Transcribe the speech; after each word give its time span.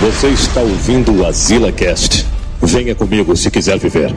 Você 0.00 0.28
está 0.28 0.60
ouvindo 0.60 1.12
o 1.12 1.26
Azila 1.26 1.72
Cast. 1.72 2.24
Venha 2.62 2.94
comigo 2.94 3.36
se 3.36 3.50
quiser 3.50 3.78
viver. 3.78 4.14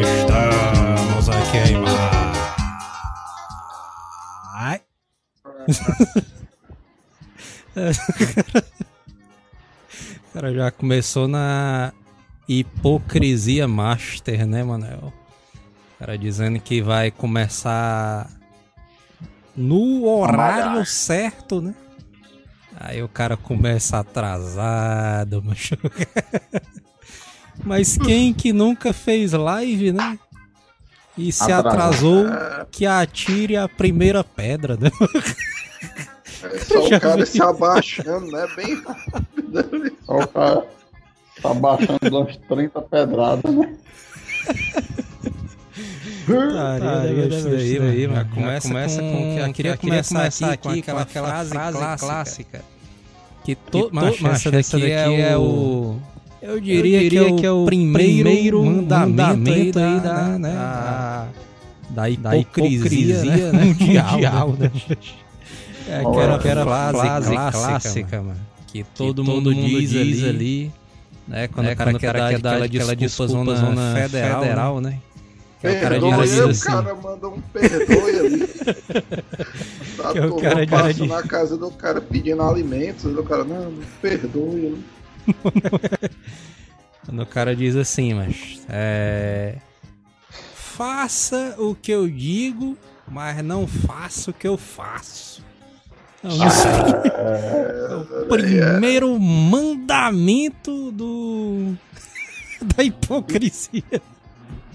Estamos 0.00 1.28
a 1.28 1.40
queimar. 1.52 2.32
Ai. 4.54 4.80
O 10.28 10.38
cara 10.38 10.52
já 10.52 10.70
começou 10.70 11.26
na 11.26 11.92
hipocrisia 12.46 13.66
master, 13.66 14.46
né, 14.46 14.62
Manel? 14.62 15.12
O 15.96 15.98
cara 16.00 16.18
dizendo 16.18 16.60
que 16.60 16.82
vai 16.82 17.10
começar 17.10 18.28
no 19.56 20.06
horário 20.06 20.84
certo, 20.84 21.62
né? 21.62 21.74
Aí 22.78 23.02
o 23.02 23.08
cara 23.08 23.36
começa 23.36 23.98
atrasado, 23.98 25.42
macho. 25.42 25.76
Mas 27.64 27.96
quem 27.96 28.34
que 28.34 28.52
nunca 28.52 28.92
fez 28.92 29.32
live, 29.32 29.92
né? 29.92 30.18
E 31.16 31.32
se 31.32 31.50
atrasou, 31.50 32.26
que 32.70 32.84
atire 32.84 33.56
a 33.56 33.66
primeira 33.66 34.22
pedra, 34.22 34.76
né? 34.76 34.90
É 36.42 36.58
só 36.58 36.86
o 36.86 37.00
cara 37.00 37.24
se 37.24 37.42
abaixando, 37.42 38.30
né? 38.30 38.46
Bem 38.54 38.74
rápido. 38.82 39.96
Só 40.04 40.18
o 40.18 40.28
cara 40.28 40.66
tá 41.40 41.54
baixando 41.54 41.98
umas 42.18 42.36
30 42.36 42.82
pedradas, 42.82 43.54
né? 43.54 43.74
Taria 46.26 47.26
isso 47.26 47.48
daí, 47.48 47.78
aí, 47.78 48.08
mano. 48.08 48.28
Começa, 48.34 48.68
começa 48.68 49.00
com, 49.00 49.12
com 49.12 49.38
eu 49.40 49.52
queria 49.52 49.76
começar 49.76 50.26
aqui 50.26 50.82
com 50.82 50.96
aquela, 50.98 51.06
frase, 51.06 51.50
frase 51.50 51.98
clássica. 51.98 52.64
Que 53.44 53.54
todo, 53.54 53.90
mas 53.92 54.14
essa 54.24 54.50
daqui, 54.50 54.56
essa 54.56 54.78
daqui 54.78 54.92
é, 54.92 55.30
é 55.30 55.36
o 55.38 56.00
eu 56.42 56.60
diria, 56.60 56.98
eu 56.98 57.02
diria 57.02 57.24
que, 57.24 57.32
é 57.32 57.36
que, 57.38 57.46
é 57.46 57.50
o 57.50 57.64
primeiro, 57.64 58.22
primeiro 58.22 58.64
mandamento, 58.64 59.16
mandamento 59.16 59.78
aí 59.78 60.00
da, 60.00 60.22
da, 60.22 60.38
né, 60.38 60.54
da, 61.90 62.08
da 62.08 62.36
hipocrisia, 62.36 63.24
hipocrisia 63.24 63.52
né, 63.52 63.64
mundial, 63.64 64.12
mundial 64.12 64.52
né? 64.52 64.70
É 65.88 66.00
aquela, 66.00 66.34
aquela 66.34 66.64
frase, 66.64 66.98
frase 66.98 67.30
clássica, 67.30 67.58
clássica 67.58 68.22
mano, 68.22 68.40
que 68.66 68.82
todo, 68.82 69.22
que 69.22 69.30
mundo, 69.30 69.52
todo 69.52 69.54
mundo 69.54 69.68
diz, 69.68 69.90
diz 69.90 70.24
ali, 70.24 70.28
ali 70.28 70.72
né, 71.28 71.48
quando, 71.48 71.66
né, 71.66 71.72
o 71.72 71.76
cara 71.76 71.94
quer 71.94 72.12
dar 72.12 72.34
aquela, 72.34 72.64
aquela 72.64 72.96
desculpa, 72.96 73.32
zona, 73.32 73.54
zona 73.54 73.94
federal, 73.94 74.42
federal, 74.42 74.80
né? 74.80 74.98
É 75.66 75.78
o 75.78 75.80
cara 75.80 75.96
ali, 75.96 76.40
assim. 76.40 76.42
O 76.42 76.72
cara 76.72 76.94
manda 76.94 77.28
um 77.28 77.40
perdoe 77.40 78.18
ali. 78.18 78.46
tá 79.96 80.12
que 80.12 80.20
o 80.20 80.36
cara 80.36 80.66
passa 80.66 80.94
de... 80.94 81.06
na 81.06 81.22
casa 81.22 81.56
do 81.56 81.70
cara 81.70 82.00
pedindo 82.00 82.42
alimentos, 82.42 83.04
o 83.04 83.22
cara, 83.22 83.44
não, 83.44 83.74
perdoe? 84.00 84.82
Quando 87.06 87.22
o 87.22 87.26
cara 87.26 87.54
diz 87.54 87.76
assim, 87.76 88.14
mas 88.14 88.60
é, 88.68 89.56
faça 90.54 91.54
o 91.58 91.74
que 91.74 91.92
eu 91.92 92.08
digo, 92.08 92.76
mas 93.08 93.42
não 93.44 93.66
faça 93.66 94.30
o 94.30 94.34
que 94.34 94.46
eu 94.46 94.58
faço. 94.58 95.44
Então, 96.18 96.46
isso 96.48 96.66
é 96.66 97.96
o 97.96 98.26
primeiro 98.26 99.18
mandamento 99.18 100.90
do 100.90 101.74
da 102.76 102.82
hipocrisia. 102.82 104.02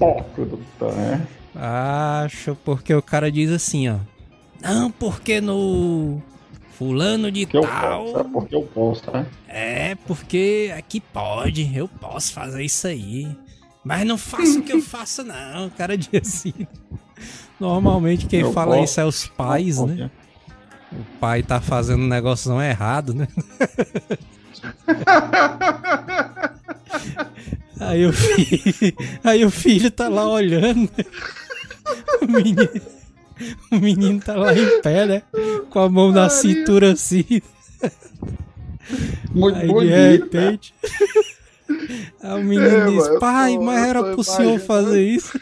Hipócrita, 0.02 0.92
né? 0.94 1.28
Acho, 1.56 2.56
porque 2.66 2.94
o 2.94 3.02
cara 3.02 3.32
diz 3.32 3.52
assim, 3.52 3.90
ó. 3.90 3.98
Não, 4.62 4.90
porque 4.90 5.40
no 5.40 6.20
fulano 6.72 7.32
de 7.32 7.46
porque 7.46 7.68
tal. 7.68 8.08
Eu 8.08 8.14
posso, 8.14 8.20
é 8.20 8.24
porque 8.32 8.56
eu 8.56 8.64
posso, 8.64 9.12
né? 9.12 9.26
É, 9.48 9.96
porque 10.08 10.74
aqui 10.76 11.00
pode, 11.00 11.76
eu 11.76 11.88
posso 11.88 12.34
fazer 12.34 12.64
isso 12.64 12.88
aí. 12.88 13.28
Mas 13.84 14.06
não 14.06 14.18
faço 14.18 14.60
o 14.60 14.64
que 14.64 14.74
eu 14.74 14.82
faço, 14.84 15.24
não. 15.24 15.68
O 15.68 15.72
cara 15.72 15.96
diz 15.98 16.10
assim. 16.22 16.54
Normalmente 17.60 18.26
quem 18.26 18.40
eu 18.40 18.52
fala 18.52 18.78
posso, 18.78 18.86
isso 18.86 19.00
é 19.02 19.06
os 19.06 19.28
pais, 19.28 19.80
né? 19.80 20.10
O 20.92 21.20
pai 21.20 21.44
tá 21.44 21.62
fazendo 21.62 22.04
um 22.04 22.08
negócio 22.08 22.50
não 22.50 22.62
errado, 22.62 23.14
né? 23.14 23.28
aí 27.90 28.06
o 28.06 28.14
filho, 28.14 28.96
aí 29.24 29.46
o 29.46 29.52
filho 29.52 29.92
tá 29.92 30.08
lá 30.10 30.28
olhando. 30.30 30.90
Né? 30.98 31.06
O 32.22 32.26
menino, 32.26 32.70
o 33.72 33.76
menino 33.78 34.20
tá 34.22 34.36
lá 34.36 34.54
em 34.54 34.82
pé, 34.82 35.06
né? 35.06 35.24
Com 35.70 35.80
a 35.80 35.90
mão 35.90 36.12
na 36.12 36.30
cintura 36.30 36.92
assim. 36.94 37.42
Muito 39.32 39.58
Aí 39.58 39.68
bonito. 39.68 39.90
de 39.90 40.12
repente. 40.40 40.74
Aí 42.22 42.40
o 42.42 42.44
menino 42.44 42.68
É, 42.68 42.86
diz: 42.86 43.20
Pai, 43.20 43.56
tô- 43.56 43.62
mas 43.64 43.88
era 43.88 44.04
pro 44.04 44.24
senhor 44.24 44.60
fazer 44.60 45.04
isso. 45.04 45.40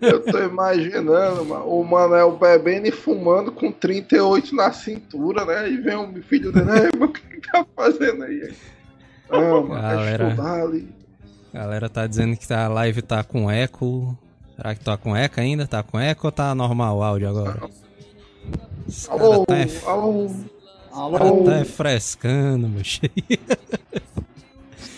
Eu 0.00 0.20
tô 0.24 0.38
imaginando, 0.42 1.44
mano, 1.44 1.64
o 1.66 1.84
Manel 1.84 2.36
bebendo 2.36 2.88
e 2.88 2.90
fumando 2.90 3.52
com 3.52 3.70
38 3.70 4.54
na 4.54 4.72
cintura, 4.72 5.44
né? 5.44 5.70
E 5.70 5.76
vem 5.78 5.96
um 5.96 6.20
filho 6.22 6.52
dele, 6.52 6.70
"Ei, 6.70 6.98
mano, 6.98 7.06
o 7.06 7.08
que 7.12 7.20
que 7.40 7.50
tá 7.50 7.64
fazendo 7.76 8.24
aí? 8.24 8.52
Galera. 9.30 10.24
é 10.24 10.28
estudar 10.30 10.62
ali. 10.62 10.88
A 11.52 11.58
galera 11.58 11.88
tá 11.88 12.06
dizendo 12.06 12.36
que 12.36 12.52
a 12.52 12.68
live 12.68 13.02
tá 13.02 13.22
com 13.24 13.50
eco. 13.50 14.16
Será 14.56 14.74
que 14.74 14.84
tá 14.84 14.96
com 14.96 15.16
eco 15.16 15.40
ainda? 15.40 15.66
Tá 15.66 15.82
com 15.82 15.98
eco 15.98 16.26
ou 16.26 16.32
tá 16.32 16.54
normal 16.54 16.98
o 16.98 17.02
áudio 17.02 17.28
agora? 17.28 17.68
Os 18.86 19.06
cara 19.06 19.22
Alô, 19.24 19.46
tá, 19.46 19.54
alô, 19.86 20.24
os 20.26 20.32
cara 21.18 21.24
alô, 21.28 21.44
tá 21.44 21.64
frescando, 21.64 22.68
meu 22.68 22.84
cheio. 22.84 23.10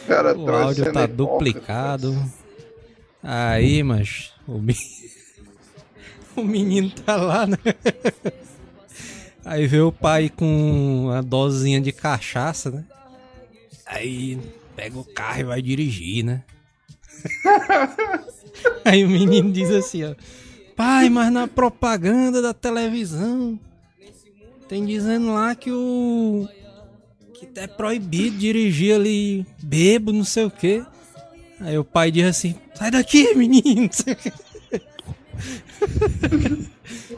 cara, 0.06 0.37
O 0.37 0.50
áudio 0.50 0.92
tá 0.92 1.06
duplicado. 1.06 2.15
Aí, 3.22 3.82
mas 3.82 4.32
o, 4.48 4.59
me- 4.59 4.76
o 6.37 6.42
menino 6.42 6.91
tá 6.91 7.16
lá, 7.16 7.47
né? 7.47 7.56
Aí 9.44 9.66
vê 9.66 9.81
o 9.81 9.92
pai 9.92 10.28
com 10.28 11.04
uma 11.06 11.22
dosinha 11.22 11.81
de 11.81 11.92
cachaça, 11.92 12.71
né? 12.71 12.84
Aí 13.92 14.38
pega 14.75 14.98
o 14.98 15.04
carro 15.04 15.41
e 15.41 15.44
vai 15.44 15.60
dirigir, 15.60 16.25
né? 16.25 16.42
Aí 18.84 19.04
o 19.04 19.08
menino 19.08 19.53
diz 19.53 19.70
assim, 19.70 20.04
ó. 20.04 20.14
Pai, 20.75 21.10
mas 21.10 21.30
na 21.30 21.47
propaganda 21.47 22.41
da 22.41 22.54
televisão 22.54 23.58
tem 24.69 24.86
dizendo 24.86 25.34
lá 25.34 25.54
que 25.54 25.70
o 25.70 26.48
que 27.34 27.47
é 27.56 27.66
proibido 27.66 28.38
dirigir 28.38 28.94
ali 28.94 29.47
bebo, 29.62 30.10
não 30.12 30.24
sei 30.24 30.44
o 30.44 30.50
quê. 30.50 30.82
Aí 31.60 31.76
o 31.76 31.84
pai 31.84 32.10
diz 32.10 32.24
assim: 32.24 32.54
sai 32.74 32.91
daqui, 32.91 33.34
menino. 33.34 33.91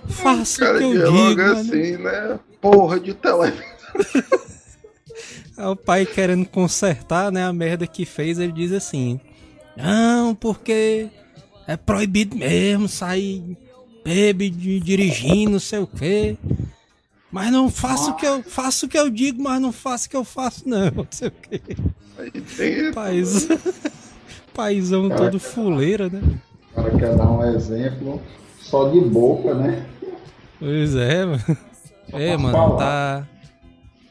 Faça 0.08 0.64
o 0.64 0.78
que 0.78 0.84
eu 0.84 0.92
digo. 0.92 1.12
mano. 1.12 1.52
assim, 1.52 1.96
né? 1.98 2.40
Porra 2.60 2.98
de 2.98 3.14
televisão. 3.14 3.64
Aí 5.56 5.66
o 5.66 5.76
pai 5.76 6.04
querendo 6.04 6.46
consertar, 6.46 7.30
né, 7.30 7.44
a 7.44 7.52
merda 7.52 7.86
que 7.86 8.04
fez, 8.04 8.38
ele 8.38 8.52
diz 8.52 8.72
assim: 8.72 9.20
Não, 9.76 10.34
porque 10.34 11.08
é 11.66 11.76
proibido 11.76 12.36
mesmo 12.36 12.88
sair 12.88 13.56
bebe 14.04 14.50
de 14.50 14.80
dirigindo, 14.80 15.52
não 15.52 15.60
sei 15.60 15.78
o 15.78 15.86
quê. 15.86 16.36
Mas 17.30 17.50
não 17.50 17.68
faço 17.68 18.12
o 18.12 18.14
que 18.14 18.26
eu 18.26 18.42
faço 18.42 18.86
o 18.86 18.88
que 18.88 18.98
eu 18.98 19.10
digo, 19.10 19.42
mas 19.42 19.60
não 19.60 19.72
faço 19.72 20.06
o 20.06 20.10
que 20.10 20.16
eu 20.16 20.24
faço, 20.24 20.68
não. 20.68 20.90
Não 20.90 21.06
sei 21.10 21.28
o 21.28 21.32
quê. 21.32 21.60
Aí 22.18 22.30
tem 22.30 22.92
Pais... 22.92 23.48
Paizão 24.54 25.08
todo 25.10 25.40
fuleira, 25.40 26.08
né? 26.08 26.22
O 26.70 26.74
cara 26.76 26.90
quer 26.96 27.16
dar 27.16 27.28
um 27.28 27.44
exemplo 27.56 28.22
só 28.60 28.88
de 28.88 29.00
boca, 29.00 29.52
né? 29.52 29.84
Pois 30.60 30.94
é, 30.94 31.24
mano. 31.24 31.42
É, 32.12 32.36
mano, 32.36 32.52
falar. 32.52 32.76
tá. 32.76 33.28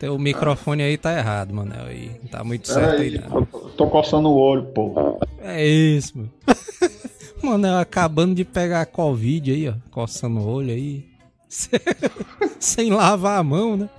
Teu 0.04 0.20
microfone 0.20 0.84
aí 0.84 0.98
tá 0.98 1.18
errado, 1.18 1.54
mano. 1.54 1.74
Aí. 1.88 2.12
Tá 2.30 2.44
muito 2.44 2.68
certo 2.68 3.02
aí, 3.02 3.18
aí, 3.18 3.24
eu 3.32 3.46
tô- 3.78 3.88
coçando 3.88 4.28
o 4.28 4.36
olho, 4.36 4.66
pô. 4.66 5.18
É 5.42 5.66
isso, 5.66 6.18
mano. 6.18 6.30
Eu 7.66 7.78
acabando 7.78 8.36
de 8.36 8.44
pegar 8.44 8.82
a 8.82 8.86
Covid 8.86 9.50
aí, 9.50 9.70
ó. 9.70 9.74
Coçando 9.92 10.42
o 10.42 10.46
olho 10.46 10.72
aí. 10.74 11.06
Sem 12.60 12.90
lavar 12.92 13.40
a 13.40 13.44
mão, 13.44 13.78
né? 13.78 13.90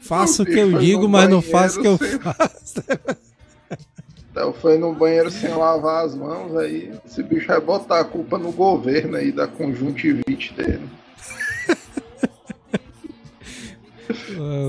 Faço 0.00 0.42
o 0.42 0.46
que 0.46 0.58
eu 0.58 0.78
digo, 0.78 1.06
mas 1.06 1.28
não 1.28 1.42
faço 1.42 1.78
o 1.80 1.82
que 1.82 1.88
eu 1.88 1.98
sem- 1.98 2.18
faço. 2.18 2.82
Então 4.30 4.54
foi 4.54 4.78
no 4.78 4.94
banheiro 4.94 5.30
sem 5.30 5.50
lavar 5.50 6.06
as 6.06 6.14
mãos, 6.14 6.56
aí 6.56 6.90
esse 7.04 7.22
bicho 7.22 7.48
vai 7.48 7.60
botar 7.60 8.00
a 8.00 8.04
culpa 8.04 8.38
no 8.38 8.50
governo 8.50 9.18
aí 9.18 9.30
da 9.30 9.46
conjuntivite 9.46 10.54
dele. 10.54 10.88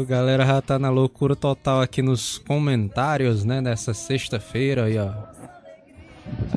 Galera 0.08 0.46
já 0.46 0.62
tá 0.62 0.80
na 0.80 0.90
loucura 0.90 1.36
total 1.36 1.82
aqui 1.82 2.02
nos 2.02 2.38
comentários, 2.40 3.44
né? 3.44 3.62
Nessa 3.62 3.94
sexta-feira 3.94 4.86
aí, 4.86 4.98
ó. 4.98 5.12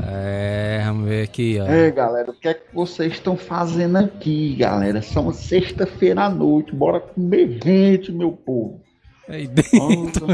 É, 0.06 0.82
vamos 0.84 1.08
ver 1.08 1.24
aqui, 1.24 1.58
ó. 1.60 1.66
É, 1.66 1.90
galera, 1.90 2.30
o 2.30 2.34
que 2.34 2.48
é 2.48 2.54
que 2.54 2.74
vocês 2.74 3.14
estão 3.14 3.36
fazendo 3.36 3.96
aqui, 3.96 4.54
galera? 4.56 5.02
São 5.02 5.32
sexta-feira 5.32 6.24
à 6.24 6.30
noite, 6.30 6.74
bora 6.74 7.00
comer 7.00 7.58
gente, 7.62 8.12
meu 8.12 8.32
povo. 8.32 8.80
Aí 9.28 9.48
dentro. 9.48 10.26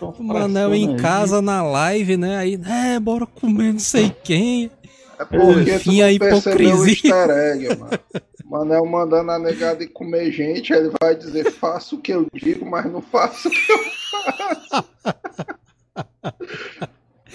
o 0.00 0.14
Manel 0.22 0.74
em 0.74 0.96
casa 0.96 1.42
na 1.42 1.62
live, 1.62 2.16
né? 2.16 2.36
Aí, 2.36 2.60
é, 2.66 3.00
bora 3.00 3.26
comer 3.26 3.72
não 3.72 3.80
sei 3.80 4.14
quem. 4.22 4.70
É 5.18 5.24
porque 5.24 5.74
Enfim, 5.74 6.02
a 6.02 6.12
hipocrisia. 6.12 7.14
Egg, 7.52 7.76
mano. 7.76 7.98
Manel 8.44 8.84
mandando 8.84 9.30
a 9.30 9.38
negada 9.38 9.82
ir 9.82 9.88
comer 9.88 10.30
gente, 10.30 10.72
ele 10.72 10.90
vai 11.00 11.14
dizer, 11.16 11.50
faço 11.50 11.96
o 11.96 12.00
que 12.00 12.12
eu 12.12 12.26
digo, 12.32 12.68
mas 12.68 12.84
não 12.90 13.00
faço 13.00 13.48
o 13.48 13.50
que 13.50 13.72
eu 13.72 13.78
faço. 14.10 14.84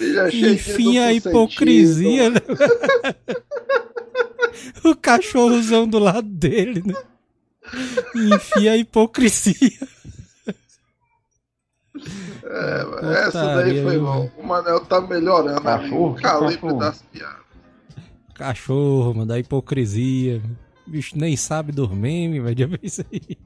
Enfim, 0.00 0.98
a 0.98 1.12
hipocrisia, 1.12 2.30
né? 2.30 2.40
o 4.84 4.94
cachorrozão 4.94 5.86
do 5.86 5.98
lado 5.98 6.28
dele, 6.28 6.82
né? 6.86 6.94
Enfim, 8.14 8.68
a 8.68 8.76
hipocrisia. 8.76 9.78
É, 12.42 13.26
essa 13.26 13.54
daí 13.56 13.82
foi 13.82 13.98
bom. 13.98 14.30
O 14.36 14.46
Manel 14.46 14.80
tá 14.80 15.00
melhorando 15.00 15.60
cachorro, 15.60 16.10
o 16.10 16.14
calibre 16.14 16.74
das 16.78 17.02
piadas. 17.02 17.40
Cachorro, 18.34 19.14
mano, 19.14 19.26
da 19.26 19.38
hipocrisia. 19.38 20.42
O 20.46 20.69
bicho 20.90 21.16
nem 21.16 21.36
sabe 21.36 21.72
dormir, 21.72 22.40
vai 22.40 22.54
ver 22.54 22.80
isso 22.82 23.04
aí. 23.12 23.38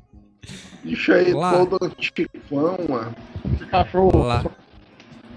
Bicho 0.82 1.12
aí 1.12 1.32
Lá. 1.32 1.52
todo 1.52 1.78
antifão, 1.84 2.76
mano. 2.88 3.14
Cachorro. 3.70 4.18
Lá. 4.22 4.44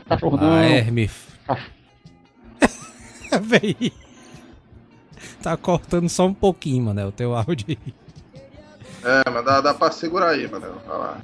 Cachorro 0.07 0.37
não. 0.37 0.53
Ah, 0.53 0.65
Hermes. 0.65 1.27
Véi. 3.41 3.91
Tá 5.41 5.55
cortando 5.55 6.09
só 6.09 6.25
um 6.25 6.33
pouquinho, 6.33 6.85
mano, 6.85 7.07
o 7.07 7.11
teu 7.11 7.35
áudio 7.35 7.65
aí. 7.69 7.93
É, 9.03 9.29
mas 9.29 9.45
dá, 9.45 9.61
dá 9.61 9.73
pra 9.73 9.91
segurar 9.91 10.29
aí, 10.31 10.49
mano. 10.49 10.67
Vai 10.85 10.97
lá. 10.97 11.21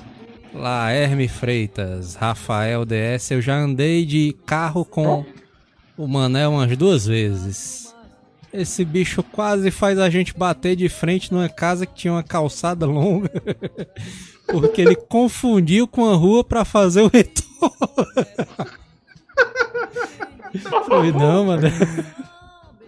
Lá, 0.54 0.92
Hermes 0.92 1.32
Freitas, 1.32 2.16
Rafael 2.16 2.86
DS. 2.86 3.32
Eu 3.32 3.42
já 3.42 3.56
andei 3.56 4.06
de 4.06 4.36
carro 4.46 4.86
com 4.86 5.26
o 5.98 6.08
Manel 6.08 6.52
umas 6.52 6.78
duas 6.78 7.06
vezes. 7.06 7.93
Esse 8.54 8.86
bicho 8.86 9.24
quase 9.24 9.72
faz 9.72 9.98
a 9.98 10.10
gente 10.10 10.38
bater 10.38 10.76
de 10.76 10.88
frente 10.88 11.34
numa 11.34 11.50
casa 11.50 11.86
que 11.86 11.96
tinha 11.96 12.14
uma 12.14 12.24
calçada 12.24 12.86
longa. 12.86 13.32
Porque 14.46 14.82
ele 14.82 14.96
confundiu 14.96 15.88
com 15.88 16.06
a 16.06 16.16
rua 16.16 16.44
para 16.44 16.64
fazer 16.64 17.02
o 17.02 17.08
retorno. 17.08 17.44
Foi 20.86 21.12
não, 21.12 21.46
mano. 21.46 21.68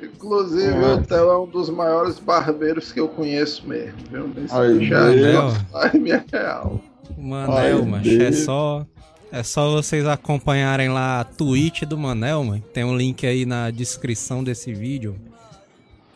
Inclusive, 0.01 0.77
o 0.77 1.01
Theo 1.01 1.29
é 1.31 1.39
um 1.39 1.47
dos 1.47 1.69
maiores 1.69 2.19
barbeiros 2.19 2.91
que 2.91 2.99
eu 2.99 3.07
conheço 3.07 3.67
mesmo, 3.67 3.97
viu? 4.11 4.31
Esse 4.43 4.85
já 4.85 5.11
é 5.87 5.97
minha 5.97 6.23
real. 6.31 6.79
Manel, 7.17 7.85
mas 7.85 8.05
é 8.07 8.31
só 8.31 8.85
é 9.31 9.43
só 9.43 9.69
vocês 9.71 10.05
acompanharem 10.05 10.89
lá 10.89 11.19
a 11.19 11.23
Twitch 11.23 11.83
do 11.83 11.97
Manel, 11.97 12.43
mano. 12.43 12.63
Tem 12.73 12.83
um 12.83 12.95
link 12.95 13.25
aí 13.25 13.45
na 13.45 13.69
descrição 13.71 14.43
desse 14.43 14.73
vídeo. 14.73 15.15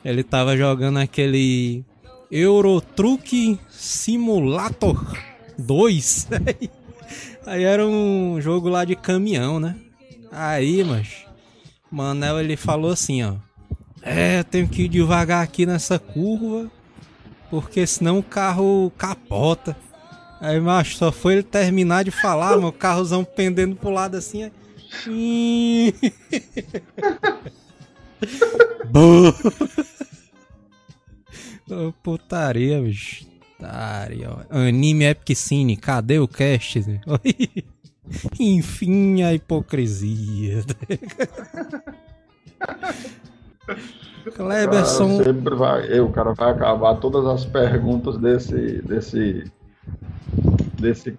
Ele 0.04 0.24
tava 0.24 0.56
jogando 0.56 0.98
aquele 0.98 1.84
Euro 2.32 2.80
Truck 2.80 3.60
Simulator 3.70 5.18
2. 5.58 6.28
aí 7.46 7.64
era 7.64 7.86
um 7.86 8.40
jogo 8.40 8.70
lá 8.70 8.86
de 8.86 8.96
caminhão, 8.96 9.60
né? 9.60 9.76
Aí, 10.32 10.84
mas 10.84 11.26
Manel 11.92 12.40
ele 12.40 12.56
falou 12.56 12.92
assim, 12.92 13.24
ó. 13.24 13.36
É, 14.02 14.40
eu 14.40 14.44
tenho 14.46 14.68
que 14.68 14.84
ir 14.84 14.88
devagar 14.88 15.44
aqui 15.44 15.66
nessa 15.66 16.00
curva, 16.00 16.72
porque 17.50 17.86
senão 17.86 18.20
o 18.20 18.24
carro 18.24 18.92
capota. 18.98 19.76
Aí, 20.40 20.58
macho, 20.60 20.96
só 20.96 21.12
foi 21.12 21.34
ele 21.34 21.44
terminar 21.44 22.06
de 22.06 22.12
falar, 22.12 22.56
meu 22.58 22.72
carrozão 22.72 23.26
pendendo 23.26 23.76
pro 23.76 23.90
lado 23.90 24.16
assim. 24.16 24.50
Aí... 25.06 25.94
oh, 31.70 31.94
putaria, 32.04 32.82
bicho. 32.82 33.26
Putaria, 33.58 34.30
ó. 34.32 34.44
Anime 34.50 35.06
Epic 35.06 35.36
Cine, 35.36 35.76
cadê 35.78 36.20
o 36.20 36.28
cast? 36.28 36.84
Enfim, 38.40 39.22
a 39.24 39.34
hipocrisia. 39.34 40.64
Cleberson. 44.36 45.24
Sempre 45.24 45.56
vai, 45.56 46.00
o 46.00 46.10
cara 46.10 46.34
vai 46.34 46.52
acabar 46.52 46.96
todas 46.96 47.26
as 47.26 47.46
perguntas 47.46 48.18
desse, 48.18 48.82
desse 48.82 49.44
desse, 50.80 51.12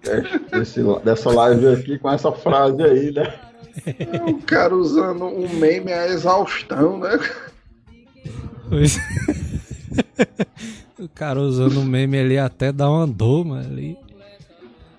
desse, 0.51 0.81
dessa 1.03 1.29
live 1.29 1.67
aqui 1.67 1.99
com 1.99 2.11
essa 2.11 2.31
frase 2.31 2.81
aí, 2.83 3.11
né? 3.11 3.50
O 4.27 4.41
cara 4.43 4.75
usando 4.75 5.25
um 5.25 5.47
meme 5.55 5.91
a 5.93 6.07
exaustão, 6.07 6.99
né? 6.99 7.19
o 10.99 11.09
cara 11.09 11.39
usando 11.39 11.79
um 11.79 11.85
meme 11.85 12.19
ali 12.19 12.37
até 12.37 12.71
dá 12.71 12.89
uma 12.89 13.07
doma 13.07 13.59
ali. 13.59 13.97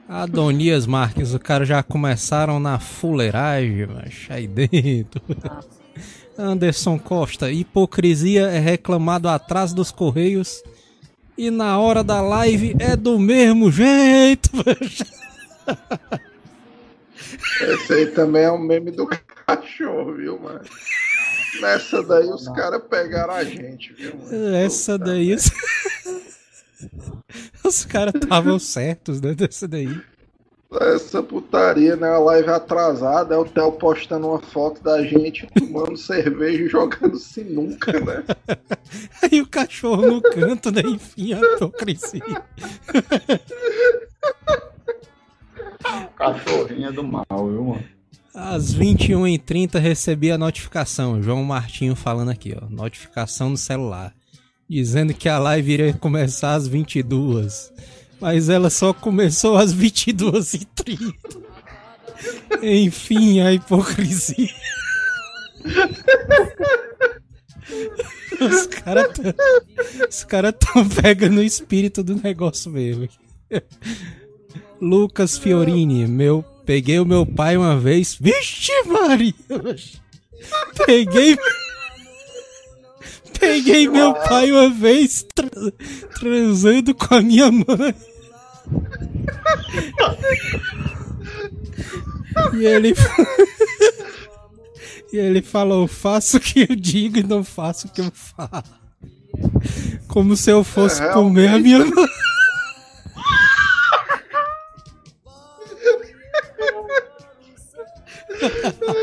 Adonias 0.08 0.86
Marques, 0.86 1.32
o 1.32 1.38
cara 1.38 1.64
já 1.64 1.82
começaram 1.82 2.60
na 2.60 2.78
fuleiragem, 2.78 3.86
mas 3.86 4.26
aí 4.28 4.46
dentro. 4.46 5.22
Anderson 6.38 6.98
Costa, 6.98 7.50
hipocrisia 7.50 8.42
é 8.48 8.58
reclamado 8.58 9.28
atrás 9.28 9.72
dos 9.72 9.90
correios 9.90 10.62
e 11.36 11.50
na 11.50 11.78
hora 11.78 12.04
da 12.04 12.20
live 12.20 12.76
é 12.78 12.94
do 12.94 13.18
mesmo 13.18 13.70
jeito. 13.70 14.50
Esse 17.60 17.92
aí 17.92 18.06
também 18.06 18.44
é 18.44 18.52
um 18.52 18.58
meme 18.58 18.90
do 18.90 19.06
cachorro, 19.46 20.14
viu, 20.14 20.38
mano? 20.38 20.60
Nessa 21.60 22.02
daí 22.02 22.26
os 22.26 22.48
caras 22.48 22.82
pegaram 22.88 23.34
a 23.34 23.44
gente, 23.44 23.92
viu, 23.92 24.16
mano? 24.16 24.54
Essa 24.54 24.98
daí. 24.98 25.34
Os, 25.34 25.50
os 27.64 27.84
caras 27.84 28.14
estavam 28.14 28.58
certos, 28.58 29.20
né? 29.20 29.34
Dessa 29.34 29.69
daí. 29.69 30.00
Essa 30.80 31.22
putaria, 31.22 31.96
né? 31.96 32.08
A 32.08 32.19
live 32.19 32.48
atrasada, 32.48 33.34
é 33.34 33.38
o 33.38 33.44
Theo 33.44 33.72
postando 33.72 34.28
uma 34.28 34.40
foto 34.40 34.82
da 34.82 35.02
gente 35.02 35.46
tomando 35.54 35.96
cerveja 35.98 36.62
e 36.62 36.68
jogando 36.68 37.18
sinuca, 37.18 37.92
né? 38.00 38.25
Aí 39.22 39.40
o 39.40 39.46
cachorro 39.46 40.06
no 40.06 40.23
canto, 40.23 40.70
né? 40.70 40.80
Enfim, 40.82 41.35
a 41.35 41.40
hipocrisia. 41.40 42.23
Cachorrinha 46.16 46.92
do 46.92 47.02
mal, 47.02 47.24
viu, 47.30 47.64
mano? 47.64 47.84
Às 48.34 48.74
21h30 48.74 49.78
recebi 49.78 50.30
a 50.30 50.38
notificação. 50.38 51.22
João 51.22 51.44
Martinho 51.44 51.94
falando 51.94 52.30
aqui, 52.30 52.56
ó. 52.60 52.66
Notificação 52.68 53.50
no 53.50 53.56
celular. 53.56 54.14
Dizendo 54.68 55.12
que 55.12 55.28
a 55.28 55.38
live 55.38 55.72
iria 55.72 55.92
começar 55.92 56.54
às 56.54 56.66
22 56.66 57.72
mas 58.22 58.48
ela 58.48 58.70
só 58.70 58.94
começou 58.94 59.56
às 59.58 59.74
22h30. 59.74 61.12
Enfim, 62.62 63.40
a 63.40 63.52
hipocrisia. 63.52 64.48
Os 68.40 68.66
caras 68.66 70.24
cara 70.28 70.52
tão 70.52 70.88
pegando 70.88 71.38
o 71.38 71.42
espírito 71.42 72.04
do 72.04 72.14
negócio 72.14 72.70
mesmo. 72.70 73.08
Lucas 74.82 75.38
Fiorini, 75.38 76.08
meu, 76.08 76.44
peguei 76.66 76.98
o 76.98 77.06
meu 77.06 77.24
pai 77.24 77.56
uma 77.56 77.78
vez. 77.78 78.18
Vixe, 78.20 78.72
Maria! 78.84 79.32
Peguei. 80.84 81.38
Peguei 83.38 83.88
meu 83.88 84.12
pai 84.12 84.50
uma 84.50 84.68
vez 84.70 85.24
tra 85.32 85.48
transando 86.18 86.92
com 86.96 87.14
a 87.14 87.22
minha 87.22 87.52
mãe. 87.52 87.94
e 92.52 92.66
ele 92.66 92.92
e 95.12 95.16
ele 95.16 95.42
falou: 95.42 95.86
faço 95.86 96.38
o 96.38 96.40
que 96.40 96.66
eu 96.68 96.74
digo 96.74 97.18
e 97.18 97.22
não 97.22 97.44
faço 97.44 97.86
o 97.86 97.90
que 97.90 98.00
eu 98.00 98.10
falo. 98.12 98.64
Como 100.08 100.36
se 100.36 100.50
eu 100.50 100.64
fosse 100.64 101.00
é, 101.00 101.12
comer 101.12 101.50
a 101.50 101.58
minha 101.60 101.78
mãe. 101.78 102.08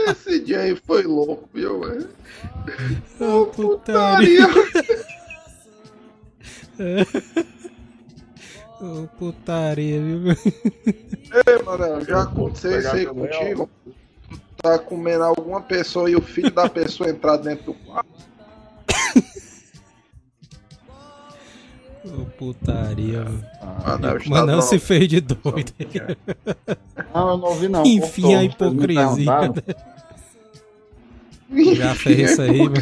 Esse 0.10 0.40
dia 0.40 0.60
aí 0.62 0.76
foi 0.76 1.04
louco, 1.04 1.50
viu, 1.54 1.80
velho? 1.82 2.10
Oh, 3.20 3.46
putaria. 3.48 4.48
Ô, 8.80 9.04
oh, 9.04 9.08
putaria, 9.18 10.00
viu? 10.02 10.32
Ei, 11.48 11.64
mano, 11.64 12.06
já 12.06 12.24
aconteceu 12.24 12.80
isso 12.80 12.96
aí 12.96 13.06
contigo? 13.06 13.70
tá 14.62 14.78
comendo 14.78 15.24
alguma 15.24 15.62
pessoa 15.62 16.10
e 16.10 16.16
o 16.16 16.22
filho 16.22 16.52
da 16.52 16.70
pessoa 16.70 17.10
entrar 17.10 17.38
dentro 17.38 17.66
do 17.68 17.74
quarto. 17.74 18.10
Oh, 22.12 22.26
putaria, 22.38 23.26
ah, 23.62 23.98
mano. 23.98 24.20
Mano, 24.28 24.62
se 24.62 24.80
fez 24.80 25.08
de 25.08 25.22
doido. 25.22 25.74
Não, 27.14 27.30
eu 27.30 27.38
não 27.38 27.48
ouvi 27.50 27.68
não. 27.68 27.84
Enfim, 27.86 28.36
a 28.36 28.44
hipocrisia. 28.44 29.26
Já 31.76 31.96
fez 31.96 32.32
isso 32.32 32.42
aí, 32.42 32.58
mano. 32.60 32.76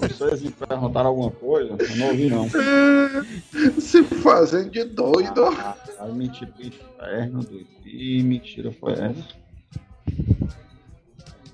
Vocês 0.00 0.42
me 0.42 0.50
perguntaram 0.50 1.10
alguma 1.10 1.30
coisa? 1.30 1.76
Eu 1.78 1.96
não 1.96 2.08
ouvi, 2.08 2.28
não. 2.28 2.48
Se 3.80 4.02
fazendo 4.02 4.70
de 4.70 4.84
doido. 4.84 5.44
Ah, 5.44 5.76
ah, 6.00 6.06
mentira 6.06 6.52
inferno, 6.58 7.44
doido. 7.44 7.66
Ih, 7.86 8.22
mentira 8.24 8.72
foi 8.72 8.94
essa. 8.94 9.44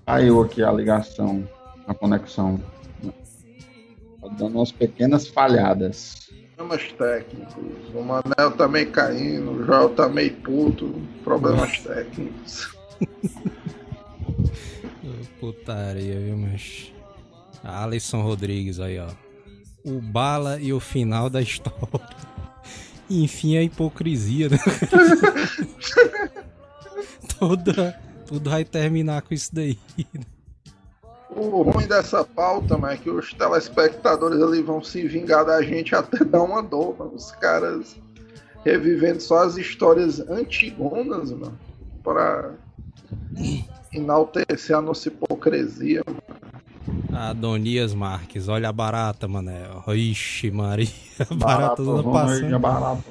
Caiu 0.07 0.41
aqui 0.41 0.63
a 0.63 0.73
ligação, 0.73 1.47
a 1.87 1.93
conexão. 1.93 2.59
Tá 4.21 4.29
dando 4.29 4.57
umas 4.57 4.73
pequenas 4.73 5.29
falhadas. 5.29 6.20
Problemas 6.61 6.93
técnicos. 6.93 7.95
O 7.95 8.03
Manel 8.03 8.51
tá 8.55 8.69
meio 8.69 8.91
caindo, 8.91 9.51
o 9.53 9.65
Joel 9.65 9.89
tá 9.95 10.11
meio 10.11 10.37
puto. 10.43 10.95
Problemas 11.25 11.79
técnicos. 11.81 12.77
Putaria, 15.41 16.21
viu, 16.21 16.37
mas. 16.37 16.93
Alisson 17.65 18.21
Rodrigues 18.21 18.79
aí, 18.79 18.99
ó. 18.99 19.09
O 19.83 20.03
bala 20.03 20.61
e 20.61 20.71
o 20.71 20.79
final 20.79 21.31
da 21.31 21.41
história. 21.41 21.79
Enfim, 23.09 23.57
a 23.57 23.63
hipocrisia, 23.63 24.51
né? 24.51 24.59
Toda, 27.39 27.99
tudo 28.27 28.51
vai 28.51 28.67
terminar 28.67 29.23
com 29.23 29.33
isso 29.33 29.55
daí. 29.55 29.79
O 31.37 31.63
ruim 31.63 31.87
dessa 31.87 32.25
pauta, 32.25 32.77
mas 32.77 32.95
é 32.99 33.03
que 33.03 33.11
os 33.11 33.33
telespectadores 33.33 34.43
ali 34.43 34.63
vão 34.63 34.83
se 34.83 35.07
vingar 35.07 35.45
da 35.45 35.63
gente 35.63 35.95
até 35.95 36.23
dar 36.25 36.43
uma 36.43 36.63
dor, 36.63 36.97
mano. 36.99 37.13
Os 37.15 37.31
caras 37.33 37.97
revivendo 38.65 39.21
só 39.21 39.45
as 39.45 39.57
histórias 39.57 40.21
antigonas, 40.29 41.31
mano. 41.31 41.59
Pra 42.03 42.53
enaltecer 43.93 44.77
a 44.77 44.83
nossa 44.83 45.09
hipocrisia, 45.09 46.03
mano. 46.07 46.21
Adonias 47.13 47.93
Marques, 47.93 48.49
olha 48.49 48.69
a 48.69 48.73
barata, 48.73 49.29
mané. 49.29 49.63
Ixi, 49.89 50.51
Maria. 50.51 50.89
A 51.31 51.35
barata 51.35 51.77
toda 51.77 52.03
passando. 52.11 52.59
Barato. 52.59 53.03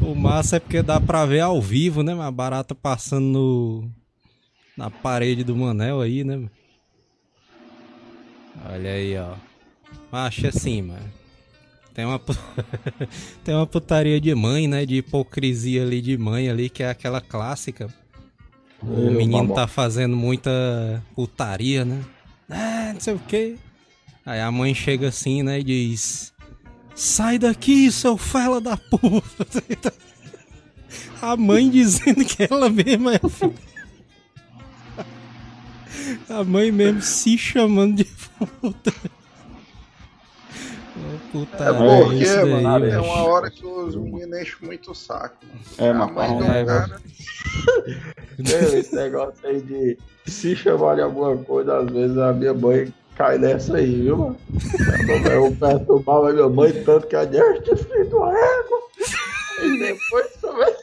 O 0.00 0.14
massa 0.14 0.56
é 0.56 0.60
porque 0.60 0.82
dá 0.82 1.00
pra 1.00 1.24
ver 1.24 1.40
ao 1.40 1.60
vivo, 1.60 2.02
né? 2.02 2.12
A 2.20 2.30
barata 2.30 2.74
passando 2.74 3.24
no... 3.24 3.90
na 4.76 4.90
parede 4.90 5.44
do 5.44 5.54
Manel 5.54 6.00
aí, 6.00 6.24
né? 6.24 6.48
Olha 8.70 8.90
aí, 8.90 9.16
ó. 9.16 9.34
Acho 10.12 10.46
assim, 10.46 10.82
mano. 10.82 11.10
Tem 11.94 12.04
uma, 12.04 12.20
tem 13.44 13.54
uma 13.54 13.66
putaria 13.66 14.20
de 14.20 14.34
mãe, 14.34 14.66
né? 14.66 14.86
De 14.86 14.96
hipocrisia 14.96 15.82
ali 15.82 16.00
de 16.00 16.16
mãe 16.16 16.48
ali, 16.48 16.70
que 16.70 16.82
é 16.82 16.90
aquela 16.90 17.20
clássica. 17.20 17.88
O 18.82 19.10
menino 19.10 19.54
tá 19.54 19.66
fazendo 19.66 20.16
muita 20.16 20.50
putaria, 21.14 21.84
né? 21.84 22.02
Ah, 22.50 22.90
não 22.92 23.00
sei 23.00 23.14
o 23.14 23.18
que. 23.18 23.56
Aí 24.24 24.40
a 24.40 24.50
mãe 24.50 24.74
chega 24.74 25.08
assim, 25.08 25.42
né, 25.42 25.60
e 25.60 25.64
diz: 25.64 26.32
Sai 26.94 27.38
daqui, 27.38 27.90
seu 27.90 28.16
fela 28.16 28.60
da 28.60 28.76
puta. 28.76 29.92
A 31.20 31.36
mãe 31.36 31.70
dizendo 31.70 32.24
que 32.24 32.42
ela 32.50 32.68
mesma 32.68 33.14
é. 33.14 33.20
A 36.28 36.44
mãe 36.44 36.70
mesmo 36.72 37.02
se 37.02 37.36
chamando 37.36 37.96
de 37.96 38.04
puta. 38.60 38.92
Oh, 40.94 41.18
puta 41.32 41.64
é 41.64 41.72
porque, 41.72 42.24
é 42.24 42.44
mano, 42.44 42.84
é 42.86 43.00
uma 43.00 43.24
hora 43.24 43.50
que 43.50 43.64
os 43.64 43.96
meninos 43.96 44.40
enchem 44.40 44.56
muito 44.62 44.90
o 44.90 44.94
saco. 44.94 45.36
É, 45.78 45.88
a 45.90 46.06
mãe 46.06 46.36
do 46.36 46.44
é, 46.44 46.64
cara. 46.64 47.00
Esse 48.78 48.94
negócio 48.94 49.46
aí 49.46 49.60
de 49.62 49.98
se 50.26 50.54
chamar 50.54 50.96
de 50.96 51.02
alguma 51.02 51.36
coisa, 51.38 51.78
às 51.78 51.90
vezes 51.90 52.16
a 52.18 52.32
minha 52.32 52.54
mãe 52.54 52.92
cai 53.16 53.38
nessa 53.38 53.76
aí, 53.76 54.02
viu, 54.02 54.16
mano? 54.16 54.38
Eu 55.30 55.54
perturbava 55.56 56.30
a 56.30 56.32
minha 56.32 56.48
mãe 56.48 56.72
tanto 56.84 57.06
que 57.06 57.16
a 57.16 57.26
tinha 57.26 57.74
escrito 57.74 58.16
uma 58.16 58.30
égua. 58.30 58.78
E 59.62 59.78
depois 59.78 60.32
também. 60.40 60.74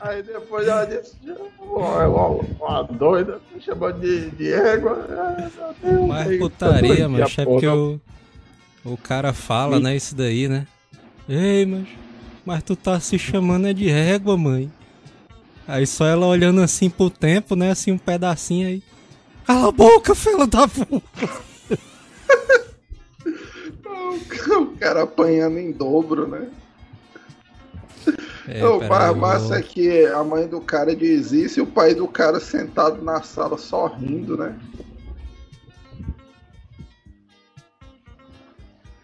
Aí 0.00 0.22
depois 0.22 0.66
ela 0.66 0.84
disse, 0.84 1.16
uma, 1.60 2.06
uma 2.06 2.82
doida, 2.82 3.40
me 3.54 3.60
chamando 3.60 4.00
de, 4.00 4.30
de 4.30 4.52
égua. 4.52 5.06
Mais 6.08 6.38
putaria, 6.38 7.08
mas 7.08 7.38
é 7.38 7.44
porque 7.44 7.66
o, 7.66 8.00
o 8.84 8.96
cara 8.96 9.32
fala, 9.32 9.78
né, 9.78 9.96
isso 9.96 10.14
daí, 10.14 10.48
né? 10.48 10.66
Ei, 11.28 11.64
mas, 11.64 11.88
mas 12.44 12.62
tu 12.62 12.76
tá 12.76 12.98
se 13.00 13.18
chamando 13.18 13.66
é 13.66 13.72
de 13.72 13.88
égua, 13.90 14.36
mãe. 14.36 14.70
Aí 15.66 15.86
só 15.86 16.04
ela 16.04 16.26
olhando 16.26 16.60
assim 16.60 16.90
pro 16.90 17.08
tempo, 17.08 17.56
né, 17.56 17.70
assim 17.70 17.92
um 17.92 17.98
pedacinho 17.98 18.68
aí. 18.68 18.82
Cala 19.46 19.68
a 19.68 19.72
boca, 19.72 20.14
fela 20.14 20.46
da 20.46 20.68
puta! 20.68 21.44
o 24.58 24.76
cara 24.78 25.02
apanhando 25.02 25.58
em 25.58 25.72
dobro, 25.72 26.26
né? 26.26 26.48
É, 28.46 28.66
o 28.66 28.86
mais 28.86 29.16
massa 29.16 29.56
é 29.56 29.62
que 29.62 30.06
a 30.06 30.22
mãe 30.22 30.46
do 30.46 30.60
cara 30.60 30.94
diz 30.94 31.32
isso 31.32 31.60
e 31.60 31.62
o 31.62 31.66
pai 31.66 31.94
do 31.94 32.06
cara 32.06 32.38
sentado 32.38 33.02
na 33.02 33.22
sala 33.22 33.56
só 33.56 33.86
rindo, 33.86 34.36
né? 34.36 34.54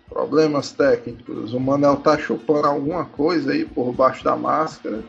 Problemas 0.08 0.72
técnicos. 0.72 1.54
O 1.54 1.60
Manel 1.60 1.96
tá 1.96 2.18
chupando 2.18 2.66
alguma 2.66 3.06
coisa 3.06 3.52
aí 3.52 3.64
por 3.64 3.92
baixo 3.92 4.22
da 4.22 4.36
máscara. 4.36 5.02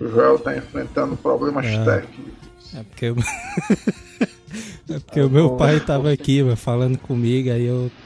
O 0.00 0.08
Joel 0.08 0.38
tá 0.38 0.56
enfrentando 0.56 1.16
problemas 1.16 1.66
é. 1.66 1.84
técnicos. 1.84 2.48
É 2.74 2.82
porque, 2.82 3.04
eu... 3.06 3.16
é 4.90 4.98
porque 4.98 5.20
o 5.20 5.30
meu 5.30 5.50
pai 5.56 5.78
tava 5.80 6.10
aqui, 6.10 6.42
falando 6.56 6.98
comigo, 6.98 7.50
aí 7.50 7.66
eu. 7.66 7.90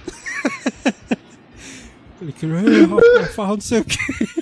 Falei, 2.39 2.87
rapaz, 2.87 3.35
fala 3.35 3.49
não 3.55 3.61
sei 3.61 3.81
o 3.81 3.85
que. 3.85 4.42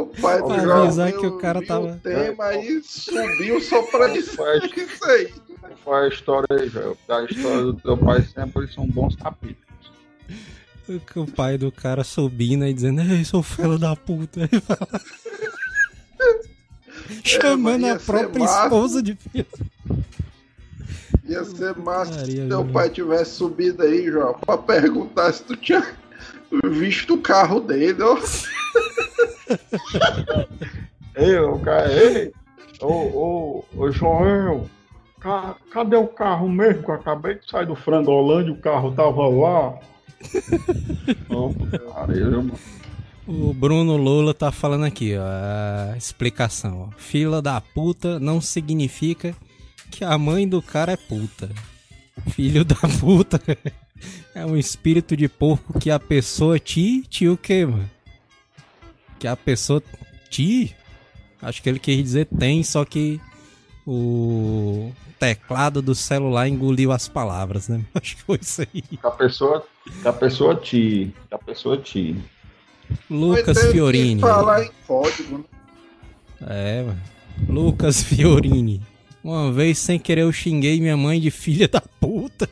O 0.00 0.06
pai 0.20 0.40
do 0.40 0.46
pra 0.46 0.82
avisar 0.82 1.12
que 1.12 1.26
o 1.26 1.38
cara 1.38 1.64
tava. 1.64 1.92
O 1.92 1.96
tema 1.96 2.44
aí 2.44 2.80
subiu 2.82 3.60
só 3.60 3.82
pra 3.82 4.08
dizer 4.08 4.64
isso 4.74 5.04
aí. 5.04 5.32
Foi 5.82 6.04
a 6.04 6.08
história 6.08 6.46
aí, 6.50 6.68
velho. 6.68 6.96
A 7.08 7.24
história 7.24 7.62
do 7.62 7.74
teu 7.74 7.96
pai 7.96 8.22
sempre 8.22 8.66
são 8.72 8.86
bons 8.86 9.16
capítulos. 9.16 9.64
O 11.16 11.26
pai 11.26 11.56
do 11.56 11.72
cara 11.72 12.04
subindo 12.04 12.66
e 12.66 12.72
dizendo, 12.72 13.00
ei, 13.00 13.24
sou 13.24 13.42
filho 13.42 13.78
da 13.78 13.96
puta. 13.96 14.42
Aí 14.42 14.60
fala... 14.60 15.00
Chamando 17.22 17.86
é, 17.86 17.90
a 17.90 17.98
própria 17.98 18.44
esposa 18.44 19.02
de 19.02 19.14
filho. 19.16 19.46
Ia 21.26 21.44
ser 21.44 21.76
massa 21.76 22.24
se 22.26 22.46
teu 22.46 22.64
pai 22.66 22.90
tivesse 22.90 23.32
subido 23.32 23.82
aí, 23.82 24.04
João, 24.10 24.34
pra 24.34 24.58
perguntar 24.58 25.32
se 25.32 25.42
tu 25.42 25.56
tinha 25.56 25.84
visto 26.70 27.14
o 27.14 27.20
carro 27.20 27.60
dele, 27.60 28.02
ó. 28.02 28.18
ei, 31.16 31.38
o 31.38 31.58
cara, 31.58 31.92
ei, 31.92 32.32
ô, 32.80 32.92
ô, 32.92 33.64
ô, 33.76 33.90
Joel, 33.90 34.68
ca, 35.20 35.56
cadê 35.70 35.96
o 35.96 36.06
carro 36.06 36.48
mesmo? 36.48 36.82
Que 36.82 36.90
eu 36.90 36.94
acabei 36.94 37.38
de 37.38 37.50
sair 37.50 37.66
do 37.66 37.74
Frangolândia, 37.74 38.52
o 38.52 38.60
carro 38.60 38.92
tava 38.92 39.28
lá. 39.28 39.78
oh, 41.30 41.52
caramba. 41.92 42.54
O 43.26 43.54
Bruno 43.54 43.96
Lula 43.96 44.34
tá 44.34 44.52
falando 44.52 44.84
aqui, 44.84 45.16
ó, 45.16 45.22
a 45.24 45.96
explicação. 45.96 46.90
Ó. 46.90 46.98
Fila 46.98 47.40
da 47.40 47.58
puta 47.60 48.20
não 48.20 48.38
significa 48.40 49.34
que 49.90 50.04
a 50.04 50.18
mãe 50.18 50.46
do 50.46 50.60
cara 50.60 50.92
é 50.92 50.96
puta. 50.96 51.48
Filho 52.30 52.64
da 52.64 52.76
puta 53.00 53.40
é 54.34 54.44
um 54.44 54.56
espírito 54.56 55.16
de 55.16 55.28
porco 55.28 55.78
que 55.78 55.90
a 55.90 55.98
pessoa 55.98 56.58
te, 56.58 57.02
te 57.02 57.26
o 57.26 57.38
mano? 57.68 57.93
Que 59.18 59.26
a 59.26 59.36
pessoa 59.36 59.82
te, 60.28 60.74
acho 61.40 61.62
que 61.62 61.68
ele 61.68 61.78
quer 61.78 61.96
dizer 61.96 62.26
tem, 62.26 62.62
só 62.62 62.84
que 62.84 63.20
o 63.86 64.92
teclado 65.18 65.80
do 65.80 65.94
celular 65.94 66.48
engoliu 66.48 66.92
as 66.92 67.08
palavras, 67.08 67.68
né? 67.68 67.82
Acho 67.94 68.16
que 68.16 68.22
foi 68.22 68.38
isso 68.40 68.62
aí. 68.62 68.82
Que 68.82 68.98
a 69.02 69.10
pessoa, 69.10 69.66
que 70.02 70.08
a 70.08 70.12
pessoa 70.12 70.56
que 70.56 71.14
a 71.30 71.38
pessoa 71.38 71.76
te 71.76 72.16
Lucas 73.08 73.58
Fiorini. 73.70 74.20
falar 74.20 74.64
em 74.64 74.70
código, 74.86 75.38
né? 75.38 75.44
É, 76.46 76.82
mano. 76.82 77.00
Lucas 77.48 78.02
Fiorini. 78.02 78.82
Uma 79.22 79.50
vez 79.50 79.78
sem 79.78 79.98
querer 79.98 80.22
eu 80.22 80.32
xinguei 80.32 80.80
minha 80.80 80.96
mãe 80.96 81.18
de 81.20 81.30
filha 81.30 81.66
da 81.66 81.80
puta. 81.80 82.48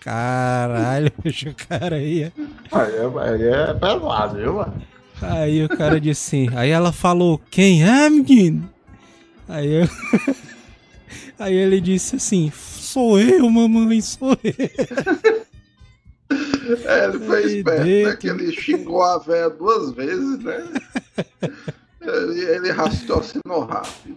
Caralho, 0.00 1.12
o 1.20 1.54
cara 1.68 1.96
aí. 1.96 2.32
Aí 2.72 2.92
é, 2.94 3.20
aí 3.20 3.42
é 3.42 3.74
pesado, 3.74 4.36
viu, 4.36 4.54
mano? 4.54 4.82
Aí 5.30 5.64
o 5.64 5.68
cara 5.68 6.00
disse 6.00 6.46
assim. 6.46 6.56
Aí 6.56 6.70
ela 6.70 6.92
falou: 6.92 7.40
Quem 7.50 7.84
é, 7.84 8.08
menino? 8.08 8.68
Aí 9.48 9.82
eu. 9.82 9.88
Aí 11.38 11.54
ele 11.54 11.80
disse 11.80 12.16
assim: 12.16 12.50
Sou 12.54 13.18
eu, 13.20 13.48
mamãe, 13.50 14.00
sou 14.00 14.36
eu. 14.42 15.44
É, 16.86 17.04
ele 17.04 17.18
foi 17.18 17.58
esperto, 17.58 17.84
né? 17.84 18.16
Que 18.16 18.28
ele 18.28 18.52
xingou 18.52 19.02
a 19.02 19.18
véia 19.18 19.50
duas 19.50 19.92
vezes, 19.92 20.38
né? 20.40 20.66
ele, 22.00 22.40
ele 22.40 22.72
raciocinou 22.72 23.66
rápido. 23.66 24.16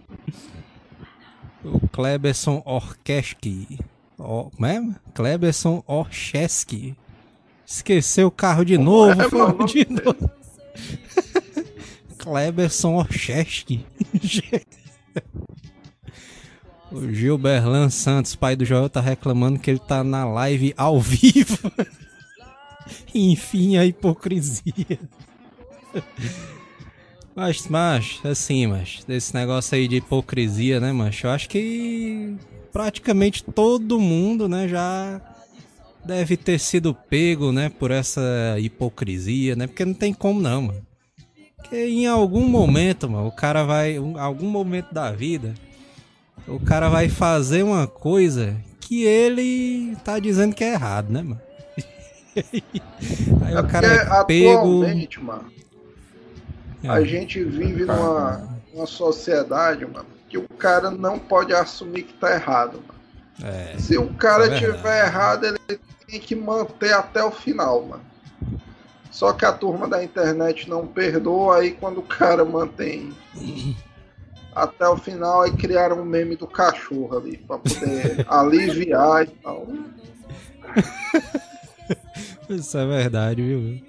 O 1.64 1.86
Kleberson 1.88 2.62
Orkeski. 2.64 3.78
O, 4.18 4.50
como 4.50 4.66
é? 4.66 4.82
Kleberson 5.14 5.82
Orcheski. 5.86 6.96
Esqueceu 7.66 8.28
o 8.28 8.30
carro 8.30 8.64
de 8.64 8.78
novo, 8.78 9.20
é, 9.20 9.28
foi 9.28 9.66
de 9.66 9.86
novo. 9.90 10.30
Kleberson 12.18 12.94
Orcheski. 12.96 13.84
O 16.90 17.12
Gilberlan 17.12 17.90
Santos, 17.90 18.34
pai 18.34 18.56
do 18.56 18.64
Joel, 18.64 18.88
tá 18.88 18.98
reclamando 18.98 19.58
que 19.58 19.70
ele 19.70 19.78
tá 19.78 20.02
na 20.02 20.24
live 20.24 20.72
ao 20.74 20.98
vivo. 20.98 21.70
Enfim, 23.14 23.76
a 23.76 23.84
hipocrisia. 23.84 24.98
Mas, 27.36 27.68
mas, 27.68 28.20
assim, 28.24 28.66
mas, 28.66 29.04
desse 29.06 29.34
negócio 29.34 29.76
aí 29.76 29.86
de 29.86 29.96
hipocrisia, 29.96 30.80
né, 30.80 30.90
mas 30.90 31.22
eu 31.22 31.30
acho 31.30 31.48
que 31.48 32.34
praticamente 32.72 33.44
todo 33.44 34.00
mundo, 34.00 34.48
né, 34.48 34.66
já 34.66 35.20
deve 36.08 36.38
ter 36.38 36.58
sido 36.58 36.94
pego, 36.94 37.52
né, 37.52 37.68
por 37.68 37.90
essa 37.90 38.56
hipocrisia, 38.58 39.54
né, 39.54 39.66
porque 39.66 39.84
não 39.84 39.92
tem 39.92 40.14
como 40.14 40.40
não, 40.40 40.62
mano. 40.62 40.86
Porque 41.56 41.76
em 41.76 42.06
algum 42.06 42.48
momento, 42.48 43.10
mano, 43.10 43.26
o 43.26 43.32
cara 43.32 43.62
vai, 43.62 43.98
em 43.98 44.18
algum 44.18 44.48
momento 44.48 44.94
da 44.94 45.12
vida, 45.12 45.52
o 46.46 46.58
cara 46.58 46.88
vai 46.88 47.10
fazer 47.10 47.62
uma 47.62 47.86
coisa 47.86 48.56
que 48.80 49.04
ele 49.04 49.94
tá 50.02 50.18
dizendo 50.18 50.54
que 50.54 50.64
é 50.64 50.72
errado, 50.72 51.12
né, 51.12 51.22
mano? 51.22 51.40
Aí 53.44 53.54
é 53.54 53.60
o 53.60 53.68
cara 53.68 53.86
é 53.86 54.24
pego. 54.24 54.82
Atualmente, 54.82 55.20
mano, 55.20 55.52
é. 56.82 56.88
a 56.88 57.02
gente 57.02 57.44
vive 57.44 57.84
numa, 57.84 58.48
numa 58.72 58.86
sociedade, 58.86 59.84
mano, 59.84 60.06
que 60.26 60.38
o 60.38 60.48
cara 60.48 60.90
não 60.90 61.18
pode 61.18 61.52
assumir 61.52 62.04
que 62.04 62.14
tá 62.14 62.34
errado, 62.34 62.82
mano. 62.86 62.98
É, 63.42 63.76
Se 63.78 63.98
o 63.98 64.08
cara 64.14 64.46
é 64.46 64.58
tiver 64.58 65.04
errado, 65.06 65.44
ele 65.44 65.78
tem 66.08 66.18
que 66.18 66.34
manter 66.34 66.94
até 66.94 67.22
o 67.22 67.30
final, 67.30 67.84
mano. 67.84 68.04
Só 69.10 69.32
que 69.32 69.44
a 69.44 69.52
turma 69.52 69.86
da 69.86 70.02
internet 70.02 70.68
não 70.68 70.86
perdoa, 70.86 71.58
aí 71.58 71.72
quando 71.72 71.98
o 71.98 72.02
cara 72.02 72.44
mantém 72.44 73.12
até 74.54 74.88
o 74.88 74.96
final, 74.96 75.42
aí 75.42 75.52
criaram 75.52 76.00
um 76.00 76.04
meme 76.04 76.34
do 76.34 76.46
cachorro 76.46 77.18
ali, 77.18 77.36
pra 77.36 77.58
poder 77.58 78.24
aliviar 78.28 79.24
e 79.24 79.26
tal. 79.26 79.66
Isso 82.48 82.78
é 82.78 82.86
verdade, 82.86 83.42
viu? 83.42 83.80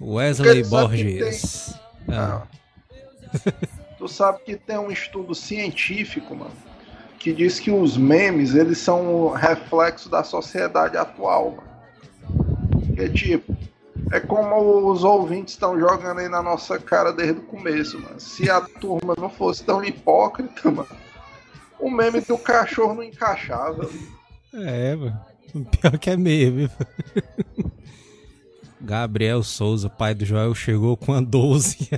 Wesley 0.00 0.64
Borges. 0.64 1.74
Tem... 2.06 2.16
Ah. 2.16 2.46
tu 3.98 4.08
sabe 4.08 4.40
que 4.44 4.56
tem 4.56 4.78
um 4.78 4.90
estudo 4.90 5.34
científico, 5.34 6.34
mano, 6.34 6.52
que 7.18 7.32
diz 7.32 7.58
que 7.58 7.70
os 7.70 7.96
memes, 7.96 8.54
eles 8.54 8.78
são 8.78 9.26
um 9.26 9.30
reflexo 9.30 10.08
da 10.08 10.22
sociedade 10.22 10.96
atual, 10.96 11.56
mano. 11.56 12.94
Que 12.94 13.08
tipo, 13.08 13.56
é 14.12 14.20
como 14.20 14.90
os 14.90 15.04
ouvintes 15.04 15.54
estão 15.54 15.78
jogando 15.78 16.20
aí 16.20 16.28
na 16.28 16.42
nossa 16.42 16.78
cara 16.78 17.12
desde 17.12 17.40
o 17.40 17.42
começo, 17.42 18.00
mano. 18.00 18.18
Se 18.20 18.50
a 18.50 18.60
turma 18.60 19.14
não 19.18 19.28
fosse 19.28 19.64
tão 19.64 19.84
hipócrita, 19.84 20.70
mano, 20.70 20.88
o 21.78 21.90
meme 21.90 22.20
do 22.20 22.38
cachorro 22.38 22.94
não 22.94 23.02
encaixava. 23.02 23.88
É, 24.54 24.94
mano. 24.94 25.20
Pior 25.70 25.98
que 25.98 26.10
é 26.10 26.16
viu? 26.16 26.70
Gabriel 28.80 29.42
Souza, 29.42 29.90
pai 29.90 30.14
do 30.14 30.24
Joel, 30.24 30.54
chegou 30.54 30.96
com 30.96 31.12
a 31.12 31.20
12. 31.20 31.88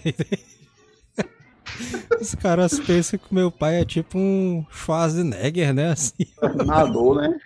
Os 2.21 2.35
caras 2.35 2.79
pensam 2.81 3.19
que 3.19 3.35
meu 3.35 3.51
pai 3.51 3.81
é 3.81 3.85
tipo 3.85 4.19
um 4.19 4.65
Schwarzenegger, 4.71 5.73
né? 5.73 5.93
Assim. 5.93 6.27
Nadou, 6.67 7.15
né? 7.15 7.39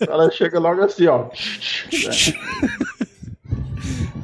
O 0.00 0.06
cara 0.06 0.30
chega 0.30 0.58
logo 0.58 0.82
assim, 0.82 1.06
ó. 1.06 1.28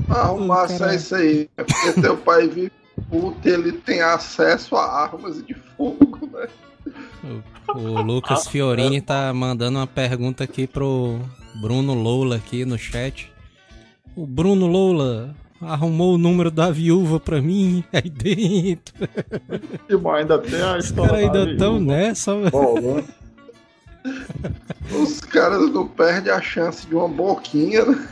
Arrumar 0.09 0.69
só 0.69 0.93
isso 0.93 1.15
aí. 1.15 1.51
É 1.57 1.65
porque 1.65 2.01
teu 2.01 2.17
pai 2.17 2.49
vive 2.49 2.73
puto 3.11 3.49
e 3.49 3.53
ele 3.53 3.73
tem 3.73 4.01
acesso 4.01 4.77
a 4.77 5.03
armas 5.03 5.45
de 5.45 5.55
fogo, 5.77 6.31
né? 6.33 6.49
O, 7.75 7.79
o 7.79 8.03
Lucas 8.03 8.47
Fiorini 8.47 9.01
tá 9.01 9.33
mandando 9.35 9.79
uma 9.79 9.87
pergunta 9.87 10.45
aqui 10.45 10.67
pro 10.67 11.21
Bruno 11.61 11.95
Loula 11.95 12.37
aqui 12.37 12.65
no 12.65 12.79
chat. 12.79 13.33
O 14.15 14.27
Bruno 14.27 14.67
Loula 14.67 15.35
arrumou 15.61 16.15
o 16.15 16.19
número 16.19 16.51
da 16.51 16.71
viúva 16.71 17.19
pra 17.19 17.41
mim 17.41 17.85
aí 17.93 18.09
dentro. 18.09 18.95
E 19.89 20.09
ainda 20.17 20.39
tem 20.39 20.61
a 20.61 20.77
Os 20.77 20.91
caras 20.91 21.13
ainda 21.13 21.51
estão 21.51 21.81
nessa, 21.81 22.35
velho. 22.35 23.05
Os 25.03 25.21
caras 25.21 25.71
não 25.73 25.87
perdem 25.89 26.33
a 26.33 26.41
chance 26.41 26.87
de 26.87 26.95
uma 26.95 27.09
boquinha, 27.09 27.85
né? 27.85 28.09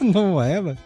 Não 0.00 0.42
é, 0.42 0.60
mano. 0.60 0.78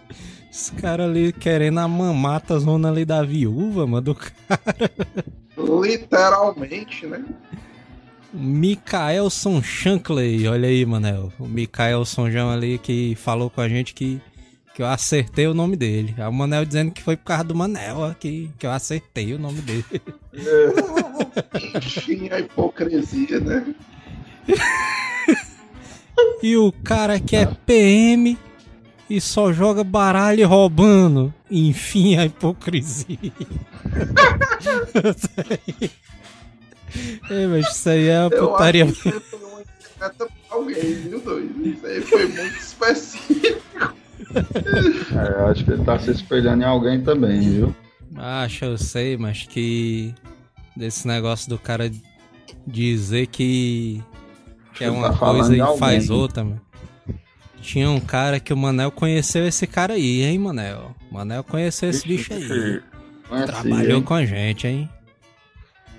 Os 0.51 0.71
caras 0.71 1.09
ali 1.09 1.33
querendo 1.33 1.81
a 1.81 1.89
mamata 1.89 2.59
zona 2.59 2.91
ali 2.91 3.05
da 3.05 3.23
viúva, 3.23 3.87
mano, 3.87 4.03
do 4.03 4.15
cara. 4.15 4.91
Literalmente, 5.57 7.07
né? 7.07 7.25
Mikaelson 8.35 9.63
Shankley, 9.63 10.47
olha 10.49 10.69
aí, 10.69 10.85
Manel. 10.87 11.33
O 11.39 11.47
Mikaelson 11.47 12.31
João 12.31 12.51
ali 12.51 12.79
que 12.79 13.15
falou 13.15 13.51
com 13.51 13.61
a 13.61 13.69
gente 13.69 13.95
que, 13.95 14.21
que 14.75 14.83
eu 14.83 14.87
acertei 14.87 15.47
o 15.47 15.55
nome 15.55 15.77
dele. 15.77 16.15
Aí 16.19 16.27
o 16.27 16.33
Manel 16.33 16.65
dizendo 16.65 16.91
que 16.91 17.03
foi 17.03 17.17
por 17.17 17.25
causa 17.25 17.45
do 17.45 17.55
Manel 17.55 18.15
que, 18.19 18.51
que 18.59 18.67
eu 18.67 18.71
acertei 18.71 19.35
o 19.35 19.39
nome 19.39 19.61
dele. 19.61 19.85
É. 20.35 21.79
Enfim, 21.79 22.29
a 22.31 22.41
hipocrisia, 22.41 23.41
né? 23.41 23.75
e 26.43 26.57
o 26.57 26.73
cara 26.73 27.21
que 27.21 27.37
é 27.37 27.47
PM 27.67 28.39
e 29.09 29.21
só 29.21 29.53
joga 29.53 29.85
baralho 29.85 30.49
roubando. 30.49 31.35
Enfim, 31.51 32.17
a 32.17 32.25
hipocrisia. 32.25 33.19
é, 37.31 37.47
mas 37.47 37.69
isso 37.69 37.89
aí 37.91 38.09
é 38.09 38.21
uma 38.21 38.31
putaria. 38.31 38.85
Eu 38.85 38.89
acho 38.89 39.03
que 39.03 39.21
foi 39.21 39.39
uma 39.39 39.63
pra 40.11 40.27
alguém, 40.49 40.95
viu, 40.95 41.21
doido? 41.21 41.69
Isso 41.69 41.87
aí 41.87 42.01
foi 42.01 42.27
muito 42.27 42.57
específico. 42.57 44.02
É, 44.31 45.41
eu 45.41 45.47
acho 45.47 45.65
que 45.65 45.71
ele 45.73 45.85
tá 45.85 45.99
se 45.99 46.11
espelhando 46.11 46.63
em 46.63 46.67
alguém 46.67 47.01
também, 47.03 47.41
viu? 47.41 47.77
Acho, 48.17 48.65
eu 48.65 48.79
sei, 48.79 49.17
mas 49.17 49.43
que. 49.45 50.15
Desse 50.75 51.07
negócio 51.07 51.49
do 51.49 51.59
cara 51.59 51.91
dizer 52.67 53.27
que. 53.27 54.03
Que 54.75 54.85
é 54.85 54.91
uma 54.91 55.11
tá 55.11 55.19
coisa 55.19 55.55
e 55.55 55.79
faz 55.79 56.09
outra, 56.09 56.45
mano. 56.45 56.61
Tinha 57.61 57.89
um 57.91 58.01
cara 58.01 58.41
que 58.41 58.53
o 58.53 58.57
Manel 58.57 58.91
conheceu 58.91 59.47
esse 59.47 59.67
cara 59.67 59.95
aí, 59.95 60.23
hein, 60.23 60.39
Manel? 60.39 60.95
Manel 61.11 61.45
conheceu 61.45 61.91
esse 61.91 62.07
bicho 62.07 62.33
aí. 62.33 62.81
Trabalhou 63.47 63.99
hein? 63.99 64.03
com 64.03 64.15
a 64.15 64.25
gente, 64.25 64.67
hein? 64.67 64.91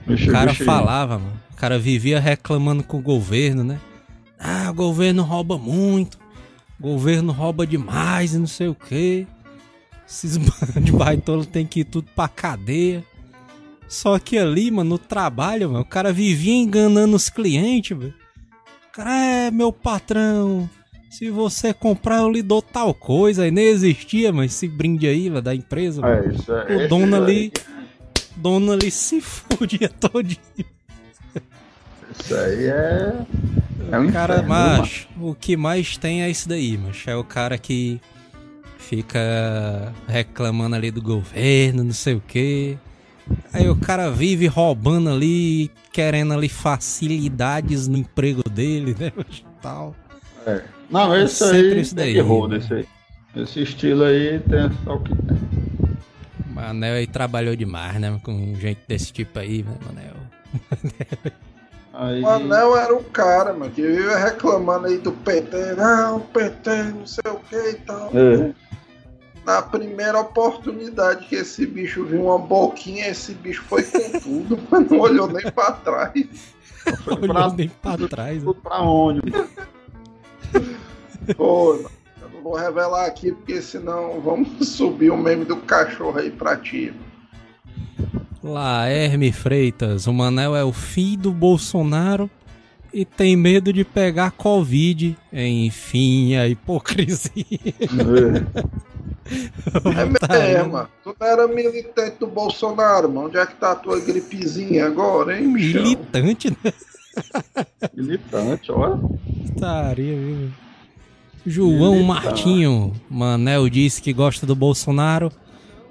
o 0.07 0.31
cara 0.31 0.53
falava, 0.53 1.17
mano. 1.17 1.41
O 1.51 1.55
cara 1.55 1.79
vivia 1.79 2.19
reclamando 2.19 2.83
com 2.83 2.97
o 2.97 3.01
governo, 3.01 3.63
né? 3.63 3.79
Ah, 4.37 4.69
o 4.69 4.73
governo 4.73 5.23
rouba 5.23 5.57
muito. 5.57 6.17
Governo 6.83 7.31
rouba 7.31 7.65
demais 7.65 8.33
e 8.33 8.37
não 8.37 8.45
sei 8.45 8.67
o 8.67 8.75
quê. 8.75 9.25
Esses 10.05 10.35
bandos 10.35 10.83
de 10.83 10.91
baitola 10.91 11.45
tem 11.45 11.65
que 11.65 11.79
ir 11.79 11.85
tudo 11.85 12.09
pra 12.13 12.27
cadeia. 12.27 13.05
Só 13.87 14.19
que 14.19 14.37
ali, 14.37 14.69
mano, 14.69 14.89
no 14.89 14.97
trabalho, 14.97 15.69
mano, 15.69 15.81
o 15.81 15.85
cara 15.85 16.11
vivia 16.11 16.53
enganando 16.53 17.15
os 17.15 17.29
clientes, 17.29 17.97
velho. 17.97 18.13
O 18.89 18.91
cara 18.91 19.15
é 19.15 19.49
meu 19.49 19.71
patrão. 19.71 20.69
Se 21.09 21.29
você 21.29 21.73
comprar, 21.73 22.17
eu 22.17 22.29
lhe 22.29 22.41
dou 22.41 22.61
tal 22.61 22.93
coisa. 22.93 23.43
Aí 23.43 23.51
nem 23.51 23.67
existia, 23.67 24.33
mas 24.33 24.51
esse 24.51 24.67
brinde 24.67 25.07
aí, 25.07 25.29
velho, 25.29 25.41
da 25.41 25.55
empresa. 25.55 26.01
É, 26.05 26.27
isso 26.27 26.51
é, 26.51 26.85
o 26.85 26.89
dono 26.89 27.15
ali. 27.15 27.53
Dono 28.35 28.73
ali 28.73 28.91
se 28.91 29.21
fudia 29.23 29.87
todinho. 29.87 30.72
Isso 32.19 32.35
aí 32.35 32.65
é. 32.67 33.25
É 33.91 33.99
um 33.99 34.11
cara, 34.11 34.35
inferno, 34.35 34.49
macho, 34.49 35.07
o 35.19 35.35
que 35.35 35.57
mais 35.57 35.97
tem 35.97 36.23
é 36.23 36.29
isso 36.29 36.47
daí, 36.47 36.77
macho. 36.77 37.09
É 37.09 37.15
o 37.15 37.23
cara 37.23 37.57
que 37.57 37.99
fica 38.77 39.93
reclamando 40.07 40.75
ali 40.75 40.91
do 40.91 41.01
governo, 41.01 41.83
não 41.83 41.93
sei 41.93 42.15
o 42.15 42.23
quê. 42.25 42.77
Aí 43.53 43.69
o 43.69 43.75
cara 43.75 44.09
vive 44.09 44.47
roubando 44.47 45.09
ali, 45.09 45.71
querendo 45.91 46.33
ali 46.33 46.49
facilidades 46.49 47.87
no 47.87 47.97
emprego 47.97 48.43
dele, 48.49 48.95
né? 48.99 49.11
Tal. 49.61 49.95
É. 50.45 50.61
Não, 50.89 51.15
esse 51.15 51.43
é 51.43 51.51
aí 51.51 51.81
isso 51.81 51.95
daí. 51.95 52.17
errou 52.17 52.47
desse 52.47 52.73
aí. 52.73 52.85
Esse 53.35 53.61
estilo 53.61 54.03
aí 54.03 54.39
tem 54.39 54.69
só 54.83 54.95
o 54.95 54.99
que 54.99 55.15
tem. 55.15 55.37
Manel 56.53 56.95
aí 56.95 57.07
trabalhou 57.07 57.55
demais, 57.55 57.99
né? 57.99 58.19
Com 58.23 58.55
gente 58.55 58.81
desse 58.87 59.11
tipo 59.11 59.39
aí, 59.39 59.63
né, 59.63 59.75
Manel? 59.85 60.13
Aí... 61.93 62.23
O 62.23 62.27
Anel 62.27 62.75
era 62.75 62.95
o 62.95 63.03
cara, 63.03 63.53
mano, 63.53 63.71
que 63.71 63.83
vive 63.83 64.15
reclamando 64.15 64.87
aí 64.87 64.97
do 64.97 65.11
PT, 65.11 65.75
não, 65.75 66.19
PT, 66.21 66.83
não 66.85 67.05
sei 67.05 67.31
o 67.31 67.35
que 67.35 67.55
e 67.55 67.75
tal. 67.75 68.09
É. 68.13 68.51
Na 69.45 69.61
primeira 69.61 70.19
oportunidade 70.19 71.27
que 71.27 71.35
esse 71.35 71.67
bicho 71.67 72.03
viu 72.03 72.25
uma 72.25 72.39
boquinha, 72.39 73.07
esse 73.07 73.33
bicho 73.35 73.61
foi 73.63 73.83
com 73.83 73.99
tudo, 74.19 74.59
mas 74.71 74.89
não 74.89 74.99
olhou 74.99 75.27
nem 75.27 75.51
pra 75.51 75.71
trás. 75.73 76.13
Não 77.05 77.17
olhou 77.17 77.33
pra, 77.35 77.53
nem 77.53 77.69
pra 77.69 77.97
trás. 78.07 78.39
Tudo 78.43 78.55
pra 78.55 78.81
onde? 78.81 79.21
Pô, 81.37 81.75
eu 81.75 82.29
não 82.33 82.41
vou 82.41 82.55
revelar 82.55 83.05
aqui, 83.05 83.31
porque 83.31 83.61
senão 83.61 84.19
vamos 84.19 84.49
subir 84.67 85.11
o 85.11 85.17
meme 85.17 85.45
do 85.45 85.57
cachorro 85.57 86.17
aí 86.17 86.31
pra 86.31 86.57
ti. 86.57 86.91
Lá, 88.43 88.89
Herme 88.89 89.31
Freitas, 89.31 90.05
o 90.05 90.11
Manel 90.11 90.53
é 90.53 90.65
o 90.65 90.73
filho 90.73 91.21
do 91.21 91.31
Bolsonaro 91.31 92.29
e 92.93 93.05
tem 93.05 93.37
medo 93.37 93.71
de 93.71 93.85
pegar 93.85 94.31
Covid. 94.31 95.17
Enfim, 95.31 96.35
a 96.35 96.45
hipocrisia. 96.45 97.31
É, 99.87 100.35
é 100.59 100.63
mano. 100.63 100.89
Tu 101.01 101.15
não 101.17 101.27
era 101.27 101.47
militante 101.47 102.17
do 102.19 102.27
Bolsonaro, 102.27 103.07
mano. 103.07 103.27
Onde 103.27 103.37
é 103.37 103.45
que 103.45 103.55
tá 103.55 103.71
a 103.71 103.75
tua 103.75 104.01
gripezinha 104.01 104.87
agora, 104.87 105.39
hein, 105.39 105.53
bichão? 105.53 105.81
Militante, 105.81 106.49
né? 106.49 106.73
militante, 107.95 108.73
olha. 108.73 108.99
Estaria, 109.45 110.17
viu? 110.17 110.49
João 111.45 111.93
militante. 111.93 112.07
Martinho, 112.07 112.91
Manel 113.09 113.69
disse 113.69 114.01
que 114.01 114.11
gosta 114.11 114.45
do 114.45 114.53
Bolsonaro 114.53 115.31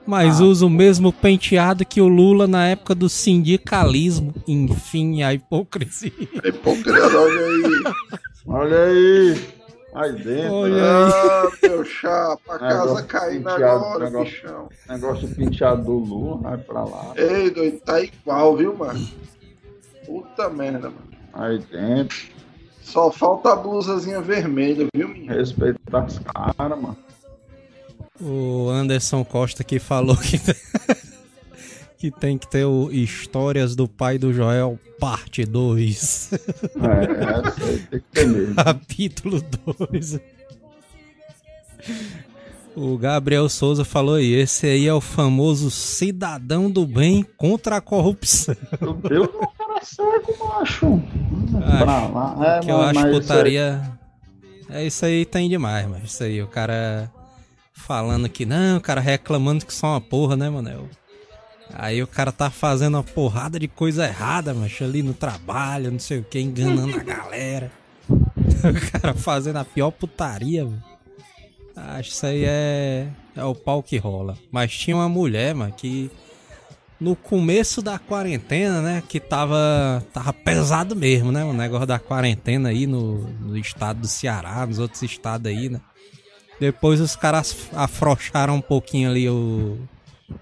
mas 0.07 0.41
ah. 0.41 0.45
usa 0.45 0.67
o 0.67 0.71
mesmo 0.71 1.13
penteado 1.13 1.85
que 1.85 2.01
o 2.01 2.09
Lula 2.09 2.47
na 2.47 2.67
época 2.69 2.95
do 2.95 3.09
sindicalismo. 3.09 4.35
Enfim, 4.47 5.23
a 5.23 5.33
hipocrisia. 5.33 6.13
A 6.43 6.49
hipocrisia, 6.49 7.19
olha 7.19 7.47
aí. 7.47 7.95
olha 8.47 8.85
aí. 8.85 9.63
Aí 9.95 10.13
dentro. 10.13 10.55
Olha 10.55 10.83
ah, 10.83 11.51
meu 11.63 11.85
chapa, 11.85 12.55
a 12.55 12.59
casa 12.59 13.03
caindo 13.03 13.47
agora, 13.49 14.07
negócio, 14.07 14.43
bichão. 14.43 14.69
Negócio 14.89 15.29
penteado 15.35 15.85
do 15.85 15.93
Lula, 15.93 16.37
vai 16.39 16.59
pra 16.59 16.85
lá. 16.85 17.13
Ei, 17.15 17.51
doido, 17.51 17.79
tá 17.81 18.01
igual, 18.01 18.57
viu, 18.57 18.75
mano? 18.75 19.07
Puta 20.07 20.49
merda, 20.49 20.89
mano. 20.89 21.13
Aí 21.35 21.59
dentro. 21.59 22.33
Só 22.81 23.11
falta 23.11 23.53
a 23.53 23.57
blusazinha 23.57 24.21
vermelha, 24.23 24.87
viu, 24.95 25.09
menino? 25.09 25.35
Respeito 25.35 25.79
das 25.91 26.19
caras, 26.19 26.81
mano. 26.81 26.97
O 28.23 28.71
Anderson 28.71 29.25
Costa 29.25 29.65
que 29.65 29.81
falou 29.81 30.17
que, 30.17 30.39
que 31.99 32.11
tem 32.11 32.39
que 32.39 32.47
ter 32.47 32.65
o 32.65 32.89
Histórias 32.93 33.75
do 33.75 33.89
Pai 33.89 34.17
do 34.17 34.33
Joel, 34.33 34.79
parte 35.01 35.45
2. 35.45 36.31
É, 36.33 37.67
aí 37.67 37.79
tem 37.79 38.01
que 38.01 38.07
ter 38.13 38.27
mesmo. 38.29 38.55
Capítulo 38.55 39.43
2. 39.91 40.21
O 42.77 42.97
Gabriel 42.97 43.49
Souza 43.49 43.85
falou 43.85 44.15
aí, 44.15 44.33
esse 44.33 44.67
aí 44.67 44.87
é 44.87 44.95
o 44.95 45.01
famoso 45.01 45.69
cidadão 45.71 46.71
do 46.71 46.87
bem 46.87 47.27
contra 47.37 47.77
a 47.79 47.81
corrupção. 47.81 48.57
Meu 48.81 48.95
Deus, 48.95 49.29
o 49.29 49.49
cara 49.49 49.85
cego, 49.85 50.39
macho. 50.39 51.03
Acho, 51.57 52.45
é, 52.45 52.61
que 52.61 52.71
eu 52.71 52.81
acho 52.81 53.11
putaria. 53.11 53.83
É 54.71 54.87
isso 54.87 55.05
aí 55.05 55.27
tem 55.27 55.51
demais, 55.51 55.87
mas 55.87 56.05
isso 56.05 56.23
aí, 56.23 56.41
o 56.41 56.47
cara 56.47 57.11
falando 57.83 58.29
que 58.29 58.47
não, 58.47 58.79
o 58.79 58.81
cara 58.81 59.01
reclamando 59.01 59.67
que 59.67 59.75
só 59.75 59.89
uma 59.89 60.01
porra, 60.01 60.37
né, 60.37 60.49
Manel? 60.49 60.89
Aí 61.75 62.03
o 62.03 62.07
cara 62.07 62.31
tá 62.31 62.51
fazendo 62.51 62.95
uma 62.95 63.03
porrada 63.03 63.59
de 63.59 63.67
coisa 63.67 64.07
errada, 64.07 64.53
macho, 64.55 64.85
ali 64.85 65.03
no 65.03 65.15
trabalho, 65.15 65.91
não 65.91 65.99
sei 65.99 66.19
o 66.19 66.25
que, 66.25 66.39
enganando 66.39 66.97
a 66.97 67.03
galera. 67.03 67.73
O 68.09 68.91
cara 68.91 69.15
fazendo 69.15 69.57
a 69.57 69.65
pior 69.65 69.91
putaria, 69.91 70.65
mano. 70.65 70.83
Acho 71.75 72.11
que 72.11 72.15
isso 72.15 72.27
aí 72.27 72.45
é, 72.45 73.09
é 73.35 73.45
o 73.45 73.55
pau 73.55 73.83
que 73.83 73.97
rola. 73.97 74.37
Mas 74.51 74.73
tinha 74.73 74.95
uma 74.95 75.09
mulher, 75.09 75.55
mano, 75.55 75.73
que 75.73 76.11
no 77.01 77.17
começo 77.17 77.83
da 77.83 77.99
quarentena, 77.99 78.81
né, 78.81 79.03
que 79.09 79.19
tava, 79.19 80.05
tava 80.13 80.33
pesado 80.33 80.95
mesmo, 80.95 81.33
né, 81.33 81.45
o 81.45 81.53
negócio 81.53 81.87
da 81.87 81.99
quarentena 81.99 82.69
aí 82.69 82.87
no, 82.87 83.29
no 83.41 83.57
estado 83.57 84.01
do 84.01 84.07
Ceará, 84.07 84.65
nos 84.67 84.79
outros 84.79 85.03
estados 85.03 85.51
aí, 85.51 85.69
né. 85.69 85.81
Depois 86.63 87.01
os 87.01 87.17
caras 87.17 87.69
afrouxaram 87.75 88.55
um 88.55 88.61
pouquinho 88.61 89.11
ali 89.11 89.29
o, 89.29 89.77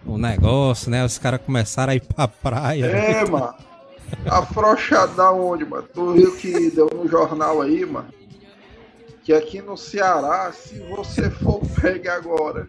o 0.05 0.19
negócio, 0.19 0.91
né? 0.91 1.03
Os 1.03 1.17
caras 1.17 1.41
começaram 1.41 1.95
a 1.95 1.97
ir 1.97 2.03
pra 2.03 2.29
praia. 2.29 2.85
É, 2.85 3.25
né? 3.25 3.31
mano. 3.31 3.55
Afrouxar 4.27 5.09
da 5.15 5.33
onde, 5.33 5.65
mano? 5.65 5.89
Tu 5.95 6.13
viu 6.13 6.37
que 6.37 6.71
deu 6.73 6.91
no 6.95 7.09
jornal 7.09 7.63
aí, 7.63 7.87
mano? 7.87 8.09
Que 9.25 9.33
aqui 9.33 9.63
no 9.63 9.79
Ceará, 9.79 10.53
se 10.53 10.79
você 10.81 11.31
for 11.31 11.63
pegar 11.81 12.17
agora 12.17 12.69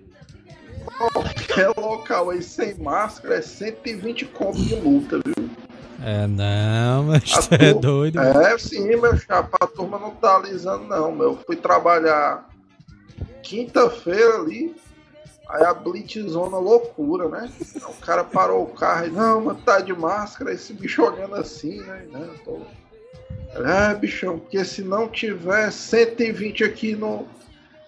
qualquer 0.86 1.74
local 1.76 2.30
aí 2.30 2.42
sem 2.42 2.76
máscara, 2.76 3.36
é 3.36 3.42
120 3.42 4.28
conto 4.28 4.62
de 4.64 4.78
multa, 4.78 5.20
viu? 5.26 5.50
É, 6.02 6.26
não, 6.26 7.04
mas 7.12 7.48
tu 7.48 7.56
é 7.56 7.74
doido. 7.74 8.18
É, 8.18 8.58
sim, 8.58 8.96
meu 8.96 9.18
chapa, 9.18 9.58
a 9.60 9.68
turma 9.68 10.00
não 10.00 10.12
tá 10.12 10.38
alisando, 10.38 10.86
não, 10.86 11.12
meu. 11.12 11.32
Eu 11.32 11.40
fui 11.46 11.58
trabalhar 11.58 12.50
quinta-feira 13.42 14.36
ali, 14.36 14.76
aí 15.50 15.64
a 15.64 15.74
blitzona 15.74 16.58
loucura, 16.58 17.28
né? 17.30 17.52
O 17.88 17.94
cara 18.02 18.24
parou 18.24 18.64
o 18.64 18.74
carro 18.74 19.08
e, 19.08 19.10
não, 19.10 19.42
mas 19.42 19.64
tá 19.64 19.80
de 19.80 19.94
máscara, 19.94 20.54
esse 20.54 20.74
bicho 20.74 21.04
olhando 21.04 21.36
assim, 21.36 21.80
né? 21.82 22.08
Não, 22.12 22.20
né, 22.20 22.30
tô... 22.44 22.60
É, 23.54 23.94
bichão, 23.96 24.40
porque 24.40 24.64
se 24.64 24.82
não 24.82 25.10
tiver 25.10 25.72
120 25.72 26.64
aqui 26.64 26.96
no. 26.96 27.28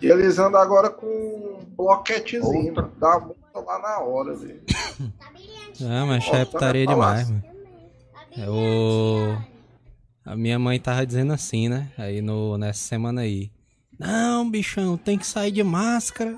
E 0.02 0.08
eles 0.08 0.38
andam 0.38 0.60
agora 0.60 0.90
com 0.90 1.08
um 1.08 1.66
bloquetezinho, 1.78 2.76
mano. 2.76 2.92
Dá 3.00 3.18
multa 3.18 3.60
lá 3.60 3.80
na 3.80 4.00
hora, 4.00 4.36
velho. 4.36 4.62
Ah, 5.82 6.06
mas 6.06 6.24
é 6.28 6.46
putaria 6.46 6.86
demais, 6.86 7.32
mano. 7.32 7.44
É 8.38 8.48
o. 8.48 9.36
A 10.24 10.36
minha 10.36 10.60
mãe 10.60 10.80
tava 10.80 11.04
dizendo 11.04 11.34
assim, 11.34 11.68
né? 11.68 11.92
Aí 11.98 12.22
no, 12.22 12.60
nessa 12.60 12.80
semana 12.80 13.22
aí. 13.22 13.52
Não, 14.06 14.50
bichão, 14.50 14.98
tem 14.98 15.18
que 15.18 15.26
sair 15.26 15.52
de 15.52 15.64
máscara. 15.64 16.38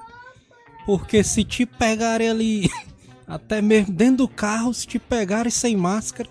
Porque 0.86 1.24
se 1.24 1.44
te 1.44 1.66
pegarem 1.66 2.30
ali, 2.30 2.70
até 3.28 3.62
mesmo 3.62 3.94
dentro 3.94 4.18
do 4.18 4.28
carro, 4.28 4.74
se 4.74 4.86
te 4.86 5.00
pegarem 5.00 5.52
sem 5.52 5.76
máscara, 5.76 6.30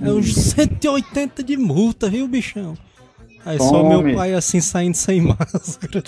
é 0.00 0.10
uns 0.10 0.34
180 0.34 1.42
de 1.42 1.56
multa, 1.56 2.08
viu, 2.08 2.26
bichão? 2.28 2.76
Aí 3.44 3.58
Tome. 3.58 3.70
só 3.70 3.82
meu 3.82 4.14
pai 4.14 4.34
assim 4.34 4.60
saindo 4.60 4.96
sem 4.96 5.20
máscara. 5.26 6.02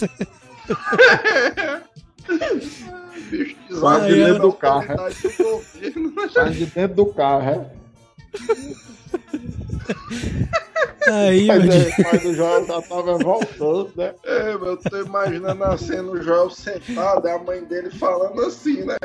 Sai 3.81 4.09
de 4.09 4.15
dentro 4.15 4.43
do 4.43 4.53
carro. 4.53 4.87
Sai 6.33 6.51
de 6.51 6.67
dentro 6.67 6.97
do 6.97 7.07
carro, 7.07 7.49
é? 7.49 7.81
Aí, 11.09 11.47
Mas 11.47 11.65
é, 11.75 11.89
o 11.89 12.05
pai 12.05 12.19
do 12.19 12.35
Joel 12.35 12.67
já 12.67 12.83
tava 12.83 13.19
voltando, 13.19 13.93
né? 13.97 14.15
É, 14.25 14.53
eu 14.53 14.77
tô 14.77 14.99
imaginando 14.99 15.65
a 15.65 15.79
cena 15.79 16.11
o 16.11 16.23
Joel 16.23 16.51
sentado 16.51 17.27
e 17.27 17.31
a 17.31 17.39
mãe 17.39 17.65
dele 17.65 17.91
falando 17.91 18.41
assim, 18.43 18.85
né? 18.85 18.97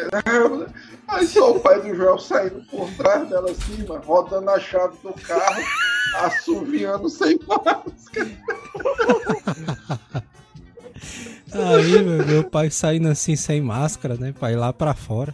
Aí 1.08 1.26
só 1.28 1.52
o 1.52 1.60
pai 1.60 1.82
do 1.82 1.96
Joel 1.96 2.20
saindo 2.20 2.62
por 2.70 2.90
trás 2.92 3.30
dela 3.30 3.50
assim, 3.50 3.86
mano, 3.88 4.02
rodando 4.06 4.50
a 4.50 4.60
chave 4.60 4.98
do 5.04 5.14
carro, 5.14 5.64
assoviando 6.16 7.10
sem 7.10 7.40
máscara. 7.48 7.86
Aí, 11.54 12.04
meu, 12.04 12.26
meu 12.26 12.44
pai 12.44 12.70
saindo 12.70 13.08
assim 13.08 13.36
sem 13.36 13.62
máscara, 13.62 14.16
né? 14.16 14.34
Pra 14.38 14.52
ir 14.52 14.58
lá 14.58 14.74
pra 14.74 14.94
fora. 14.94 15.34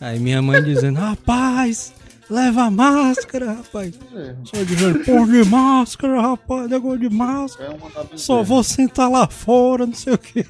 Aí 0.00 0.18
minha 0.18 0.40
mãe 0.40 0.62
dizendo, 0.62 0.98
rapaz, 0.98 1.92
Leva 2.30 2.70
máscara, 2.70 3.52
rapaz. 3.52 3.94
É. 4.14 4.34
Só 4.44 4.62
dizendo, 4.62 5.04
pô 5.04 5.26
de 5.26 5.44
máscara, 5.48 6.20
rapaz, 6.20 6.70
negócio 6.70 6.98
de 6.98 7.10
máscara. 7.10 7.76
É 8.12 8.16
Só 8.16 8.42
vou 8.42 8.62
sentar 8.64 9.10
lá 9.10 9.26
fora, 9.26 9.86
não 9.86 9.94
sei 9.94 10.14
o 10.14 10.18
que. 10.18 10.46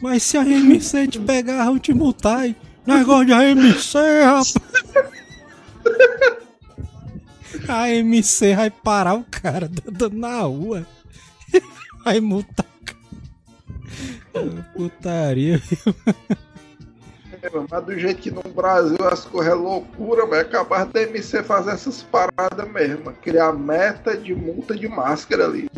Mas 0.00 0.22
se 0.22 0.36
a 0.36 0.44
MC 0.44 1.06
te 1.06 1.20
pegar, 1.20 1.66
vão 1.66 1.78
te 1.78 1.92
multar. 1.92 2.46
Hein? 2.46 2.56
Negócio 2.86 3.26
de 3.26 3.32
AMC, 3.32 3.94
rapaz. 4.24 4.54
A 7.68 7.90
MC 7.90 8.54
vai 8.56 8.70
parar 8.70 9.14
o 9.14 9.24
cara 9.30 9.68
dando 9.68 10.16
na 10.16 10.40
rua. 10.40 10.86
Vai 12.04 12.18
multar. 12.20 12.66
Putaria, 14.74 15.58
viu? 15.58 15.94
Mas 17.70 17.84
do 17.84 17.98
jeito 17.98 18.20
que 18.20 18.30
no 18.30 18.42
Brasil 18.42 18.98
as 19.10 19.24
coisas 19.24 19.52
é 19.52 19.54
loucura, 19.54 20.26
vai 20.26 20.40
acabar 20.40 20.84
da 20.86 21.02
MC 21.02 21.42
fazer 21.42 21.70
essas 21.72 22.02
paradas 22.02 22.70
mesmo. 22.70 23.12
Criar 23.12 23.52
meta 23.52 24.16
de 24.16 24.34
multa 24.34 24.76
de 24.76 24.88
máscara 24.88 25.44
ali. 25.44 25.70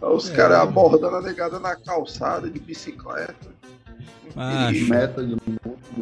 Os 0.00 0.30
é. 0.30 0.34
caras 0.34 0.60
abordando 0.60 1.16
a 1.16 1.22
negada 1.22 1.58
na 1.58 1.74
calçada 1.74 2.50
de 2.50 2.58
bicicleta. 2.58 3.48
Mas... 4.34 4.80
Meta 4.88 5.24
de 5.24 5.36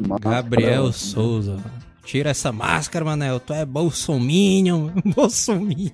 multa. 0.08 0.28
Gabriel 0.28 0.92
Souza. 0.92 1.58
Tira 2.04 2.30
essa 2.30 2.52
máscara, 2.52 3.04
Manel. 3.04 3.40
Tu 3.40 3.52
é 3.52 3.64
bolsominion. 3.64 4.90
bolsominion. 5.14 5.92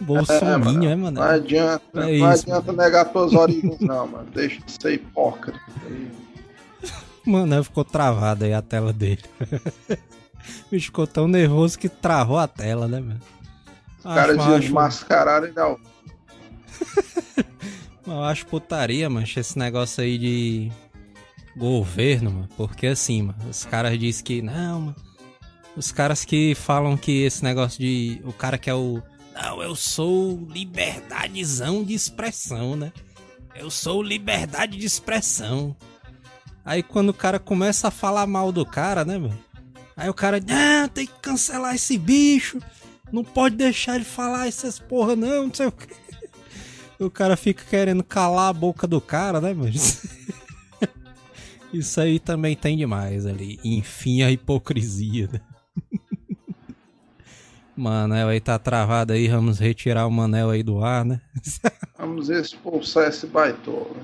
Bolsominion, 0.00 0.88
é, 0.88 0.92
é, 0.92 0.96
mano. 0.96 1.20
Não 1.20 1.22
adianta, 1.22 1.82
é 1.94 2.18
não 2.18 2.32
isso, 2.32 2.52
adianta 2.52 2.72
negar 2.72 3.04
tuas 3.06 3.32
origens, 3.32 3.78
não, 3.80 4.08
mano. 4.08 4.26
Deixa 4.34 4.60
de 4.60 4.72
ser 4.72 4.94
hipócrita. 4.94 5.60
Mano, 7.24 7.64
ficou 7.64 7.84
travado 7.84 8.44
aí 8.44 8.52
a 8.52 8.60
tela 8.60 8.92
dele. 8.92 9.22
o 9.40 10.70
bicho 10.70 10.86
ficou 10.86 11.06
tão 11.06 11.26
nervoso 11.26 11.78
que 11.78 11.88
travou 11.88 12.38
a 12.38 12.46
tela, 12.46 12.86
né, 12.86 13.00
mano? 13.00 13.20
Os 13.98 14.04
caras 14.04 14.60
desmascararam 14.60 15.48
e 15.48 15.52
não. 15.52 15.78
Eu 18.06 18.22
acho 18.22 18.46
putaria, 18.46 19.08
mancha, 19.08 19.40
esse 19.40 19.58
negócio 19.58 20.04
aí 20.04 20.18
de 20.18 20.70
governo, 21.56 22.30
mano. 22.30 22.48
Porque 22.56 22.88
assim, 22.88 23.22
mano, 23.22 23.48
os 23.48 23.64
caras 23.64 23.98
dizem 23.98 24.24
que 24.24 24.42
não, 24.42 24.80
mano. 24.80 24.96
Os 25.76 25.90
caras 25.90 26.24
que 26.24 26.54
falam 26.54 26.96
que 26.96 27.22
esse 27.22 27.42
negócio 27.42 27.80
de. 27.80 28.20
O 28.24 28.32
cara 28.32 28.58
que 28.58 28.68
é 28.68 28.74
o. 28.74 29.02
Não, 29.34 29.62
eu 29.62 29.74
sou 29.74 30.46
liberdadezão 30.50 31.82
de 31.82 31.94
expressão, 31.94 32.76
né? 32.76 32.92
Eu 33.56 33.70
sou 33.70 34.02
liberdade 34.02 34.76
de 34.76 34.86
expressão. 34.86 35.74
Aí 36.64 36.82
quando 36.82 37.10
o 37.10 37.14
cara 37.14 37.38
começa 37.38 37.88
a 37.88 37.90
falar 37.90 38.26
mal 38.26 38.50
do 38.50 38.64
cara, 38.64 39.04
né, 39.04 39.18
mano? 39.18 39.38
Aí 39.96 40.08
o 40.08 40.14
cara, 40.14 40.40
não, 40.40 40.88
tem 40.88 41.06
que 41.06 41.12
cancelar 41.20 41.74
esse 41.74 41.98
bicho. 41.98 42.58
Não 43.12 43.22
pode 43.22 43.56
deixar 43.56 43.96
ele 43.96 44.04
falar 44.04 44.48
essas 44.48 44.78
porra, 44.78 45.14
não, 45.14 45.46
não 45.46 45.54
sei 45.54 45.66
o 45.66 45.72
que. 45.72 45.88
O 46.96 47.10
cara 47.10 47.36
fica 47.36 47.64
querendo 47.68 48.04
calar 48.04 48.48
a 48.48 48.52
boca 48.52 48.86
do 48.86 49.00
cara, 49.00 49.40
né, 49.40 49.52
mano? 49.52 49.72
Isso 51.74 52.00
aí 52.00 52.20
também 52.20 52.54
tem 52.54 52.76
demais 52.76 53.26
ali. 53.26 53.58
Enfim, 53.64 54.22
a 54.22 54.30
hipocrisia, 54.30 55.28
né? 55.30 55.40
Manel 57.76 58.28
aí 58.28 58.40
tá 58.40 58.60
travado 58.60 59.12
aí, 59.12 59.26
vamos 59.26 59.58
retirar 59.58 60.06
o 60.06 60.10
Manel 60.10 60.50
aí 60.50 60.62
do 60.62 60.84
ar, 60.84 61.04
né? 61.04 61.20
Vamos 61.98 62.28
expulsar 62.30 63.08
esse 63.08 63.26
baitola. 63.26 63.96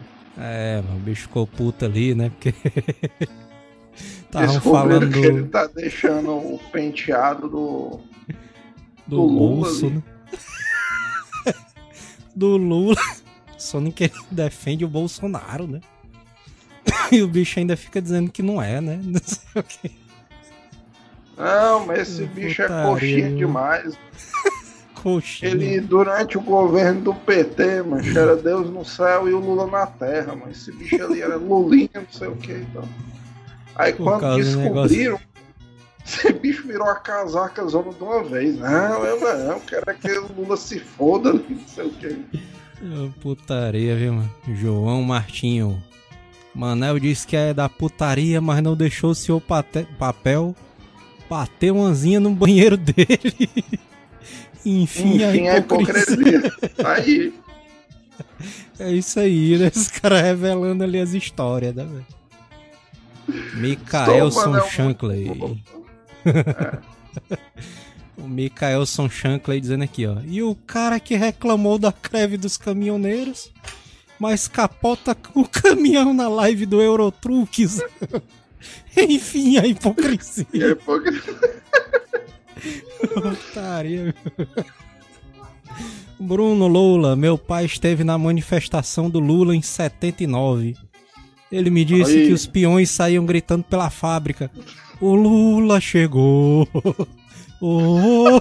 É, 0.42 0.83
o 0.96 0.98
bicho 1.00 1.22
ficou 1.22 1.46
puto 1.46 1.85
ali, 1.85 2.14
né? 2.14 2.31
Porque. 2.31 2.55
Estavam 4.24 4.61
falando. 4.61 5.12
Que 5.12 5.18
ele 5.18 5.48
tá 5.48 5.66
deixando 5.66 6.31
o 6.31 6.59
penteado 6.72 7.48
do. 7.48 8.00
Do, 9.07 9.16
do 9.16 9.29
bolso, 9.29 9.87
Lula, 9.87 10.03
né? 11.46 11.55
do 12.35 12.57
Lula. 12.57 12.96
Só 13.59 13.81
nem 13.81 13.92
que 13.92 14.05
ele 14.05 14.14
defende 14.31 14.85
o 14.85 14.88
Bolsonaro, 14.88 15.66
né? 15.66 15.81
E 17.12 17.22
o 17.22 17.29
bicho 17.29 17.59
ainda 17.59 17.76
fica 17.76 18.00
dizendo 18.00 18.31
que 18.31 18.40
não 18.40 18.62
é, 18.62 18.81
né? 18.81 19.00
Não 19.03 19.20
sei 19.22 19.61
o 19.61 19.62
que. 19.64 19.90
Não, 21.37 21.87
mas 21.87 22.09
esse 22.09 22.24
bicho 22.26 22.62
é 22.62 22.68
coxinha 22.68 23.35
demais. 23.35 23.98
Coxinha. 25.03 25.51
Ele, 25.51 25.81
durante 25.81 26.37
o 26.37 26.41
governo 26.41 27.01
do 27.01 27.15
PT, 27.15 27.83
mano, 27.83 28.19
era 28.19 28.37
Deus 28.37 28.69
no 28.71 28.85
céu 28.85 29.29
e 29.29 29.33
o 29.33 29.39
Lula 29.39 29.67
na 29.67 29.87
terra, 29.87 30.37
mas 30.37 30.59
esse 30.59 30.73
bicho 30.73 31.03
ali 31.03 31.23
era 31.23 31.37
Lulinha, 31.37 31.89
não 31.95 32.07
sei 32.11 32.29
o 32.29 32.37
que, 32.37 32.53
então. 32.53 32.85
Aí 33.77 33.93
Por 33.93 34.19
quando 34.19 34.37
descobriram, 34.37 35.19
esse 36.05 36.33
bicho 36.35 36.67
virou 36.67 36.87
a 36.87 36.97
casaca 36.97 37.67
zona 37.67 37.93
de 37.93 38.03
uma 38.03 38.23
vez. 38.23 38.59
Não, 38.59 39.05
eu 39.05 39.21
não, 39.45 39.61
quero 39.61 39.91
é 39.91 39.95
que 39.95 40.19
o 40.19 40.33
Lula 40.33 40.57
se 40.57 40.79
foda, 40.79 41.33
não 41.33 41.43
sei 41.67 41.87
o 41.87 41.91
que. 41.91 42.41
Putaria, 43.21 43.97
viu, 43.97 44.15
mano? 44.15 44.31
João 44.55 45.03
Martinho. 45.03 45.83
Manel 46.55 46.99
disse 46.99 47.27
que 47.27 47.37
é 47.37 47.55
da 47.55 47.69
putaria, 47.69 48.41
mas 48.41 48.63
não 48.63 48.75
deixou 48.75 49.11
o 49.11 49.15
seu 49.15 49.41
papel 49.41 50.55
bater 51.29 51.73
uma 51.73 51.95
zinha 51.95 52.19
no 52.19 52.31
banheiro 52.31 52.77
dele. 52.79 53.49
Enfim, 54.64 55.14
Enfim, 55.14 55.49
a 55.49 55.59
hipocrisia. 55.59 56.53
A 56.85 56.92
aí. 56.92 57.33
É 58.79 58.90
isso 58.92 59.20
aí, 59.20 59.59
né? 59.59 59.70
Os 59.75 59.88
caras 59.88 60.23
revelando 60.23 60.85
ali 60.85 60.99
as 60.99 61.12
histórias, 61.12 61.75
né, 61.75 61.85
velho? 61.85 62.07
Mikaelson 63.55 64.61
Shankly. 64.68 65.31
É. 66.25 66.79
o 68.20 68.29
Mikaelson 68.29 69.09
Shankly 69.09 69.61
dizendo 69.61 69.85
aqui, 69.85 70.07
ó. 70.07 70.16
E 70.25 70.42
o 70.42 70.55
cara 70.55 70.99
que 70.99 71.14
reclamou 71.14 71.79
da 71.79 71.92
greve 72.03 72.37
dos 72.37 72.57
caminhoneiros, 72.57 73.53
mas 74.18 74.49
capota 74.49 75.16
o 75.35 75.46
caminhão 75.46 76.12
na 76.12 76.29
live 76.29 76.66
do 76.66 76.81
Eurotruques. 76.81 77.81
Enfim, 78.96 79.59
a 79.59 79.66
hipocrisia. 79.66 80.46
a 80.53 80.70
hipocrisia. 80.70 81.62
Otário. 83.17 84.15
Bruno 86.19 86.67
Lula, 86.67 87.17
meu 87.17 87.39
pai 87.39 87.65
esteve 87.65 88.05
na 88.05 88.19
manifestação 88.19 89.09
do 89.09 89.19
Lula 89.19 89.57
em 89.57 89.63
79. 89.63 90.77
Ele 91.51 91.71
me 91.71 91.85
disse 91.85 92.19
Aí. 92.19 92.27
que 92.27 92.33
os 92.33 92.47
peões 92.47 92.91
saíam 92.91 93.25
gritando 93.25 93.65
pela 93.65 93.89
fábrica. 93.91 94.51
O 95.01 95.15
Lula 95.15 95.81
chegou. 95.81 96.69
Oh. 97.63 98.41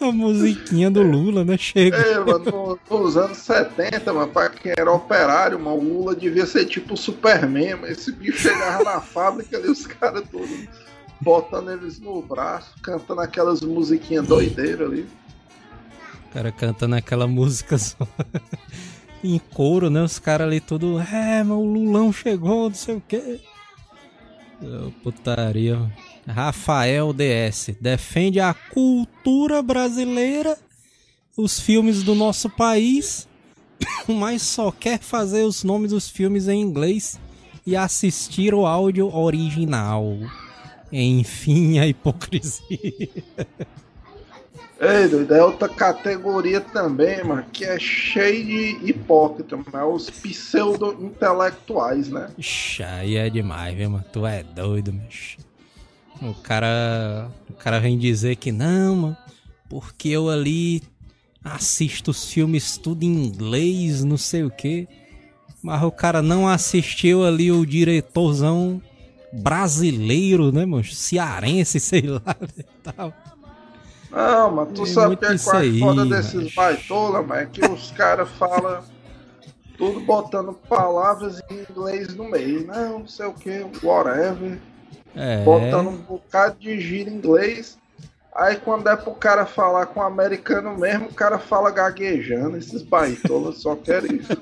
A 0.00 0.12
musiquinha 0.12 0.88
do 0.88 1.02
Lula, 1.02 1.44
né? 1.44 1.58
Chega. 1.58 1.96
É, 1.96 2.20
mano, 2.20 2.78
nos 2.88 3.16
anos 3.16 3.38
70, 3.38 4.12
mano, 4.12 4.32
pra 4.32 4.48
quem 4.50 4.70
era 4.70 4.92
operário, 4.92 5.58
mano, 5.58 5.78
o 5.78 5.82
Lula 5.82 6.14
devia 6.14 6.46
ser 6.46 6.66
tipo 6.66 6.94
o 6.94 6.96
Superman, 6.96 7.74
mas 7.80 7.98
esse 7.98 8.12
bicho 8.12 8.38
chegava 8.38 8.84
na 8.84 9.00
fábrica 9.00 9.56
ali, 9.56 9.68
os 9.68 9.84
caras 9.84 10.22
todos 10.30 10.48
botando 11.20 11.70
eles 11.70 11.98
no 11.98 12.22
braço, 12.22 12.74
cantando 12.82 13.20
aquelas 13.20 13.60
musiquinhas 13.62 14.26
doideiras 14.26 14.90
ali. 14.90 15.08
Cara 16.32 16.52
cantando 16.52 16.96
aquela 16.96 17.26
música 17.26 17.78
só. 17.78 18.06
em 19.24 19.38
couro, 19.38 19.90
né? 19.90 20.02
Os 20.02 20.18
caras 20.18 20.46
ali 20.46 20.60
tudo. 20.60 21.00
É, 21.00 21.42
mas 21.42 21.56
o 21.56 21.64
Lulão 21.64 22.12
chegou, 22.12 22.68
não 22.68 22.76
sei 22.76 22.96
o 22.96 23.02
quê. 23.06 23.40
Oh, 24.62 24.90
putaria. 25.02 25.90
Rafael 26.26 27.12
DS. 27.12 27.76
Defende 27.80 28.40
a 28.40 28.52
cultura 28.54 29.62
brasileira, 29.62 30.58
os 31.36 31.60
filmes 31.60 32.02
do 32.02 32.14
nosso 32.14 32.50
país, 32.50 33.28
mas 34.08 34.42
só 34.42 34.70
quer 34.70 34.98
fazer 35.00 35.44
os 35.44 35.62
nomes 35.62 35.90
dos 35.90 36.08
filmes 36.08 36.48
em 36.48 36.60
inglês 36.60 37.18
e 37.66 37.76
assistir 37.76 38.54
o 38.54 38.66
áudio 38.66 39.14
original. 39.14 40.16
Enfim, 40.92 41.78
a 41.78 41.86
hipocrisia. 41.86 43.08
Ei, 44.78 45.08
doido, 45.08 45.34
é 45.34 45.42
outra 45.42 45.70
categoria 45.70 46.60
também, 46.60 47.24
mano, 47.24 47.46
que 47.50 47.64
é 47.64 47.78
cheio 47.78 48.44
de 48.44 48.90
hipócrita, 48.90 49.56
mano. 49.56 49.70
É 49.72 49.84
os 49.84 50.10
pseudo-intelectuais, 50.10 52.10
né? 52.10 52.30
Ixi, 52.36 52.82
aí 52.82 53.16
é 53.16 53.30
demais, 53.30 53.74
viu, 53.74 53.90
mano? 53.90 54.04
Tu 54.12 54.26
é 54.26 54.42
doido, 54.42 54.92
bicho. 54.92 55.38
O 56.20 56.34
cara. 56.34 57.30
O 57.48 57.54
cara 57.54 57.80
vem 57.80 57.98
dizer 57.98 58.36
que 58.36 58.52
não, 58.52 58.96
mano, 58.96 59.16
porque 59.68 60.10
eu 60.10 60.28
ali 60.28 60.82
assisto 61.42 62.10
os 62.10 62.30
filmes 62.30 62.76
tudo 62.76 63.02
em 63.02 63.24
inglês, 63.24 64.04
não 64.04 64.18
sei 64.18 64.44
o 64.44 64.50
que. 64.50 64.86
Mas 65.62 65.82
o 65.82 65.90
cara 65.90 66.20
não 66.20 66.46
assistiu 66.46 67.24
ali 67.24 67.50
o 67.50 67.64
diretorzão 67.64 68.82
brasileiro, 69.42 70.52
né, 70.52 70.64
mano? 70.64 70.84
Cearense, 70.84 71.78
sei 71.80 72.02
lá, 72.02 72.36
né, 72.40 72.64
tal. 72.82 73.12
Não, 74.10 74.50
mas 74.50 74.68
tu 74.72 74.82
é 74.84 74.86
sabe 74.86 75.16
que 75.16 75.24
é 75.24 75.38
quase 75.38 75.80
foda 75.80 76.06
desses 76.06 76.54
baitola, 76.54 77.22
mas 77.22 77.42
é 77.42 77.46
que 77.46 77.64
os 77.66 77.90
caras 77.90 78.28
falam 78.30 78.82
tudo 79.76 80.00
botando 80.00 80.54
palavras 80.54 81.40
em 81.50 81.66
inglês 81.70 82.14
no 82.14 82.30
meio. 82.30 82.66
Não, 82.66 83.00
não 83.00 83.06
sei 83.06 83.26
o 83.26 83.34
que, 83.34 83.66
whatever. 83.82 84.58
É. 85.14 85.44
Botando 85.44 85.88
um 85.88 85.96
bocado 85.96 86.58
de 86.58 86.80
giro 86.80 87.10
em 87.10 87.14
inglês. 87.14 87.78
Aí 88.34 88.56
quando 88.56 88.88
é 88.88 88.96
pro 88.96 89.14
cara 89.14 89.46
falar 89.46 89.86
com 89.86 90.00
o 90.00 90.02
americano 90.02 90.76
mesmo, 90.78 91.06
o 91.06 91.14
cara 91.14 91.38
fala 91.38 91.70
gaguejando. 91.70 92.56
Esses 92.56 92.82
baitolas 92.82 93.58
só 93.62 93.74
querem 93.76 94.16
isso. 94.16 94.36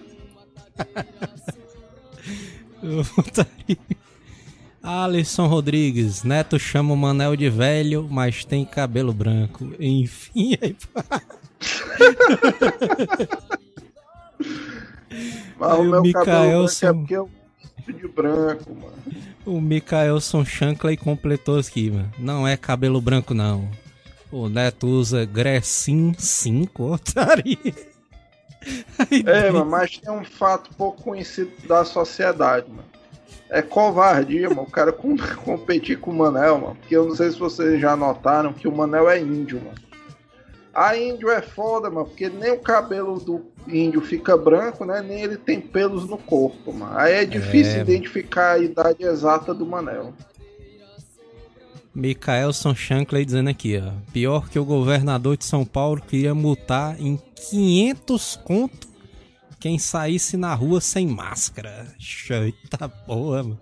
Alisson 4.85 5.47
Rodrigues, 5.47 6.23
Neto 6.25 6.59
chama 6.59 6.93
o 6.93 6.97
Manel 6.97 7.35
de 7.35 7.49
velho, 7.49 8.07
mas 8.11 8.45
tem 8.45 8.67
cabelo 8.67 9.15
branco. 9.15 9.73
Enfim, 9.81 10.59
aí. 10.61 10.77
mas 15.59 15.73
aí 15.73 15.79
o 15.79 15.85
meu 15.85 16.13
cabelo 16.13 16.67
branco 16.67 16.85
é 16.85 16.93
porque 16.93 17.15
eu 17.15 17.31
de 17.89 18.07
branco, 18.09 18.75
mano. 18.75 18.93
O 19.47 19.59
Mikaelson 19.59 20.45
Shankley 20.45 20.99
completou 20.99 21.59
aqui, 21.59 21.91
mano. 21.91 22.13
Não 22.19 22.47
é 22.47 22.55
cabelo 22.55 23.01
branco, 23.01 23.33
não. 23.33 23.71
O 24.31 24.51
Neto 24.51 24.87
usa 24.87 25.25
Grecin 25.25 26.15
5, 26.19 26.93
otário. 26.93 27.59
É, 29.25 29.51
mano, 29.51 29.65
mas 29.65 29.97
tem 29.97 30.13
um 30.13 30.25
fato 30.25 30.69
pouco 30.77 31.03
conhecido 31.03 31.53
da 31.67 31.87
sociedade, 31.87 32.69
mano 32.69 32.93
é 33.55 33.63
covardia, 33.63 34.49
mano. 34.49 34.63
O 34.63 34.71
cara 34.71 34.93
com, 34.93 35.17
competir 35.45 35.99
com 36.01 36.11
o 36.11 36.15
Manel, 36.15 36.59
mano. 36.59 36.75
Porque 36.75 36.97
eu 36.97 37.07
não 37.07 37.15
sei 37.15 37.31
se 37.31 37.39
vocês 37.39 37.81
já 37.81 37.95
notaram 37.95 38.53
que 38.53 38.67
o 38.67 38.77
Manel 38.77 39.09
é 39.09 39.21
índio, 39.21 39.63
mano. 39.65 39.79
A 40.75 40.97
índio 40.97 41.31
é 41.31 41.41
foda, 41.41 41.89
mano, 41.89 42.07
porque 42.07 42.29
nem 42.29 42.51
o 42.51 42.59
cabelo 42.59 43.21
do 43.21 43.43
índio 43.69 44.01
fica 44.01 44.37
branco, 44.37 44.85
né? 44.85 45.01
Nem 45.01 45.23
ele 45.23 45.37
tem 45.37 45.61
pelos 45.61 46.05
no 46.09 46.19
corpo, 46.19 46.73
mano. 46.73 46.99
Aí 46.99 47.13
é 47.13 47.25
difícil 47.25 47.79
é... 47.79 47.83
identificar 47.83 48.55
a 48.55 48.59
idade 48.59 49.05
exata 49.05 49.55
do 49.55 49.65
Manel. 49.65 50.13
Mikaelson 51.95 52.75
Shankly 52.75 53.25
dizendo 53.25 53.51
aqui, 53.51 53.79
ó. 53.79 53.93
Pior 54.13 54.49
que 54.49 54.59
o 54.59 54.65
governador 54.65 55.37
de 55.37 55.45
São 55.45 55.65
Paulo 55.65 56.03
queria 56.03 56.35
multar 56.35 57.01
em 57.01 57.21
500 57.37 58.41
conto 58.43 58.94
quem 59.65 59.79
saísse 59.79 60.37
na 60.37 60.53
rua 60.53 60.79
sem 60.79 61.07
máscara. 61.07 61.87
Eita 62.29 62.87
porra, 62.87 63.43
mano. 63.43 63.61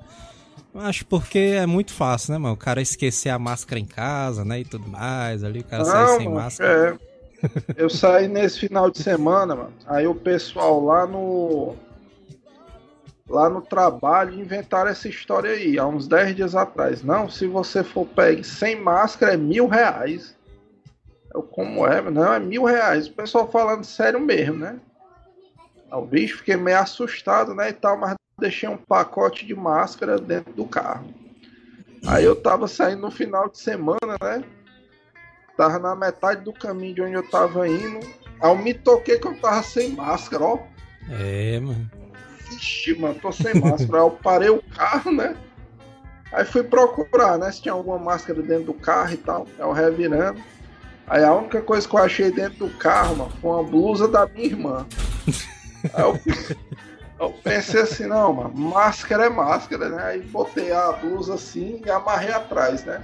Acho 0.74 1.06
porque 1.06 1.38
é 1.38 1.64
muito 1.64 1.92
fácil, 1.92 2.32
né, 2.32 2.38
mano? 2.38 2.54
O 2.54 2.58
cara 2.58 2.82
esquecer 2.82 3.28
a 3.28 3.38
máscara 3.38 3.78
em 3.78 3.84
casa, 3.84 4.44
né? 4.44 4.58
E 4.58 4.64
tudo 4.64 4.88
mais. 4.88 5.44
Ali 5.44 5.60
o 5.60 5.64
cara 5.64 5.84
sai 5.84 6.16
sem 6.16 6.28
máscara. 6.28 6.98
É. 6.98 7.72
Eu 7.76 7.88
saí 7.88 8.26
nesse 8.26 8.58
final 8.58 8.90
de 8.90 9.00
semana, 9.00 9.54
mano. 9.54 9.72
Aí 9.86 10.04
o 10.08 10.14
pessoal 10.16 10.84
lá 10.84 11.06
no. 11.06 11.76
Lá 13.28 13.48
no 13.48 13.62
trabalho 13.62 14.34
inventaram 14.34 14.90
essa 14.90 15.08
história 15.08 15.52
aí, 15.52 15.78
há 15.78 15.86
uns 15.86 16.08
10 16.08 16.34
dias 16.34 16.56
atrás. 16.56 17.04
Não, 17.04 17.30
se 17.30 17.46
você 17.46 17.84
for 17.84 18.06
pegue 18.06 18.42
sem 18.42 18.74
máscara 18.74 19.34
é 19.34 19.36
mil 19.36 19.68
reais. 19.68 20.34
Eu, 21.32 21.44
como 21.44 21.86
é? 21.86 22.02
Não, 22.10 22.34
é 22.34 22.40
mil 22.40 22.64
reais. 22.64 23.06
O 23.06 23.12
pessoal 23.12 23.48
falando 23.48 23.84
sério 23.84 24.18
mesmo, 24.18 24.56
né? 24.56 24.80
O 25.92 26.06
bicho 26.06 26.38
fiquei 26.38 26.56
meio 26.56 26.78
assustado, 26.78 27.54
né? 27.54 27.68
E 27.68 27.72
tal, 27.72 27.98
mas 27.98 28.14
deixei 28.38 28.68
um 28.68 28.78
pacote 28.78 29.46
de 29.46 29.54
máscara 29.54 30.18
dentro 30.18 30.52
do 30.54 30.64
carro. 30.64 31.12
Aí 32.06 32.24
eu 32.24 32.34
tava 32.34 32.66
saindo 32.66 33.02
no 33.02 33.10
final 33.10 33.48
de 33.48 33.58
semana, 33.58 34.16
né? 34.20 34.42
Tava 35.56 35.78
na 35.78 35.94
metade 35.94 36.42
do 36.42 36.52
caminho 36.52 36.94
de 36.94 37.02
onde 37.02 37.14
eu 37.14 37.28
tava 37.28 37.68
indo. 37.68 38.00
Aí 38.40 38.50
eu 38.50 38.56
me 38.56 38.72
toquei 38.74 39.18
que 39.18 39.26
eu 39.26 39.38
tava 39.38 39.62
sem 39.62 39.90
máscara, 39.90 40.42
ó. 40.42 40.58
É, 41.10 41.60
mano. 41.60 41.90
Ixi, 42.50 42.98
mano, 42.98 43.14
tô 43.20 43.30
sem 43.30 43.54
máscara. 43.54 43.98
Aí 43.98 44.06
eu 44.06 44.10
parei 44.10 44.48
o 44.48 44.62
carro, 44.62 45.12
né? 45.12 45.36
Aí 46.32 46.44
fui 46.46 46.62
procurar, 46.62 47.38
né? 47.38 47.52
Se 47.52 47.60
tinha 47.60 47.74
alguma 47.74 47.98
máscara 47.98 48.42
dentro 48.42 48.64
do 48.64 48.74
carro 48.74 49.12
e 49.12 49.18
tal. 49.18 49.46
Aí 49.58 49.64
eu 49.64 49.72
revirando. 49.72 50.42
Aí 51.06 51.22
a 51.22 51.34
única 51.34 51.60
coisa 51.60 51.86
que 51.86 51.94
eu 51.94 52.00
achei 52.00 52.30
dentro 52.30 52.66
do 52.66 52.70
carro, 52.78 53.16
mano, 53.16 53.32
foi 53.40 53.50
uma 53.50 53.62
blusa 53.62 54.08
da 54.08 54.26
minha 54.26 54.46
irmã. 54.46 54.86
Aí 55.94 56.02
eu, 56.02 56.20
eu 57.18 57.30
pensei 57.42 57.82
assim, 57.82 58.06
não, 58.06 58.32
mano, 58.32 58.52
máscara 58.56 59.26
é 59.26 59.28
máscara, 59.28 59.88
né? 59.88 60.02
Aí 60.04 60.20
botei 60.20 60.72
a 60.72 60.92
blusa 60.92 61.34
assim 61.34 61.80
e 61.84 61.90
amarrei 61.90 62.32
atrás, 62.32 62.84
né? 62.84 63.02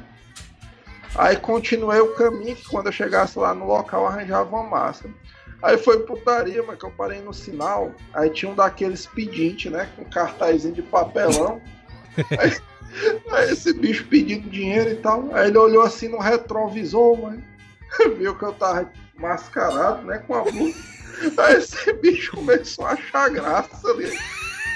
Aí 1.14 1.36
continuei 1.36 2.00
o 2.00 2.14
caminho, 2.14 2.54
que 2.54 2.68
quando 2.68 2.86
eu 2.86 2.92
chegasse 2.92 3.38
lá 3.38 3.54
no 3.54 3.66
local 3.66 4.06
arranjava 4.06 4.48
uma 4.48 4.62
máscara. 4.62 5.12
Aí 5.62 5.76
foi 5.76 6.00
putaria, 6.00 6.62
mas 6.62 6.78
que 6.78 6.84
eu 6.84 6.90
parei 6.90 7.20
no 7.20 7.34
sinal, 7.34 7.92
aí 8.14 8.30
tinha 8.30 8.50
um 8.50 8.54
daqueles 8.54 9.06
pedintes, 9.06 9.70
né? 9.70 9.88
Com 9.96 10.04
cartazinho 10.04 10.74
de 10.74 10.82
papelão. 10.82 11.60
aí, 12.38 12.56
aí, 13.32 13.50
esse 13.50 13.72
bicho 13.72 14.06
pedindo 14.06 14.48
dinheiro 14.48 14.90
e 14.90 14.96
tal. 14.96 15.28
Aí 15.32 15.48
ele 15.48 15.58
olhou 15.58 15.82
assim 15.82 16.08
no 16.08 16.18
retrovisor, 16.18 17.20
mano. 17.20 17.42
Viu 18.18 18.36
que 18.36 18.44
eu 18.44 18.52
tava 18.52 18.90
mascarado, 19.16 20.02
né? 20.06 20.18
Com 20.18 20.34
a 20.34 20.42
blusa. 20.42 20.97
Aí 21.38 21.56
esse 21.56 21.92
bicho 21.94 22.32
começou 22.32 22.86
a 22.86 22.92
achar 22.92 23.30
graça 23.30 23.88
ali. 23.88 24.18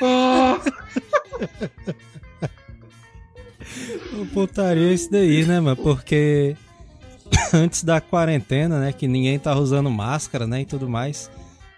Oh. 0.01 0.59
o 4.21 4.27
putaria 4.27 4.93
isso 4.93 5.11
daí, 5.11 5.45
né, 5.45 5.61
mano? 5.61 5.77
Porque 5.77 6.57
antes 7.53 7.85
da 7.85 8.01
quarentena, 8.01 8.81
né, 8.81 8.93
que 8.93 9.07
ninguém 9.07 9.39
tava 9.39 9.61
usando 9.61 9.91
máscara, 9.91 10.47
né, 10.47 10.63
e 10.63 10.67
tudo 10.67 10.89
mais, 10.89 11.31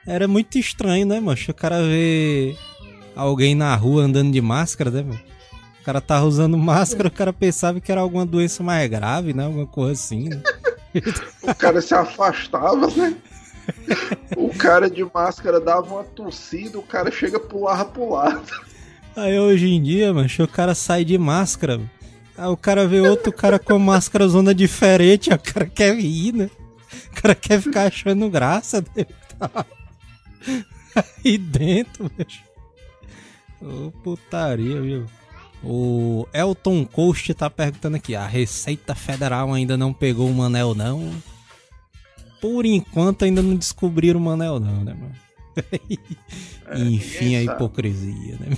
era 0.07 0.27
muito 0.29 0.59
estranho, 0.59 1.07
né, 1.07 1.21
mano? 1.21 1.39
O 1.49 1.55
cara 1.55 1.83
ver 1.83 2.57
alguém 3.15 3.55
na 3.55 3.75
rua 3.75 4.05
andando 4.05 4.33
de 4.33 4.41
máscara, 4.41 4.91
né, 4.91 5.03
mano? 5.03 5.21
O 5.81 5.85
cara 5.85 6.01
tava 6.01 6.25
usando 6.25 6.57
máscara, 6.57 7.09
o 7.09 7.13
cara 7.13 7.33
pensava 7.33 7.81
que 7.81 7.93
era 7.93 8.01
alguma 8.01 8.25
doença 8.25 8.63
mais 8.63 8.89
grave, 8.89 9.35
né? 9.35 9.45
Alguma 9.45 9.67
coisa 9.67 9.93
assim, 9.93 10.31
né? 10.31 10.43
o 11.43 11.55
cara 11.55 11.81
se 11.81 11.95
afastava, 11.95 12.87
né? 12.97 13.15
O 14.37 14.49
cara 14.51 14.91
de 14.91 15.05
máscara 15.05 15.61
dava 15.61 15.95
uma 15.95 16.05
tossida, 16.05 16.79
o 16.79 16.83
cara 16.83 17.11
chega 17.11 17.39
pular 17.39 17.85
pro 17.87 18.11
lado. 18.11 18.51
Aí 19.17 19.39
hoje 19.39 19.69
em 19.69 19.83
dia, 19.83 20.13
mano, 20.13 20.29
o 20.41 20.49
cara 20.49 20.75
sai 20.75 21.05
de 21.05 21.17
máscara. 21.17 21.81
Aí 22.37 22.49
o 22.49 22.57
cara 22.57 22.87
vê 22.87 23.01
outro 23.01 23.33
cara 23.33 23.59
com 23.59 23.79
máscara 23.79 24.27
zona 24.27 24.55
diferente, 24.55 25.31
o 25.31 25.39
cara 25.39 25.67
quer 25.67 25.95
rir, 25.95 26.33
né? 26.33 26.51
O 27.11 27.23
cara 27.23 27.35
quer 27.35 27.61
ficar 27.61 27.87
achando 27.87 28.29
graça 28.29 28.81
dele. 28.81 29.15
Tá 29.39 29.65
aí 31.25 31.39
dentro, 31.39 32.11
bicho. 32.17 32.43
Ô, 33.61 33.91
putaria, 34.03 34.81
viu? 34.81 35.07
O 35.63 36.29
Elton 36.33 36.85
Coast 36.85 37.33
tá 37.35 37.49
perguntando 37.49 37.97
aqui: 37.97 38.15
a 38.15 38.27
Receita 38.27 38.95
Federal 38.95 39.53
ainda 39.53 39.77
não 39.77 39.93
pegou 39.93 40.29
o 40.29 40.35
Manel, 40.35 40.75
não? 40.75 41.11
Por 42.45 42.67
enquanto 42.67 43.25
ainda 43.25 43.41
não 43.41 43.57
descobriram 43.57 44.21
o 44.21 44.23
Manel, 44.23 44.61
não, 44.61 44.85
né, 44.85 44.93
mano? 44.93 45.15
É, 46.67 46.79
Enfim, 46.79 47.37
a 47.37 47.43
hipocrisia, 47.43 48.39
né? 48.39 48.49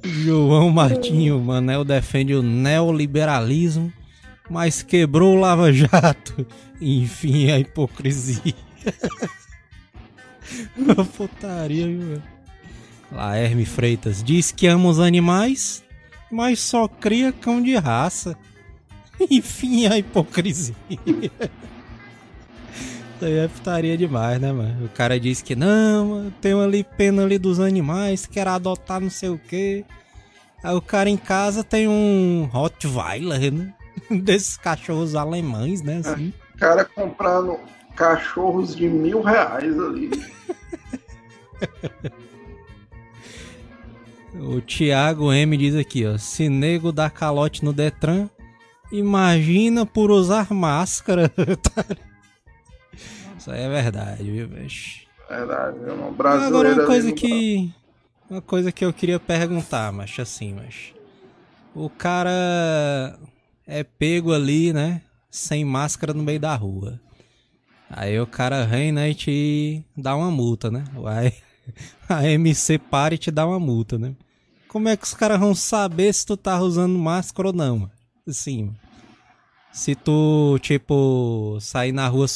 João 0.02 0.70
Martinho, 0.70 1.38
Manel 1.40 1.84
defende 1.84 2.34
o 2.34 2.42
neoliberalismo, 2.42 3.92
mas 4.48 4.82
quebrou 4.82 5.34
o 5.34 5.40
Lava 5.40 5.70
Jato. 5.72 6.46
Enfim, 6.80 7.50
a 7.50 7.58
hipocrisia. 7.58 8.54
Putaria, 11.16 11.86
viu? 11.86 12.22
Laerme 13.12 13.66
Freitas 13.66 14.22
diz 14.22 14.52
que 14.52 14.66
ama 14.66 14.88
os 14.88 15.00
animais, 15.00 15.82
mas 16.30 16.60
só 16.60 16.88
cria 16.88 17.32
cão 17.32 17.60
de 17.60 17.74
raça. 17.76 18.36
Enfim, 19.30 19.86
a 19.86 19.98
hipocrisia. 19.98 20.74
Isso 23.14 23.24
aí 23.24 23.38
é 23.38 23.48
putaria 23.48 23.96
demais, 23.96 24.40
né, 24.40 24.52
mano? 24.52 24.86
O 24.86 24.88
cara 24.88 25.18
diz 25.18 25.40
que 25.40 25.54
não, 25.54 26.08
mano, 26.08 26.34
tem 26.40 26.52
ali 26.52 26.84
pena 26.84 27.22
ali 27.22 27.38
dos 27.38 27.60
animais, 27.60 28.26
quer 28.26 28.48
adotar 28.48 29.00
não 29.00 29.10
sei 29.10 29.28
o 29.28 29.38
quê. 29.38 29.84
Aí 30.62 30.74
o 30.74 30.80
cara 30.80 31.08
em 31.10 31.16
casa 31.16 31.62
tem 31.62 31.86
um 31.86 32.48
Rottweiler, 32.50 33.52
né? 33.52 33.72
Desses 34.10 34.56
cachorros 34.56 35.14
alemães, 35.14 35.82
né? 35.82 36.00
Assim. 36.04 36.32
O 36.54 36.58
cara 36.58 36.84
comprando 36.84 37.58
cachorros 37.94 38.74
de 38.74 38.88
mil 38.88 39.22
reais 39.22 39.78
ali. 39.78 40.10
o 44.40 44.60
Thiago 44.60 45.32
M 45.32 45.56
diz 45.56 45.76
aqui, 45.76 46.06
ó. 46.06 46.18
Se 46.18 46.48
nego 46.48 46.90
dá 46.90 47.08
calote 47.08 47.64
no 47.64 47.72
Detran, 47.72 48.28
Imagina 48.94 49.84
por 49.84 50.12
usar 50.12 50.52
máscara. 50.52 51.28
Isso 53.36 53.50
aí 53.50 53.62
é 53.62 53.68
verdade, 53.68 54.22
viu, 54.22 54.46
bicho? 54.46 55.04
Verdade, 55.28 55.78
é 55.84 55.92
uma 55.92 56.12
brasileira. 56.12 56.46
Agora 56.46 56.74
uma 56.74 56.86
coisa 56.86 57.12
que. 57.12 57.74
Uma 58.30 58.40
coisa 58.40 58.70
que 58.70 58.84
eu 58.84 58.92
queria 58.92 59.18
perguntar, 59.18 59.92
mas 59.92 60.16
assim, 60.20 60.54
mas. 60.54 60.94
O 61.74 61.90
cara 61.90 63.18
é 63.66 63.82
pego 63.82 64.32
ali, 64.32 64.72
né? 64.72 65.02
Sem 65.28 65.64
máscara 65.64 66.14
no 66.14 66.22
meio 66.22 66.38
da 66.38 66.54
rua. 66.54 67.00
Aí 67.90 68.20
o 68.20 68.28
cara 68.28 68.64
vem, 68.64 68.92
né, 68.92 69.10
e 69.10 69.14
te 69.14 69.84
dá 69.96 70.14
uma 70.14 70.30
multa, 70.30 70.70
né? 70.70 70.84
Vai. 70.94 71.34
A 72.08 72.28
MC 72.28 72.78
para 72.78 73.14
e 73.14 73.18
te 73.18 73.32
dá 73.32 73.44
uma 73.44 73.58
multa, 73.58 73.98
né? 73.98 74.14
Como 74.68 74.88
é 74.88 74.96
que 74.96 75.04
os 75.04 75.14
caras 75.14 75.40
vão 75.40 75.52
saber 75.52 76.14
se 76.14 76.24
tu 76.24 76.36
tá 76.36 76.60
usando 76.60 76.96
máscara 76.96 77.48
ou 77.48 77.54
não? 77.54 77.90
Assim, 78.26 78.74
se 79.74 79.96
tu, 79.96 80.56
tipo, 80.60 81.58
sair 81.60 81.90
na 81.90 82.06
rua 82.06 82.26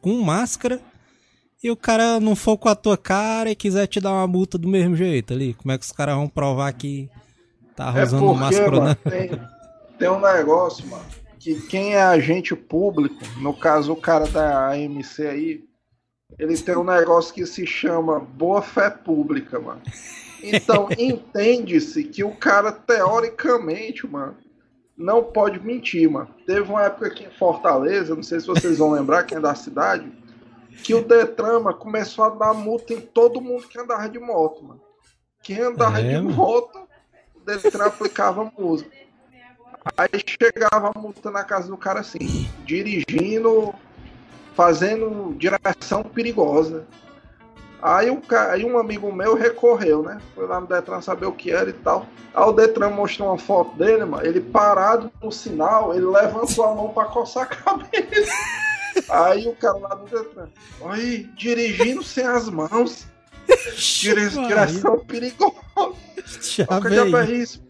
com 0.00 0.22
máscara 0.22 0.80
e 1.62 1.70
o 1.70 1.76
cara 1.76 2.18
não 2.18 2.34
for 2.34 2.56
com 2.56 2.70
a 2.70 2.74
tua 2.74 2.96
cara 2.96 3.50
e 3.50 3.54
quiser 3.54 3.86
te 3.86 4.00
dar 4.00 4.12
uma 4.12 4.26
multa 4.26 4.56
do 4.56 4.66
mesmo 4.66 4.96
jeito 4.96 5.34
ali, 5.34 5.52
como 5.52 5.72
é 5.72 5.78
que 5.78 5.84
os 5.84 5.92
caras 5.92 6.14
vão 6.16 6.26
provar 6.26 6.72
que 6.72 7.10
tá 7.76 7.92
é 7.94 8.02
usando 8.02 8.30
é 8.30 8.34
máscara 8.34 8.70
mano, 8.70 8.86
não? 8.86 9.12
Tem, 9.12 9.30
tem 9.98 10.08
um 10.08 10.20
negócio, 10.20 10.86
mano, 10.86 11.04
que 11.38 11.60
quem 11.66 11.96
é 11.96 12.02
agente 12.02 12.56
público, 12.56 13.22
no 13.42 13.52
caso 13.52 13.92
o 13.92 13.96
cara 13.96 14.26
da 14.26 14.70
AMC 14.70 15.26
aí, 15.26 15.64
ele 16.38 16.56
tem 16.56 16.78
um 16.78 16.84
negócio 16.84 17.34
que 17.34 17.44
se 17.44 17.66
chama 17.66 18.18
boa 18.18 18.62
fé 18.62 18.88
pública, 18.88 19.60
mano. 19.60 19.82
Então, 20.42 20.88
entende-se 20.98 22.04
que 22.04 22.24
o 22.24 22.34
cara, 22.34 22.72
teoricamente, 22.72 24.06
mano, 24.06 24.34
não 24.96 25.22
pode 25.24 25.60
mentir, 25.60 26.08
mano. 26.08 26.28
Teve 26.46 26.70
uma 26.70 26.84
época 26.84 27.06
aqui 27.06 27.24
em 27.24 27.30
Fortaleza, 27.30 28.14
não 28.14 28.22
sei 28.22 28.40
se 28.40 28.46
vocês 28.46 28.78
vão 28.78 28.92
lembrar, 28.92 29.24
quem 29.24 29.38
é 29.38 29.40
da 29.40 29.54
cidade, 29.54 30.10
que 30.82 30.94
o 30.94 31.04
Detran 31.04 31.60
mano, 31.60 31.76
começou 31.76 32.24
a 32.24 32.30
dar 32.30 32.54
multa 32.54 32.94
em 32.94 33.00
todo 33.00 33.40
mundo 33.40 33.68
que 33.68 33.78
andava 33.78 34.08
de 34.08 34.18
moto, 34.18 34.64
mano. 34.64 34.80
Quem 35.42 35.60
andava 35.60 36.00
é, 36.00 36.02
de 36.02 36.20
moto, 36.20 36.78
o 37.34 37.40
Detran 37.40 37.86
aplicava 37.86 38.50
música. 38.56 38.90
Aí 39.96 40.08
chegava 40.26 40.92
a 40.94 40.98
multa 40.98 41.30
na 41.30 41.44
casa 41.44 41.68
do 41.68 41.76
cara 41.76 42.00
assim, 42.00 42.48
dirigindo, 42.64 43.74
fazendo 44.54 45.34
direção 45.36 46.02
perigosa. 46.02 46.86
Aí, 47.84 48.08
o, 48.08 48.18
aí 48.50 48.64
um 48.64 48.78
amigo 48.78 49.12
meu 49.12 49.34
recorreu, 49.34 50.02
né? 50.02 50.18
Foi 50.34 50.46
lá 50.46 50.58
no 50.58 50.66
Detran 50.66 51.02
saber 51.02 51.26
o 51.26 51.32
que 51.32 51.50
era 51.50 51.68
e 51.68 51.74
tal. 51.74 52.06
Aí 52.32 52.42
o 52.42 52.52
Detran 52.52 52.88
mostrou 52.88 53.28
uma 53.28 53.36
foto 53.36 53.76
dele, 53.76 54.06
mano. 54.06 54.26
Ele 54.26 54.40
parado 54.40 55.12
no 55.22 55.30
sinal, 55.30 55.94
ele 55.94 56.06
levantou 56.06 56.64
a 56.64 56.74
mão 56.74 56.88
pra 56.88 57.04
coçar 57.04 57.42
a 57.42 57.46
cabeça. 57.54 58.32
Aí 59.10 59.46
o 59.46 59.54
cara 59.54 59.76
lá 59.76 59.94
do 59.96 60.04
Detran, 60.06 60.48
aí, 60.86 61.28
dirigindo 61.36 62.02
sem 62.02 62.24
as 62.24 62.48
mãos. 62.48 63.06
Dire, 63.76 64.30
direção 64.30 65.00
perigosa. 65.00 65.52
O 65.76 67.18
é 67.18 67.30
isso. 67.32 67.62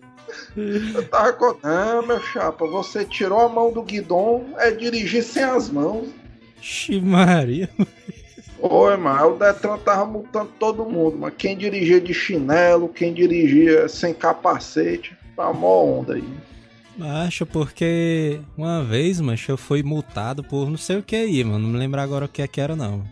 Eu 0.56 1.08
tava 1.08 1.32
com. 1.32 1.56
Não, 1.60 2.06
meu 2.06 2.20
chapa, 2.20 2.64
você 2.64 3.04
tirou 3.04 3.40
a 3.40 3.48
mão 3.48 3.72
do 3.72 3.82
guidão, 3.82 4.54
é 4.58 4.70
dirigir 4.70 5.24
sem 5.24 5.42
as 5.42 5.68
mãos. 5.68 6.06
Ximaria. 6.60 7.68
Oi, 8.66 8.96
mano, 8.96 9.34
o 9.34 9.38
Detran 9.38 9.76
tava 9.76 10.06
multando 10.06 10.50
todo 10.58 10.86
mundo, 10.86 11.18
mas 11.18 11.34
quem 11.36 11.54
dirigia 11.54 12.00
de 12.00 12.14
chinelo, 12.14 12.88
quem 12.88 13.12
dirigia 13.12 13.86
sem 13.90 14.14
capacete, 14.14 15.14
tá 15.36 15.52
mó 15.52 15.84
onda 15.84 16.14
aí. 16.14 16.24
Acho 17.26 17.44
porque 17.44 18.40
uma 18.56 18.82
vez, 18.82 19.20
mas 19.20 19.46
eu 19.46 19.58
fui 19.58 19.82
multado 19.82 20.42
por 20.42 20.70
não 20.70 20.78
sei 20.78 20.96
o 20.96 21.02
que 21.02 21.14
aí, 21.14 21.44
mano. 21.44 21.58
Não 21.58 21.68
me 21.74 21.78
lembro 21.78 22.00
agora 22.00 22.24
o 22.24 22.28
que 22.28 22.40
é 22.40 22.48
que 22.48 22.58
era, 22.58 22.74
não. 22.74 23.04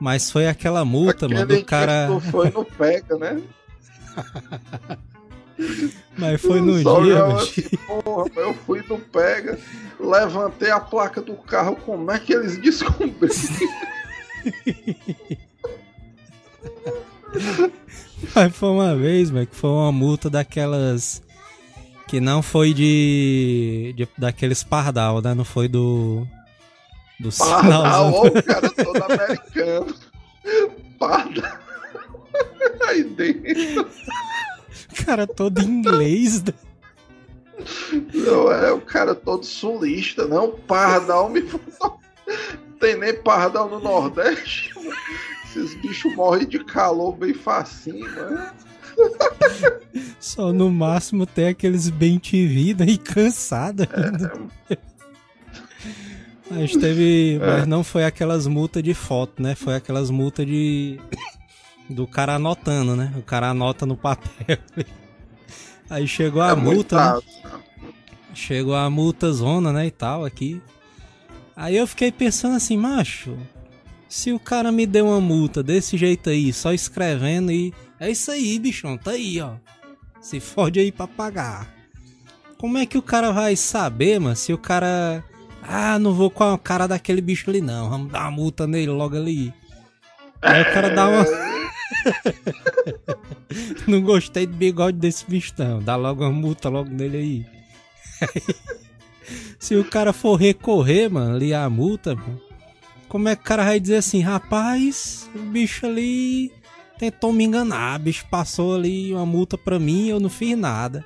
Mas 0.00 0.28
foi 0.28 0.48
aquela 0.48 0.84
multa, 0.84 1.26
Aquele 1.26 1.38
mano, 1.38 1.56
do 1.56 1.64
cara. 1.64 2.08
Foi 2.32 2.50
no 2.50 2.64
pega, 2.64 3.16
né? 3.16 3.40
Mas 6.18 6.40
foi 6.40 6.60
no 6.60 6.82
dia, 6.82 7.24
assim, 7.26 7.76
porra, 7.86 8.28
eu 8.34 8.52
fui 8.52 8.82
no 8.88 8.98
pega, 8.98 9.56
levantei 10.00 10.72
a 10.72 10.80
placa 10.80 11.22
do 11.22 11.34
carro, 11.34 11.76
como 11.76 12.10
é 12.10 12.18
que 12.18 12.32
eles 12.32 12.58
descobriram? 12.58 13.14
Mas 18.34 18.56
foi 18.56 18.68
uma 18.68 18.96
vez, 18.96 19.30
mas 19.30 19.48
que 19.48 19.54
foi 19.54 19.70
uma 19.70 19.92
multa 19.92 20.30
daquelas 20.30 21.22
que 22.06 22.20
não 22.20 22.42
foi 22.42 22.72
de, 22.72 23.94
de 23.96 24.08
daqueles 24.16 24.62
pardal, 24.62 25.20
né? 25.20 25.34
Não 25.34 25.44
foi 25.44 25.68
do 25.68 26.26
do 27.18 27.30
pardal, 27.32 28.12
ó, 28.12 28.26
o 28.26 28.42
cara 28.42 28.70
todo 28.70 29.02
americano. 29.02 29.94
Pardal. 30.98 31.58
Aí 32.88 33.04
dentro. 33.04 33.88
Cara 35.04 35.26
todo 35.26 35.60
inglês. 35.60 36.42
Né? 36.42 36.52
Não 38.12 38.52
é 38.52 38.72
o 38.72 38.80
cara 38.80 39.14
todo 39.14 39.44
sulista, 39.44 40.26
não. 40.26 40.50
Pardal 40.50 41.28
me 41.28 41.42
tem 42.80 42.98
nem 42.98 43.14
pardal 43.14 43.68
no 43.68 43.80
Nordeste. 43.80 44.72
Esses 45.44 45.74
bichos 45.80 46.14
morrem 46.14 46.46
de 46.46 46.62
calor 46.64 47.16
bem 47.16 47.34
facinho, 47.34 48.10
né? 48.10 48.52
Só 50.20 50.52
no 50.52 50.70
máximo 50.70 51.26
tem 51.26 51.48
aqueles 51.48 51.88
bem 51.90 52.18
te 52.18 52.46
vida 52.46 52.84
e 52.84 52.96
cansada. 52.96 53.88
É. 54.70 54.78
Mas 56.50 56.72
teve. 56.72 57.36
É. 57.36 57.46
Mas 57.46 57.66
não 57.66 57.82
foi 57.82 58.04
aquelas 58.04 58.46
multas 58.46 58.82
de 58.82 58.94
foto, 58.94 59.42
né? 59.42 59.54
Foi 59.54 59.74
aquelas 59.74 60.10
multas 60.10 60.46
de. 60.46 61.00
Do 61.88 62.06
cara 62.06 62.36
anotando, 62.36 62.96
né? 62.96 63.12
O 63.16 63.22
cara 63.22 63.50
anota 63.50 63.84
no 63.84 63.96
papel. 63.96 64.58
Aí 65.90 66.08
chegou 66.08 66.40
a 66.40 66.50
é 66.50 66.54
multa. 66.54 67.14
Né? 67.14 67.20
Chegou 68.32 68.74
a 68.74 68.88
multa 68.88 69.30
zona, 69.32 69.72
né? 69.72 69.86
E 69.86 69.90
tal, 69.90 70.24
aqui. 70.24 70.62
Aí 71.56 71.76
eu 71.76 71.86
fiquei 71.86 72.10
pensando 72.10 72.56
assim, 72.56 72.76
macho. 72.76 73.36
Se 74.08 74.32
o 74.32 74.38
cara 74.38 74.70
me 74.70 74.86
deu 74.86 75.06
uma 75.06 75.20
multa 75.20 75.62
desse 75.62 75.96
jeito 75.96 76.30
aí, 76.30 76.52
só 76.52 76.72
escrevendo 76.72 77.50
e 77.50 77.72
é 77.98 78.10
isso 78.10 78.30
aí, 78.30 78.58
bichão, 78.58 78.98
tá 78.98 79.12
aí, 79.12 79.40
ó. 79.40 79.54
Se 80.20 80.40
fode 80.40 80.80
aí 80.80 80.90
pra 80.90 81.06
pagar. 81.06 81.72
Como 82.58 82.78
é 82.78 82.86
que 82.86 82.98
o 82.98 83.02
cara 83.02 83.32
vai 83.32 83.56
saber, 83.56 84.18
mano, 84.18 84.36
se 84.36 84.52
o 84.52 84.58
cara. 84.58 85.22
Ah, 85.62 85.98
não 85.98 86.12
vou 86.12 86.30
com 86.30 86.44
a 86.44 86.58
cara 86.58 86.86
daquele 86.86 87.20
bicho 87.20 87.50
ali, 87.50 87.60
não. 87.60 87.90
Vamos 87.90 88.12
dar 88.12 88.22
uma 88.22 88.30
multa 88.30 88.66
nele 88.66 88.90
logo 88.90 89.16
ali. 89.16 89.52
Aí 90.40 90.62
o 90.62 90.72
cara 90.72 90.90
dá 90.90 91.08
uma. 91.08 91.24
não 93.86 94.02
gostei 94.02 94.46
do 94.46 94.56
bigode 94.56 94.98
desse 94.98 95.24
bicho, 95.26 95.52
não. 95.58 95.82
Dá 95.82 95.96
logo 95.96 96.22
uma 96.22 96.32
multa 96.32 96.68
logo 96.68 96.90
nele 96.90 97.16
aí. 97.16 97.46
se 99.58 99.76
o 99.76 99.84
cara 99.84 100.12
for 100.12 100.36
recorrer, 100.36 101.08
mano, 101.10 101.36
ali 101.36 101.54
a 101.54 101.68
multa, 101.68 102.14
mano, 102.14 102.40
como 103.08 103.28
é 103.28 103.36
que 103.36 103.42
o 103.42 103.44
cara 103.44 103.64
vai 103.64 103.78
dizer 103.78 103.96
assim, 103.96 104.20
rapaz, 104.20 105.30
o 105.34 105.38
bicho 105.38 105.86
ali 105.86 106.52
tentou 106.98 107.32
me 107.32 107.44
enganar, 107.44 107.98
bicho 107.98 108.26
passou 108.30 108.74
ali 108.74 109.12
uma 109.12 109.26
multa 109.26 109.58
pra 109.58 109.78
mim 109.78 110.08
eu 110.08 110.20
não 110.20 110.30
fiz 110.30 110.56
nada. 110.56 111.04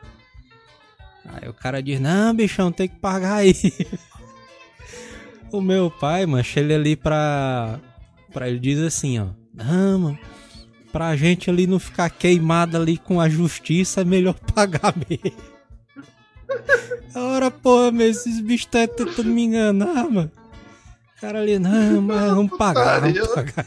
Aí 1.25 1.49
o 1.49 1.53
cara 1.53 1.83
diz, 1.83 2.01
não, 2.01 2.35
bichão, 2.35 2.73
tem 2.73 2.89
que 2.89 2.97
pagar 2.97 3.37
aí. 3.37 3.55
o 5.53 5.61
meu 5.61 5.91
pai, 5.91 6.25
mano, 6.25 6.45
ele 6.57 6.75
ali 6.75 6.97
pra. 6.97 7.79
pra 8.33 8.49
ele 8.49 8.59
diz 8.59 8.79
assim, 8.79 9.19
ó. 9.19 9.27
Não, 9.53 9.99
mano, 9.99 10.19
pra 10.91 11.14
gente 11.16 11.51
ali 11.51 11.66
não 11.66 11.79
ficar 11.79 12.09
queimado 12.09 12.77
ali 12.77 12.97
com 12.97 13.21
a 13.21 13.29
justiça, 13.29 14.01
é 14.01 14.05
melhor 14.05 14.35
pagar 14.55 14.95
mesmo. 15.09 15.58
Ora, 17.14 17.51
porra, 17.51 17.90
meu, 17.90 18.09
esses 18.09 18.40
bichos 18.40 18.66
estão 18.66 18.86
tentando 18.86 19.28
me 19.28 19.44
enganar, 19.44 20.09
mano. 20.11 20.30
O 21.16 21.20
cara 21.20 21.40
ali, 21.40 21.59
não, 21.59 22.01
mas 22.03 22.30
vamos 22.30 22.57
pagar, 22.57 23.01
vamos 23.01 23.28
pagar. 23.28 23.66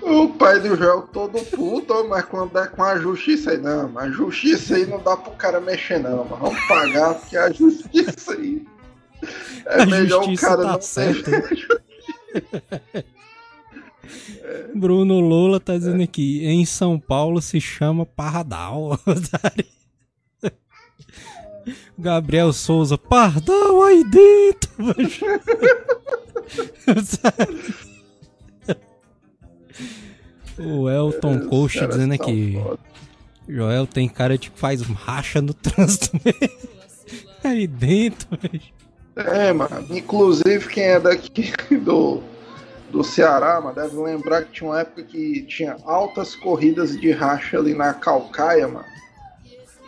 O 0.00 0.28
pai 0.28 0.60
do 0.60 0.76
Joel 0.76 1.02
todo 1.12 1.44
puto, 1.46 2.06
mas 2.08 2.24
quando 2.24 2.56
é 2.56 2.66
com 2.68 2.84
a 2.84 2.98
justiça 2.98 3.50
aí, 3.50 3.58
não, 3.58 3.98
a 3.98 4.08
justiça 4.08 4.76
aí 4.76 4.86
não 4.86 5.02
dá 5.02 5.16
pro 5.16 5.32
cara 5.32 5.60
mexer, 5.60 5.98
não, 5.98 6.24
mas 6.24 6.38
vamos 6.38 6.66
pagar, 6.66 7.14
porque 7.14 7.36
a 7.36 7.50
justiça 7.50 8.32
aí. 8.32 8.64
É 9.66 9.82
a 9.82 9.86
melhor 9.86 10.28
o 10.28 10.36
cara 10.36 10.62
tá 10.62 10.72
não 10.72 10.80
certo. 10.80 11.30
Bruno 14.74 15.20
Lula 15.20 15.60
tá 15.60 15.76
dizendo 15.76 16.00
é. 16.00 16.04
aqui, 16.04 16.44
em 16.44 16.64
São 16.64 16.98
Paulo 16.98 17.40
se 17.40 17.60
chama 17.60 18.06
Pardal. 18.06 18.98
Gabriel 21.98 22.52
Souza, 22.52 22.98
Pardal 22.98 23.82
aí 23.82 24.04
dentro. 24.04 24.70
O 30.58 30.88
Elton 30.88 31.34
é, 31.34 31.46
Coach 31.46 31.86
dizendo 31.86 32.14
aqui. 32.14 32.60
Foda. 32.62 32.78
Joel 33.48 33.86
tem 33.86 34.08
cara 34.08 34.38
de 34.38 34.50
que 34.50 34.58
faz 34.58 34.82
racha 34.82 35.42
no 35.42 35.52
trânsito 35.52 36.10
mesmo. 36.24 36.68
Aí 37.42 37.66
dentro, 37.66 38.28
É, 39.16 39.52
mano. 39.52 39.84
Inclusive, 39.90 40.68
quem 40.68 40.84
é 40.84 41.00
daqui 41.00 41.52
do, 41.84 42.22
do 42.90 43.02
Ceará, 43.02 43.60
mano, 43.60 43.74
deve 43.74 43.96
lembrar 43.96 44.44
que 44.44 44.52
tinha 44.52 44.70
uma 44.70 44.80
época 44.80 45.02
que 45.02 45.42
tinha 45.42 45.76
altas 45.84 46.36
corridas 46.36 46.98
de 46.98 47.10
racha 47.10 47.58
ali 47.58 47.74
na 47.74 47.92
Calcaia, 47.94 48.68
mano. 48.68 48.86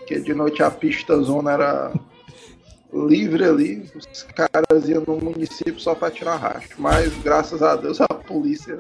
Que 0.06 0.20
de 0.20 0.34
noite 0.34 0.62
a 0.62 0.70
pista 0.70 1.18
zona 1.20 1.52
era 1.52 1.92
livre 2.92 3.44
ali. 3.44 3.90
Os 3.94 4.22
caras 4.22 4.88
iam 4.88 5.02
no 5.06 5.16
município 5.16 5.80
só 5.80 5.94
pra 5.94 6.10
tirar 6.10 6.36
racha. 6.36 6.68
Mas, 6.78 7.12
graças 7.22 7.62
a 7.62 7.76
Deus, 7.76 8.00
a 8.00 8.08
polícia 8.08 8.78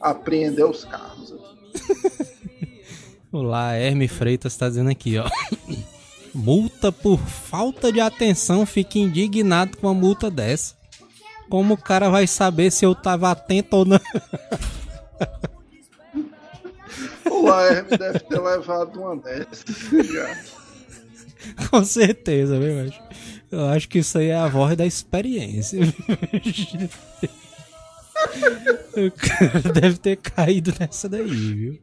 apreender 0.00 0.64
os 0.64 0.84
carros. 0.84 1.34
Olá, 3.32 3.74
Herme 3.74 4.08
Freitas 4.08 4.52
está 4.52 4.68
dizendo 4.68 4.90
aqui, 4.90 5.18
ó. 5.18 5.28
Multa 6.34 6.90
por 6.90 7.18
falta 7.18 7.92
de 7.92 8.00
atenção, 8.00 8.64
fica 8.64 8.98
indignado 8.98 9.76
com 9.76 9.86
uma 9.86 9.94
multa 9.94 10.30
dessa. 10.30 10.74
Como 11.48 11.74
o 11.74 11.78
cara 11.78 12.08
vai 12.08 12.26
saber 12.26 12.70
se 12.70 12.86
eu 12.86 12.94
tava 12.94 13.30
atento 13.30 13.76
ou 13.76 13.84
não? 13.84 14.00
O 17.42 17.60
Herme 17.60 17.96
deve 17.96 18.18
ter 18.20 18.40
levado 18.40 19.00
uma 19.00 19.16
dessas 19.16 19.64
já. 20.12 20.36
Com 21.70 21.84
certeza, 21.84 22.58
viu, 22.58 22.86
acho. 22.86 23.00
Eu 23.50 23.66
acho 23.66 23.88
que 23.88 23.98
isso 23.98 24.16
aí 24.16 24.28
é 24.28 24.36
a 24.36 24.46
voz 24.48 24.76
da 24.76 24.86
experiência. 24.86 25.80
o 28.96 29.10
cara 29.10 29.60
deve 29.72 29.98
ter 29.98 30.16
caído 30.16 30.72
nessa 30.78 31.08
daí, 31.08 31.26
viu? 31.26 31.78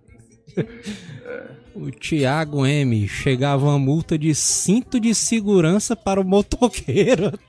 O 1.75 1.91
Thiago 1.91 2.65
M. 2.65 3.05
Chegava 3.07 3.65
uma 3.65 3.77
multa 3.77 4.17
de 4.17 4.33
cinto 4.33 4.99
de 4.99 5.13
segurança 5.13 5.95
para 5.95 6.19
o 6.19 6.23
motoqueiro. 6.23 7.37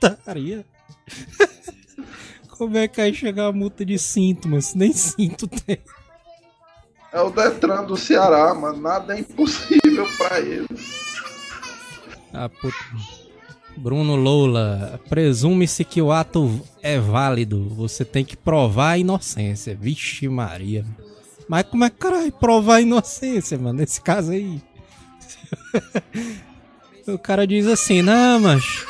Como 2.49 2.77
é 2.77 2.87
que 2.87 3.01
aí 3.01 3.11
chegar 3.13 3.47
a 3.47 3.51
multa 3.51 3.83
de 3.83 3.97
cinto, 3.97 4.47
mas 4.47 4.75
nem 4.75 4.93
cinto 4.93 5.47
tem? 5.47 5.79
É 7.13 7.21
o 7.21 7.29
Detran 7.29 7.83
do 7.83 7.97
Ceará, 7.97 8.53
mano. 8.53 8.81
Nada 8.81 9.15
é 9.15 9.19
impossível 9.19 10.07
pra 10.17 10.39
eles. 10.39 11.11
Ah, 12.33 12.49
puta. 12.49 12.77
Bruno 13.75 14.15
Lola, 14.15 14.99
presume-se 15.09 15.83
que 15.83 16.01
o 16.01 16.11
ato 16.11 16.61
é 16.81 16.99
válido. 16.99 17.67
Você 17.69 18.05
tem 18.05 18.23
que 18.23 18.37
provar 18.37 18.91
a 18.91 18.97
inocência. 18.97 19.75
Vixe 19.79 20.27
Maria. 20.27 20.85
Mas 21.47 21.63
como 21.63 21.83
é 21.83 21.89
que 21.89 22.09
vai 22.09 22.31
provar 22.31 22.75
a 22.75 22.81
inocência, 22.81 23.57
mano? 23.57 23.79
Nesse 23.79 23.99
caso 23.99 24.31
aí. 24.31 24.61
o 27.07 27.17
cara 27.17 27.45
diz 27.45 27.67
assim, 27.67 28.01
não, 28.01 28.39
mas 28.39 28.85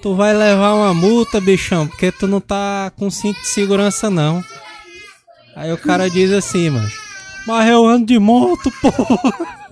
tu 0.00 0.14
vai 0.14 0.34
levar 0.34 0.74
uma 0.74 0.92
multa, 0.92 1.40
bichão, 1.40 1.86
porque 1.86 2.10
tu 2.10 2.26
não 2.26 2.40
tá 2.40 2.90
com 2.96 3.08
cinto 3.10 3.40
de 3.40 3.46
segurança, 3.46 4.10
não. 4.10 4.42
Aí 5.54 5.72
o 5.72 5.78
cara 5.78 6.08
diz 6.10 6.32
assim, 6.32 6.70
mas, 6.70 6.92
mas 7.46 7.68
eu 7.68 7.86
ando 7.86 8.06
de 8.06 8.18
moto, 8.18 8.70
porra. 8.80 9.62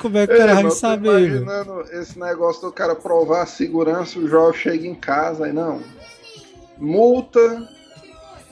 Como 0.00 0.16
é 0.16 0.26
que 0.26 0.32
o 0.32 0.36
cara 0.38 0.54
vai 0.54 0.70
saber? 0.70 1.28
imaginando 1.28 1.82
esse 1.92 2.18
negócio 2.18 2.62
do 2.62 2.72
cara 2.72 2.94
provar 2.94 3.42
a 3.42 3.46
segurança, 3.46 4.18
o 4.18 4.26
João 4.26 4.50
chega 4.52 4.86
em 4.86 4.94
casa 4.94 5.48
e 5.48 5.52
não. 5.52 5.82
Multa 6.78 7.68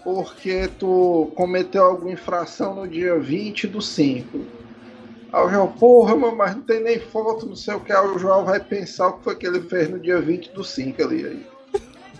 porque 0.05 0.69
tu 0.79 1.33
cometeu 1.35 1.85
alguma 1.85 2.13
infração 2.13 2.75
no 2.75 2.87
dia 2.87 3.19
20 3.19 3.67
do 3.67 3.81
5. 3.81 4.41
Aí 5.33 5.43
o 5.43 5.51
João, 5.51 5.69
porra, 5.73 6.15
mas 6.17 6.55
não 6.55 6.63
tem 6.63 6.83
nem 6.83 7.01
foto, 7.01 7.47
não 7.47 7.57
sei 7.57 7.75
o 7.75 7.81
que. 7.81 7.93
Aí 7.93 8.07
o 8.07 8.19
João 8.19 8.45
vai 8.45 8.61
pensar 8.61 9.09
o 9.09 9.13
que 9.15 9.25
foi 9.25 9.37
que 9.37 9.47
ele 9.47 9.63
fez 9.63 9.89
no 9.89 9.99
dia 9.99 10.21
20 10.21 10.53
do 10.53 10.63
5 10.63 11.03
ali. 11.03 11.27
Aí. 11.27 11.47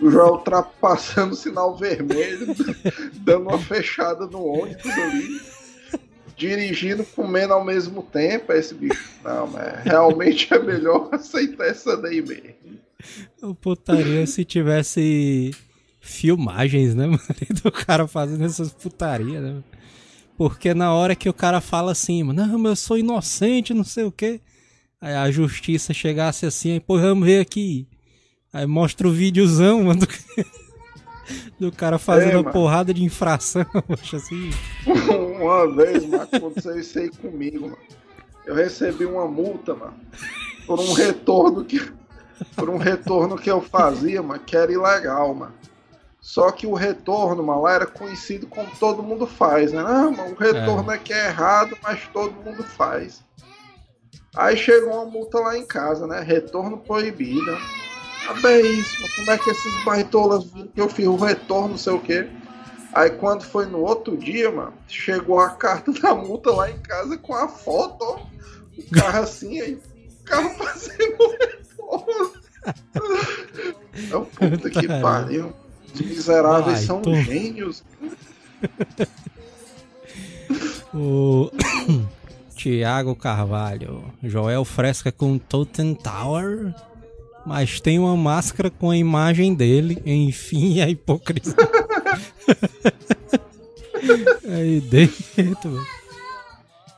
O 0.01 0.09
João 0.09 0.33
ultrapassando 0.33 1.33
o 1.33 1.37
sinal 1.37 1.75
vermelho, 1.75 2.47
dando 3.21 3.49
uma 3.49 3.59
fechada 3.59 4.25
no 4.25 4.43
ônibus 4.43 4.85
ali 4.85 5.58
dirigindo, 6.39 7.03
comendo 7.03 7.53
ao 7.53 7.63
mesmo 7.63 8.01
tempo, 8.01 8.53
esse 8.53 8.73
bicho. 8.73 9.09
Não, 9.23 9.45
mas 9.47 9.83
realmente 9.83 10.51
é 10.53 10.57
melhor 10.57 11.09
aceitar 11.13 11.67
essa 11.67 11.97
daí 11.97 12.21
mesmo. 12.21 12.79
Eu 13.41 13.53
putaria 13.53 14.25
se 14.25 14.45
tivesse 14.45 15.51
filmagens, 15.99 16.95
né, 16.95 17.05
mano? 17.07 17.19
Do 17.61 17.71
cara 17.71 18.07
fazendo 18.07 18.45
essas 18.45 18.71
putarias, 18.71 19.43
né? 19.43 19.61
Porque 20.37 20.73
na 20.73 20.93
hora 20.93 21.15
que 21.15 21.27
o 21.27 21.33
cara 21.33 21.59
fala 21.59 21.91
assim, 21.91 22.23
mano, 22.23 22.47
não, 22.47 22.57
mas 22.57 22.69
eu 22.69 22.75
sou 22.77 22.97
inocente, 22.97 23.73
não 23.73 23.83
sei 23.83 24.05
o 24.05 24.11
quê. 24.11 24.39
Aí 25.01 25.13
a 25.13 25.29
justiça 25.29 25.93
chegasse 25.93 26.45
assim, 26.45 26.71
aí, 26.71 26.79
pô, 26.79 26.97
vamos 26.97 27.25
ver 27.25 27.41
aqui. 27.41 27.85
Aí 28.51 28.65
mostra 28.65 29.07
o 29.07 29.11
videozão, 29.11 29.83
mano. 29.85 30.07
do 31.59 31.71
cara 31.71 31.99
fazendo 31.99 32.31
é, 32.31 32.37
uma 32.37 32.51
porrada 32.51 32.93
de 32.93 33.03
infração, 33.03 33.65
assim. 34.13 34.49
Uma 35.43 35.75
vez, 35.75 36.05
mano, 36.05 36.27
aconteceu 36.31 36.79
isso 36.79 36.99
aí 36.99 37.09
comigo, 37.09 37.69
mano. 37.69 37.77
Eu 38.45 38.55
recebi 38.55 39.05
uma 39.05 39.27
multa, 39.27 39.75
mano, 39.75 39.95
por 40.65 40.79
um 40.79 40.93
retorno 40.93 41.63
que 41.63 41.91
por 42.55 42.69
um 42.69 42.77
retorno 42.77 43.37
que 43.37 43.51
eu 43.51 43.61
fazia, 43.61 44.21
mano, 44.21 44.39
que 44.39 44.55
era 44.55 44.71
ilegal, 44.71 45.33
mano. 45.33 45.53
Só 46.21 46.51
que 46.51 46.67
o 46.67 46.73
retorno, 46.73 47.43
mano, 47.43 47.61
lá 47.61 47.73
era 47.73 47.85
conhecido 47.85 48.47
como 48.47 48.69
todo 48.79 49.03
mundo 49.03 49.25
faz, 49.25 49.71
né? 49.71 49.81
Não, 49.81 50.11
mano, 50.11 50.33
o 50.33 50.35
retorno 50.35 50.91
é. 50.91 50.95
aqui 50.95 51.13
é 51.13 51.27
errado, 51.27 51.77
mas 51.81 52.01
todo 52.13 52.31
mundo 52.31 52.63
faz. 52.63 53.23
Aí 54.35 54.55
chegou 54.55 54.93
uma 54.93 55.05
multa 55.05 55.39
lá 55.39 55.57
em 55.57 55.65
casa, 55.65 56.05
né? 56.05 56.21
Retorno 56.21 56.77
proibido. 56.77 57.57
É 58.45 58.61
isso, 58.61 58.95
como 59.15 59.31
é 59.31 59.37
que 59.37 59.49
esses 59.49 59.83
baitolas 59.83 60.45
que 60.73 60.79
eu 60.79 60.87
fiz 60.87 61.07
o 61.07 61.15
retorno, 61.15 61.69
não 61.69 61.77
sei 61.77 61.93
o 61.93 61.99
quê. 61.99 62.29
Aí 62.93 63.09
quando 63.11 63.43
foi 63.43 63.65
no 63.65 63.79
outro 63.79 64.17
dia, 64.17 64.51
mano, 64.51 64.73
chegou 64.87 65.39
a 65.39 65.49
carta 65.49 65.91
da 66.01 66.15
multa 66.15 66.51
lá 66.51 66.69
em 66.69 66.79
casa 66.79 67.17
com 67.17 67.33
a 67.33 67.47
foto, 67.47 67.97
ó, 68.01 68.19
o 68.77 68.83
carro 68.91 69.23
assim, 69.23 69.61
aí 69.61 69.75
o 69.75 70.23
carro 70.23 70.49
fazendo. 70.57 71.17
É 74.11 74.15
o 74.15 74.25
puta 74.25 74.69
que 74.69 74.87
pariu. 74.87 75.53
Os 75.93 76.01
miseráveis 76.01 76.79
são 76.79 77.01
tô... 77.01 77.15
gênios. 77.15 77.83
o 80.93 81.49
Tiago 82.55 83.15
Carvalho, 83.15 84.03
Joel 84.21 84.65
Fresca 84.65 85.11
com 85.11 85.37
Totem 85.37 85.95
Tower 85.95 86.73
mas 87.45 87.79
tem 87.79 87.97
uma 87.97 88.15
máscara 88.15 88.69
com 88.69 88.91
a 88.91 88.97
imagem 88.97 89.55
dele, 89.55 90.01
enfim, 90.05 90.81
a 90.81 90.89
hipocrisia. 90.89 91.55
Aí 94.47 94.81
dentro. 94.81 95.85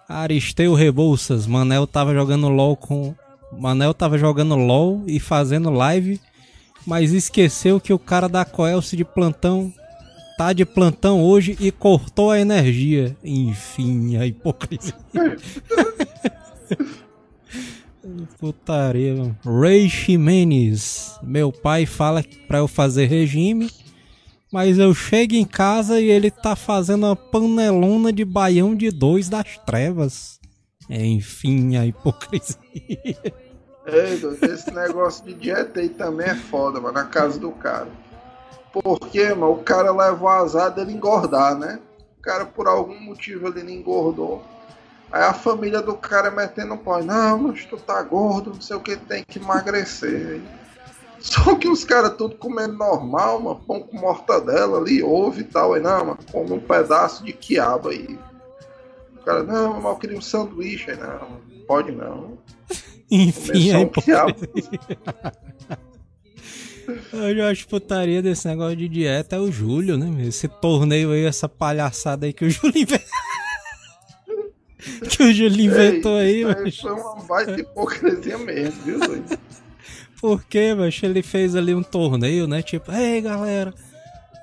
Aristeu 0.08 0.74
Rebouças, 0.74 1.48
Manel 1.48 1.88
tava 1.88 2.14
jogando 2.14 2.50
LOL 2.50 2.76
com. 2.76 3.16
Manel 3.52 3.94
tava 3.94 4.18
jogando 4.18 4.56
LOL 4.56 5.04
e 5.08 5.20
fazendo 5.20 5.70
live, 5.70 6.20
mas 6.86 7.12
esqueceu 7.12 7.80
que 7.80 7.94
o 7.94 8.00
cara 8.00 8.28
da 8.28 8.46
Coelce 8.46 8.96
de 8.96 9.04
plantão 9.04 9.74
tá 10.38 10.54
de 10.54 10.66
plantão 10.66 11.22
hoje 11.22 11.58
e 11.60 11.72
cortou 11.72 12.32
a 12.32 12.40
energia. 12.40 13.16
Enfim, 13.24 14.18
a 14.18 14.26
hipocrisia. 14.26 14.96
Putaria, 18.40 19.16
mano. 19.16 19.38
Ray 19.46 19.90
Ximenes. 19.90 21.16
Meu 21.22 21.52
pai 21.52 21.86
fala 21.86 22.24
pra 22.48 22.58
eu 22.58 22.68
fazer 22.68 23.06
regime, 23.06 23.70
mas 24.52 24.78
eu 24.78 24.94
chego 24.94 25.34
em 25.34 25.46
casa 25.46 26.00
e 26.00 26.10
ele 26.10 26.30
tá 26.30 26.56
fazendo 26.56 27.06
uma 27.06 27.16
panelona 27.16 28.12
de 28.12 28.26
baião 28.26 28.76
de 28.76 28.92
dois 28.92 29.30
das 29.30 29.58
trevas. 29.66 30.40
Enfim, 30.90 31.78
a 31.78 31.86
hipocrisia. 31.86 32.58
Ei, 33.86 34.22
esse 34.54 34.72
negócio 34.72 35.26
de 35.26 35.34
dieta 35.34 35.80
aí 35.80 35.90
também 35.90 36.28
é 36.28 36.36
foda, 36.36 36.80
mano, 36.80 36.94
na 36.94 37.06
casa 37.06 37.40
do 37.40 37.52
cara. 37.52 37.88
Porque, 38.74 39.30
mano, 39.30 39.54
o 39.54 39.64
cara 39.64 39.92
leva 39.92 40.24
o 40.24 40.28
azar 40.28 40.72
dele 40.72 40.94
engordar, 40.94 41.58
né? 41.58 41.80
O 42.20 42.22
cara, 42.22 42.46
por 42.46 42.68
algum 42.68 43.00
motivo, 43.00 43.48
ele 43.48 43.64
não 43.64 43.72
engordou. 43.72 44.44
Aí 45.12 45.24
a 45.24 45.34
família 45.34 45.82
do 45.82 45.96
cara 45.96 46.32
metendo 46.32 46.78
pau. 46.78 47.04
Não, 47.04 47.38
mas 47.38 47.66
tu 47.66 47.78
tá 47.78 48.02
gordo, 48.02 48.52
não 48.54 48.62
sei 48.62 48.76
o 48.76 48.80
que, 48.80 48.96
tem 48.96 49.24
que 49.28 49.40
emagrecer. 49.40 50.42
Só 51.22 51.56
que 51.56 51.68
os 51.68 51.84
caras 51.84 52.16
tudo 52.18 52.36
comendo 52.36 52.74
normal, 52.74 53.40
mano, 53.40 53.62
pão 53.68 53.82
com 53.82 53.98
mortadela 53.98 54.80
ali, 54.80 55.04
ovo 55.04 55.40
e 55.40 55.44
tal. 55.44 55.74
Aí, 55.74 55.82
não, 55.82 56.06
mano, 56.06 56.20
come 56.32 56.54
um 56.54 56.60
pedaço 56.60 57.24
de 57.24 57.32
quiabo 57.32 57.90
aí. 57.90 58.18
O 59.16 59.24
cara, 59.24 59.44
não, 59.44 59.76
mas 59.80 59.86
eu 59.86 59.96
queria 59.98 60.18
um 60.18 60.22
sanduíche. 60.22 60.90
Aí, 60.90 60.98
não, 60.98 61.38
pode 61.68 61.92
não. 61.92 62.40
Enfim, 63.12 63.72
aí, 63.72 63.86
um. 63.86 63.92
Eu 67.14 67.36
já 67.36 67.50
acho 67.50 67.68
putaria 67.68 68.22
desse 68.22 68.48
negócio 68.48 68.76
de 68.76 68.90
dieta 68.90 69.36
é 69.36 69.40
o 69.40 69.52
Júlio, 69.52 69.98
né? 69.98 70.26
Esse 70.28 70.48
torneio 70.48 71.12
aí, 71.12 71.24
essa 71.24 71.48
palhaçada 71.48 72.26
aí 72.26 72.34
que 72.34 72.44
o 72.44 72.50
Júlio 72.50 72.78
inventou. 72.78 73.08
que 75.10 75.24
o 75.24 75.32
Júlio 75.32 75.62
inventou 75.62 76.18
aí, 76.18 76.44
mas... 76.44 76.80
Foi 76.80 76.92
uma 76.92 77.16
baita 77.24 77.62
hipocrisia 77.62 78.38
mesmo, 78.40 78.82
viu, 78.84 79.00
Luiz? 80.22 80.32
Por 80.32 80.44
quê, 80.44 80.76
mas 80.76 81.02
ele 81.02 81.24
fez 81.24 81.56
ali 81.56 81.74
um 81.74 81.82
torneio, 81.82 82.48
né? 82.48 82.62
Tipo, 82.62 82.92
ei 82.92 83.22
galera, 83.22 83.74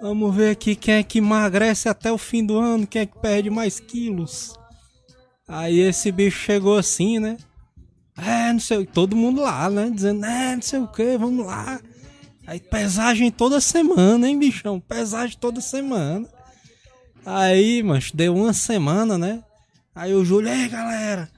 vamos 0.00 0.34
ver 0.34 0.50
aqui 0.50 0.74
quem 0.74 0.94
é 0.94 1.02
que 1.02 1.18
emagrece 1.18 1.88
até 1.88 2.10
o 2.10 2.18
fim 2.18 2.44
do 2.44 2.58
ano, 2.58 2.86
quem 2.86 3.02
é 3.02 3.06
que 3.06 3.18
perde 3.18 3.48
mais 3.48 3.78
quilos. 3.78 4.58
Aí 5.46 5.78
esse 5.78 6.10
bicho 6.10 6.38
chegou 6.38 6.76
assim, 6.76 7.18
né? 7.18 7.36
É, 8.16 8.52
não 8.52 8.58
sei, 8.58 8.84
todo 8.84 9.16
mundo 9.16 9.40
lá, 9.40 9.70
né? 9.70 9.88
Dizendo, 9.94 10.26
é, 10.26 10.56
não 10.56 10.62
sei 10.62 10.80
o 10.80 10.88
que, 10.88 11.16
vamos 11.16 11.46
lá. 11.46 11.80
Aí 12.44 12.58
pesagem 12.58 13.30
toda 13.30 13.60
semana, 13.60 14.28
hein, 14.28 14.38
bichão? 14.38 14.80
Pesagem 14.80 15.36
toda 15.38 15.60
semana. 15.60 16.26
Aí, 17.24 17.82
mas 17.82 18.10
deu 18.10 18.34
uma 18.34 18.52
semana, 18.52 19.16
né? 19.16 19.42
Aí 19.94 20.14
o 20.14 20.24
Júlio, 20.24 20.48
ei 20.48 20.68
galera, 20.68 21.30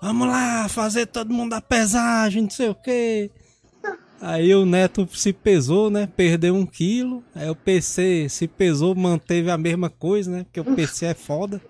vamos 0.00 0.28
lá 0.28 0.68
fazer 0.68 1.06
todo 1.06 1.34
mundo 1.34 1.52
a 1.52 1.60
pesagem, 1.60 2.42
não 2.42 2.50
sei 2.50 2.68
o 2.68 2.74
que. 2.74 3.30
Aí 4.24 4.54
o 4.54 4.64
Neto 4.64 5.08
se 5.12 5.32
pesou, 5.32 5.90
né? 5.90 6.08
Perdeu 6.16 6.54
um 6.54 6.64
quilo. 6.64 7.24
Aí 7.34 7.50
o 7.50 7.56
PC 7.56 8.28
se 8.28 8.46
pesou, 8.46 8.94
manteve 8.94 9.50
a 9.50 9.58
mesma 9.58 9.90
coisa, 9.90 10.30
né? 10.30 10.44
Porque 10.44 10.60
o 10.60 10.76
PC 10.76 11.06
é 11.06 11.14
foda. 11.14 11.60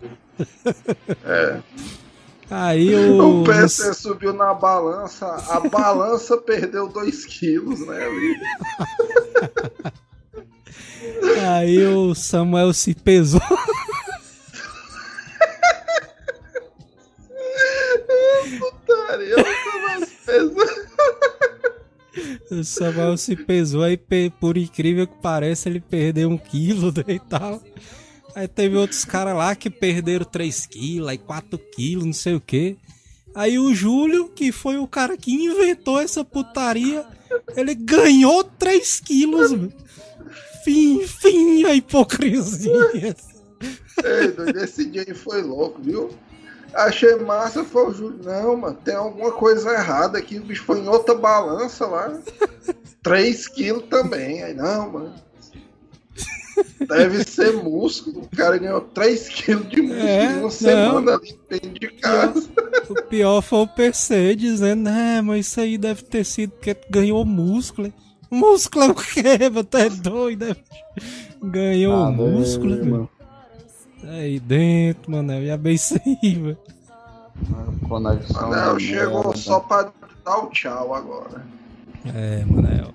É. 1.24 1.60
Aí 2.50 2.94
o. 2.94 3.40
O 3.40 3.44
PC 3.44 3.94
subiu 3.94 4.34
na 4.34 4.52
balança, 4.52 5.26
a 5.26 5.60
balança 5.60 6.36
perdeu 6.36 6.88
2 6.88 7.24
quilos, 7.24 7.80
né? 7.86 8.06
Aí 11.48 11.86
o 11.86 12.14
Samuel 12.14 12.74
se 12.74 12.94
pesou. 12.94 13.40
Putaria, 18.58 19.36
o 22.50 22.62
Samuel 22.62 23.16
se 23.16 23.36
pesou 23.36 23.82
aí, 23.82 23.98
por 24.40 24.56
incrível 24.56 25.06
que 25.06 25.16
pareça, 25.20 25.68
ele 25.68 25.80
perdeu 25.80 26.28
um 26.28 26.38
quilo 26.38 26.92
né, 26.92 27.04
e 27.14 27.18
tal. 27.18 27.62
Aí 28.34 28.48
teve 28.48 28.76
outros 28.76 29.04
caras 29.04 29.36
lá 29.36 29.54
que 29.54 29.68
perderam 29.68 30.24
3 30.24 30.66
quilos, 30.66 31.08
aí 31.08 31.18
4 31.18 31.58
quilos, 31.58 32.04
não 32.04 32.12
sei 32.12 32.34
o 32.34 32.40
que. 32.40 32.76
Aí 33.34 33.58
o 33.58 33.74
Júlio, 33.74 34.28
que 34.28 34.52
foi 34.52 34.76
o 34.78 34.86
cara 34.86 35.16
que 35.16 35.32
inventou 35.32 36.00
essa 36.00 36.24
putaria, 36.24 37.04
ele 37.56 37.74
ganhou 37.74 38.44
3 38.44 39.00
quilos. 39.00 39.50
Fim, 40.64 41.00
fim, 41.06 41.64
a 41.64 41.74
hipocrisia. 41.74 43.16
Ei, 44.04 44.62
esse 44.62 44.84
dia 44.86 45.04
aí 45.06 45.14
foi 45.14 45.42
louco, 45.42 45.80
viu? 45.82 46.10
Achei 46.74 47.16
massa, 47.16 47.64
foi 47.64 47.88
o 47.88 47.92
Júlio. 47.92 48.20
Não, 48.24 48.56
mano, 48.56 48.78
tem 48.84 48.94
alguma 48.94 49.32
coisa 49.32 49.70
errada 49.72 50.18
aqui. 50.18 50.38
O 50.38 50.42
bicho 50.42 50.64
foi 50.64 50.78
em 50.80 50.88
outra 50.88 51.14
balança 51.14 51.86
lá. 51.86 52.12
3 53.02 53.48
quilos 53.48 53.84
também. 53.88 54.42
Aí, 54.42 54.54
não, 54.54 54.90
mano. 54.90 55.14
Deve 56.86 57.24
ser 57.24 57.52
músculo. 57.52 58.22
O 58.22 58.36
cara 58.36 58.58
ganhou 58.58 58.80
3 58.80 59.28
quilos 59.28 59.68
de 59.68 59.82
músculo 59.82 60.08
é, 60.08 60.24
em 60.24 60.32
uma 60.34 60.40
não. 60.42 60.50
semana 60.50 61.14
ali 61.14 61.38
dentro 61.48 61.70
de 61.70 61.88
casa. 61.88 62.48
O 62.88 63.02
pior 63.02 63.40
foi 63.40 63.60
o 63.60 63.66
PC 63.66 64.34
dizendo, 64.36 64.82
né, 64.82 65.20
mas 65.22 65.46
isso 65.46 65.60
aí 65.60 65.78
deve 65.78 66.02
ter 66.02 66.24
sido 66.24 66.50
porque 66.52 66.76
ganhou 66.90 67.24
músculo. 67.24 67.92
Músculo 68.30 68.84
é 68.84 68.88
o 68.88 68.94
quê? 68.94 69.50
Você 69.52 69.76
é 69.76 69.90
doido? 69.90 70.56
Ganhou 71.42 71.94
ah, 71.94 72.10
músculo, 72.10 72.74
é, 72.74 72.82
mano. 72.82 73.10
Aí 74.08 74.40
dentro, 74.40 75.10
mano, 75.10 75.42
e 75.42 75.50
a 75.50 75.56
velho. 75.56 76.56
Conexão. 77.88 78.50
Manel 78.50 78.78
chegou 78.78 79.24
merda. 79.24 79.36
só 79.36 79.60
pra 79.60 79.90
dar 80.24 80.38
o 80.38 80.50
tchau 80.50 80.94
agora. 80.94 81.44
É, 82.14 82.44
Manel. 82.44 82.88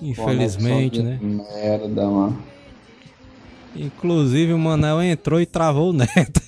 Infelizmente, 0.00 1.02
né? 1.02 1.18
Merda, 1.20 2.06
mano. 2.06 2.38
Inclusive 3.76 4.52
o 4.52 4.58
Manel 4.58 5.02
entrou 5.02 5.40
e 5.40 5.46
travou 5.46 5.90
o 5.90 5.92
neto. 5.92 6.40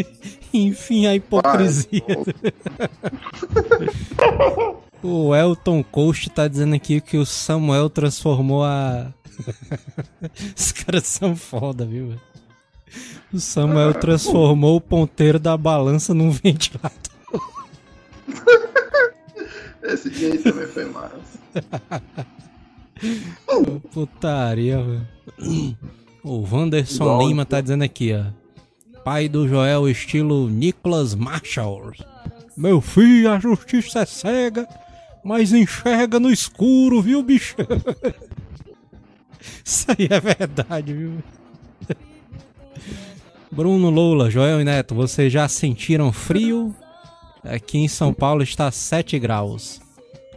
Enfim, 0.52 1.06
a 1.06 1.14
hipocrisia. 1.14 2.02
o 5.02 5.34
Elton 5.34 5.82
Coast 5.82 6.30
tá 6.30 6.48
dizendo 6.48 6.74
aqui 6.74 7.00
que 7.00 7.16
o 7.16 7.26
Samuel 7.26 7.90
transformou 7.90 8.64
a. 8.64 9.12
Os 10.56 10.72
caras 10.72 11.06
são 11.06 11.36
foda, 11.36 11.84
viu? 11.84 12.14
O 13.32 13.38
Samuel 13.38 13.94
transformou 13.94 14.76
o 14.76 14.80
ponteiro 14.80 15.38
da 15.38 15.56
balança 15.56 16.12
num 16.12 16.30
ventilador. 16.30 16.90
Esse 19.82 20.10
dia 20.10 20.32
aí 20.32 20.38
também 20.38 20.66
foi 20.66 20.84
massa. 20.86 21.20
Putaria, 23.92 24.82
velho. 24.82 25.76
O 26.22 26.46
Wanderson 26.50 27.04
Igual 27.04 27.28
Lima 27.28 27.46
tá 27.46 27.60
dizendo 27.60 27.82
aqui, 27.82 28.12
ó. 28.12 28.26
Pai 29.02 29.28
do 29.28 29.48
Joel, 29.48 29.88
estilo 29.88 30.48
Nicholas 30.48 31.14
Marshall. 31.14 31.92
Meu 32.56 32.80
filho, 32.80 33.30
a 33.30 33.38
justiça 33.38 34.00
é 34.00 34.06
cega, 34.06 34.68
mas 35.24 35.52
enxerga 35.52 36.20
no 36.20 36.30
escuro, 36.30 37.00
viu, 37.00 37.22
bicho? 37.22 37.56
Isso 39.64 39.86
aí 39.88 40.08
é 40.10 40.20
verdade, 40.20 40.92
viu? 40.92 41.22
Bruno 43.52 43.90
Lula, 43.90 44.30
Joel 44.30 44.60
e 44.60 44.64
Neto, 44.64 44.94
vocês 44.94 45.32
já 45.32 45.48
sentiram 45.48 46.12
frio? 46.12 46.72
Aqui 47.42 47.78
em 47.78 47.88
São 47.88 48.12
Paulo 48.12 48.42
está 48.42 48.70
7 48.70 49.18
graus. 49.18 49.80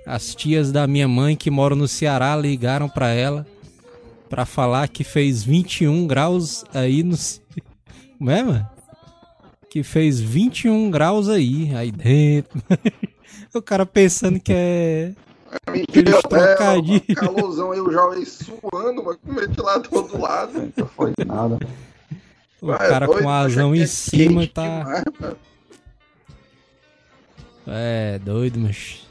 As 0.06 0.34
tias 0.34 0.72
da 0.72 0.88
minha 0.88 1.08
mãe 1.08 1.36
que 1.36 1.52
moram 1.52 1.76
no 1.76 1.88
Ceará 1.88 2.36
ligaram 2.36 2.90
para 2.90 3.10
ela 3.10 3.46
para 4.28 4.48
falar 4.48 4.88
que 4.88 5.04
fez 5.04 5.44
21 5.44 6.08
graus 6.08 6.66
aí 6.74 7.04
no. 7.04 7.16
Como 8.18 8.32
é, 8.32 8.42
mano? 8.42 8.68
Que 9.70 9.84
fez 9.84 10.20
21 10.20 10.90
graus 10.90 11.30
aí, 11.30 11.72
aí 11.76 11.92
dentro. 11.92 12.60
o 13.54 13.62
cara 13.62 13.86
pensando 13.86 14.40
que 14.40 14.52
é. 14.52 15.14
É 15.68 15.72
mentira, 15.72 16.20
trocadilho. 16.24 17.04
É, 17.08 17.14
calorzão 17.14 17.72
aí, 17.72 17.80
o 17.80 17.92
jovem 17.92 18.26
suando, 18.26 19.04
mas 19.04 19.18
com 19.18 19.36
ventilador 19.36 20.08
do 20.08 20.20
lado. 20.20 20.74
Não 20.76 20.88
foi 20.88 21.14
nada. 21.28 21.60
O 22.64 22.68
Vai, 22.68 22.78
cara 22.78 23.06
doido, 23.06 23.22
com 23.22 23.30
a 23.30 23.40
asão 23.42 23.76
em 23.76 23.82
é 23.82 23.86
cima 23.86 24.48
tá. 24.48 24.80
Demais, 24.80 25.04
é, 27.68 28.20
doido, 28.20 28.58
mas. 28.58 29.06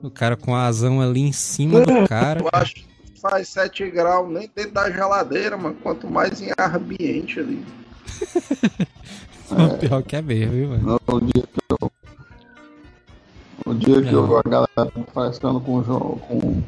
O 0.00 0.08
cara 0.08 0.36
com 0.36 0.54
a 0.54 0.66
asão 0.66 1.00
ali 1.00 1.20
em 1.20 1.32
cima 1.32 1.80
do 1.80 2.06
cara. 2.06 2.38
Eu 2.38 2.48
acho 2.52 2.92
faz 3.20 3.48
7 3.48 3.90
graus 3.90 4.30
nem 4.30 4.48
dentro 4.54 4.74
da 4.74 4.88
geladeira, 4.88 5.56
mano. 5.56 5.76
Quanto 5.82 6.08
mais 6.08 6.40
em 6.40 6.50
ambiente 6.56 7.40
ali. 7.40 7.64
é, 9.50 9.76
pior 9.78 10.02
que 10.04 10.14
é 10.14 10.22
mesmo, 10.22 10.52
viu, 10.52 10.68
mano? 10.68 11.00
No 11.08 11.20
dia 11.20 11.42
que 11.42 11.60
eu. 11.70 11.92
O 13.66 13.74
dia 13.74 14.00
que 14.00 14.12
eu, 14.12 14.38
a 14.38 14.42
galera 14.42 14.70
tá 14.74 14.90
fazendo 15.12 15.60
com 15.60 15.78
o 15.78 15.84
João, 15.84 16.20
com 16.28 16.62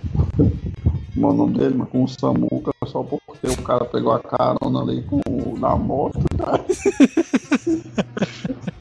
o 1.16 1.32
nome 1.32 1.58
dele, 1.58 1.74
mas 1.76 1.88
com 1.90 2.02
o 2.02 2.08
Samuca, 2.08 2.73
só 2.86 3.02
porque 3.02 3.46
o 3.46 3.62
cara 3.62 3.84
pegou 3.84 4.12
a 4.12 4.20
carona 4.20 4.80
ali 4.80 5.02
com 5.02 5.20
na 5.58 5.76
moto, 5.76 6.18
cara. 6.38 6.64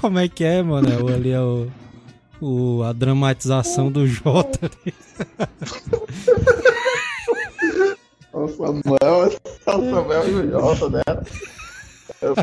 Como 0.00 0.18
é 0.18 0.28
que 0.28 0.44
é, 0.44 0.62
mano? 0.62 0.88
É 0.88 0.96
ali 1.14 1.30
é 1.30 1.40
o, 1.40 1.68
o, 2.40 2.82
a 2.82 2.92
dramatização 2.92 3.90
do 3.90 4.06
Jota 4.06 4.66
ali. 4.66 4.94
o 8.32 8.48
Samuel, 8.48 9.28
o 9.28 9.30
Samuel 9.64 10.28
e 10.28 10.34
o 10.34 10.50
Jota, 10.50 10.90
né? 10.90 11.02
Eu 12.20 12.34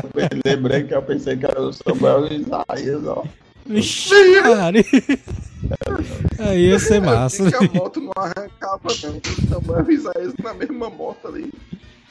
lembrei 0.44 0.82
que 0.84 0.94
eu 0.94 1.02
pensei 1.02 1.36
que 1.36 1.46
era 1.46 1.60
o 1.60 1.72
Samuel 1.72 2.26
e 2.26 2.36
o 2.36 2.40
Isaías, 2.40 3.06
ó. 3.06 3.24
Vixe, 3.66 4.42
cara. 4.42 4.78
Aí 6.38 6.66
ia 6.68 6.78
ser 6.78 7.00
massa. 7.00 7.50
que 7.50 7.56
a 7.56 7.80
moto 7.80 8.00
não 8.00 8.12
arrancava, 8.16 8.88
não. 9.02 9.16
O 9.16 9.48
Samuel 9.48 9.80
e 9.80 9.88
o 9.88 9.92
Isaías 9.92 10.34
na 10.42 10.54
mesma 10.54 10.90
moto 10.90 11.28
ali. 11.28 11.52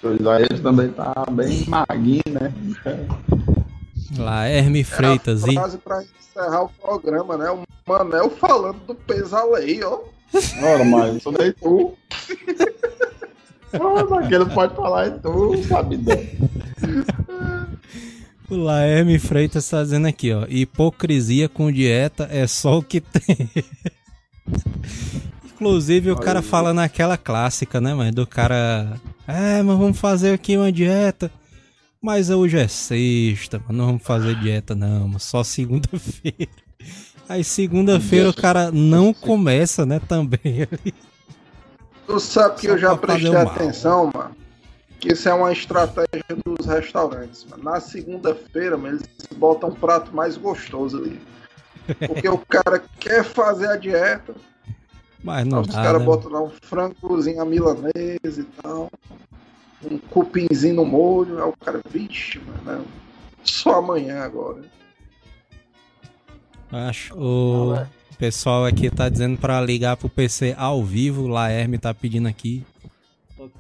O 0.02 0.14
Isaías 0.14 0.60
também 0.60 0.90
tá 0.90 1.14
bem 1.32 1.66
maguinho, 1.68 2.24
né? 2.30 2.54
Lá, 4.18 4.48
Herme 4.48 4.84
Freitas. 4.84 5.42
Frase 5.42 5.78
e... 5.78 5.80
pra 5.80 6.04
encerrar 6.04 6.64
o 6.64 6.70
programa, 6.70 7.38
né? 7.38 7.52
O 7.52 7.64
Manel 7.88 8.30
falando 8.32 8.80
do 8.88 8.96
pesalei, 8.96 9.84
ó. 9.84 10.00
Ora, 10.64 10.84
mas 10.84 11.18
isso 11.18 11.32
daí 11.32 11.54
tu. 11.54 11.94
Ah, 13.76 14.06
mas 14.08 14.30
não 14.30 14.48
pode 14.50 14.76
falar, 14.76 15.08
é 15.08 15.10
tu, 15.10 15.64
sabe? 15.64 15.98
O 18.50 18.56
Laerme 18.56 19.18
Freitas 19.20 19.64
está 19.64 19.82
dizendo 19.82 20.08
aqui, 20.08 20.34
ó. 20.34 20.46
Hipocrisia 20.48 21.48
com 21.48 21.72
dieta 21.72 22.28
é 22.32 22.46
só 22.46 22.78
o 22.78 22.84
que 22.84 23.00
tem. 23.00 23.50
Inclusive 25.56 26.12
o 26.12 26.18
cara 26.18 26.42
fala 26.42 26.74
naquela 26.74 27.18
clássica, 27.18 27.80
né, 27.80 27.94
mas 27.94 28.14
do 28.14 28.28
cara. 28.28 29.00
É, 29.28 29.64
mas 29.64 29.78
vamos 29.78 29.98
fazer 29.98 30.34
aqui 30.34 30.58
uma 30.58 30.72
dieta. 30.72 31.32
Mas 32.02 32.30
hoje 32.30 32.58
é 32.58 32.68
sexta, 32.68 33.62
mas 33.66 33.78
não 33.78 33.86
vamos 33.86 34.04
fazer 34.04 34.36
dieta, 34.36 34.76
não, 34.76 35.18
só 35.20 35.42
segunda-feira. 35.42 36.52
Aí 37.30 37.46
segunda-feira 37.46 38.30
o 38.30 38.34
cara 38.34 38.70
não 38.72 39.14
começa, 39.14 39.86
né, 39.86 40.02
também 40.06 40.68
ali. 40.70 40.94
Tu 42.06 42.20
sabe 42.20 42.60
que 42.60 42.68
Só 42.68 42.74
eu 42.74 42.78
já 42.78 42.98
prestei 42.98 43.34
atenção, 43.34 44.12
mano. 44.14 44.43
Que 45.04 45.12
isso 45.12 45.28
é 45.28 45.34
uma 45.34 45.52
estratégia 45.52 46.24
dos 46.46 46.66
restaurantes, 46.66 47.46
mano. 47.50 47.62
Na 47.62 47.82
segunda-feira, 47.82 48.80
eles 48.88 49.04
botam 49.36 49.68
um 49.68 49.74
prato 49.74 50.16
mais 50.16 50.38
gostoso 50.38 50.98
ali. 50.98 51.20
Porque 52.08 52.30
o 52.30 52.38
cara 52.38 52.82
quer 53.02 53.22
fazer 53.22 53.68
a 53.68 53.76
dieta. 53.76 54.34
Mas 55.22 55.46
não 55.46 55.60
Os 55.60 55.68
caras 55.68 56.00
né? 56.00 56.06
botam 56.06 56.32
lá 56.32 56.42
um 56.42 56.50
frangozinho 56.50 57.42
a 57.42 57.46
milanesa 57.46 57.98
e 58.24 58.44
tal. 58.62 58.90
Um 59.84 59.98
cupinzinho 59.98 60.76
no 60.76 60.86
molho. 60.86 61.44
Aí 61.44 61.50
o 61.50 61.54
cara, 61.60 61.82
vixe, 61.90 62.40
mano. 62.64 62.86
Só 63.44 63.80
amanhã 63.80 64.22
agora. 64.22 64.62
Acho. 66.72 67.14
O... 67.20 67.76
Pessoal 68.18 68.66
aqui 68.66 68.90
tá 68.90 69.10
dizendo 69.10 69.38
para 69.38 69.60
ligar 69.60 69.98
pro 69.98 70.08
PC 70.08 70.56
ao 70.58 70.82
vivo. 70.82 71.28
Laerme 71.28 71.78
tá 71.78 71.94
pedindo 71.94 72.30
aqui. 72.30 72.64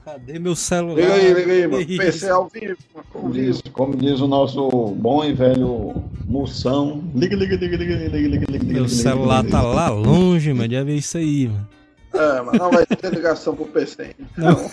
Cadê 0.03 0.39
meu 0.39 0.55
celular? 0.55 0.95
Liga 0.95 1.13
aí, 1.13 1.33
liga 1.33 1.51
aí, 1.51 1.67
mano. 1.67 1.85
PC 1.85 2.29
ao 2.29 2.47
vivo. 2.47 2.77
Como 3.11 3.31
diz, 3.31 3.61
como 3.71 3.95
diz 3.95 4.21
o 4.21 4.27
nosso 4.27 4.69
bom 4.69 5.23
e 5.23 5.33
velho 5.33 6.03
Moção. 6.25 7.03
Liga, 7.13 7.35
liga, 7.35 7.55
liga, 7.55 7.77
liga, 7.77 7.95
liga, 7.95 8.27
liga, 8.27 8.51
liga, 8.51 8.65
Meu 8.65 8.89
celular 8.89 9.43
tá 9.45 9.61
lá 9.61 9.89
longe, 9.89 10.53
mano. 10.53 10.71
Já 10.71 10.83
vi 10.83 10.97
isso 10.97 11.17
aí, 11.17 11.47
mano. 11.47 11.67
É, 12.13 12.41
mas 12.41 12.59
não 12.59 12.71
vai 12.71 12.85
ter 12.85 13.13
ligação 13.13 13.55
pro 13.55 13.65
PC. 13.65 14.15
Então, 14.31 14.71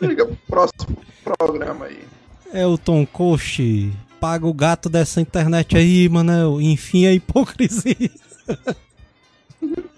liga 0.00 0.26
pro 0.26 0.36
próximo 0.46 0.96
programa 1.22 1.86
aí. 1.86 2.00
É 2.52 2.66
o 2.66 2.78
Tom 2.78 3.06
Coach. 3.06 3.92
Paga 4.20 4.46
o 4.46 4.54
gato 4.54 4.88
dessa 4.88 5.20
internet 5.20 5.76
aí, 5.76 6.08
mano. 6.08 6.60
Enfim, 6.60 7.06
a 7.06 7.12
hipocrisia. 7.12 8.10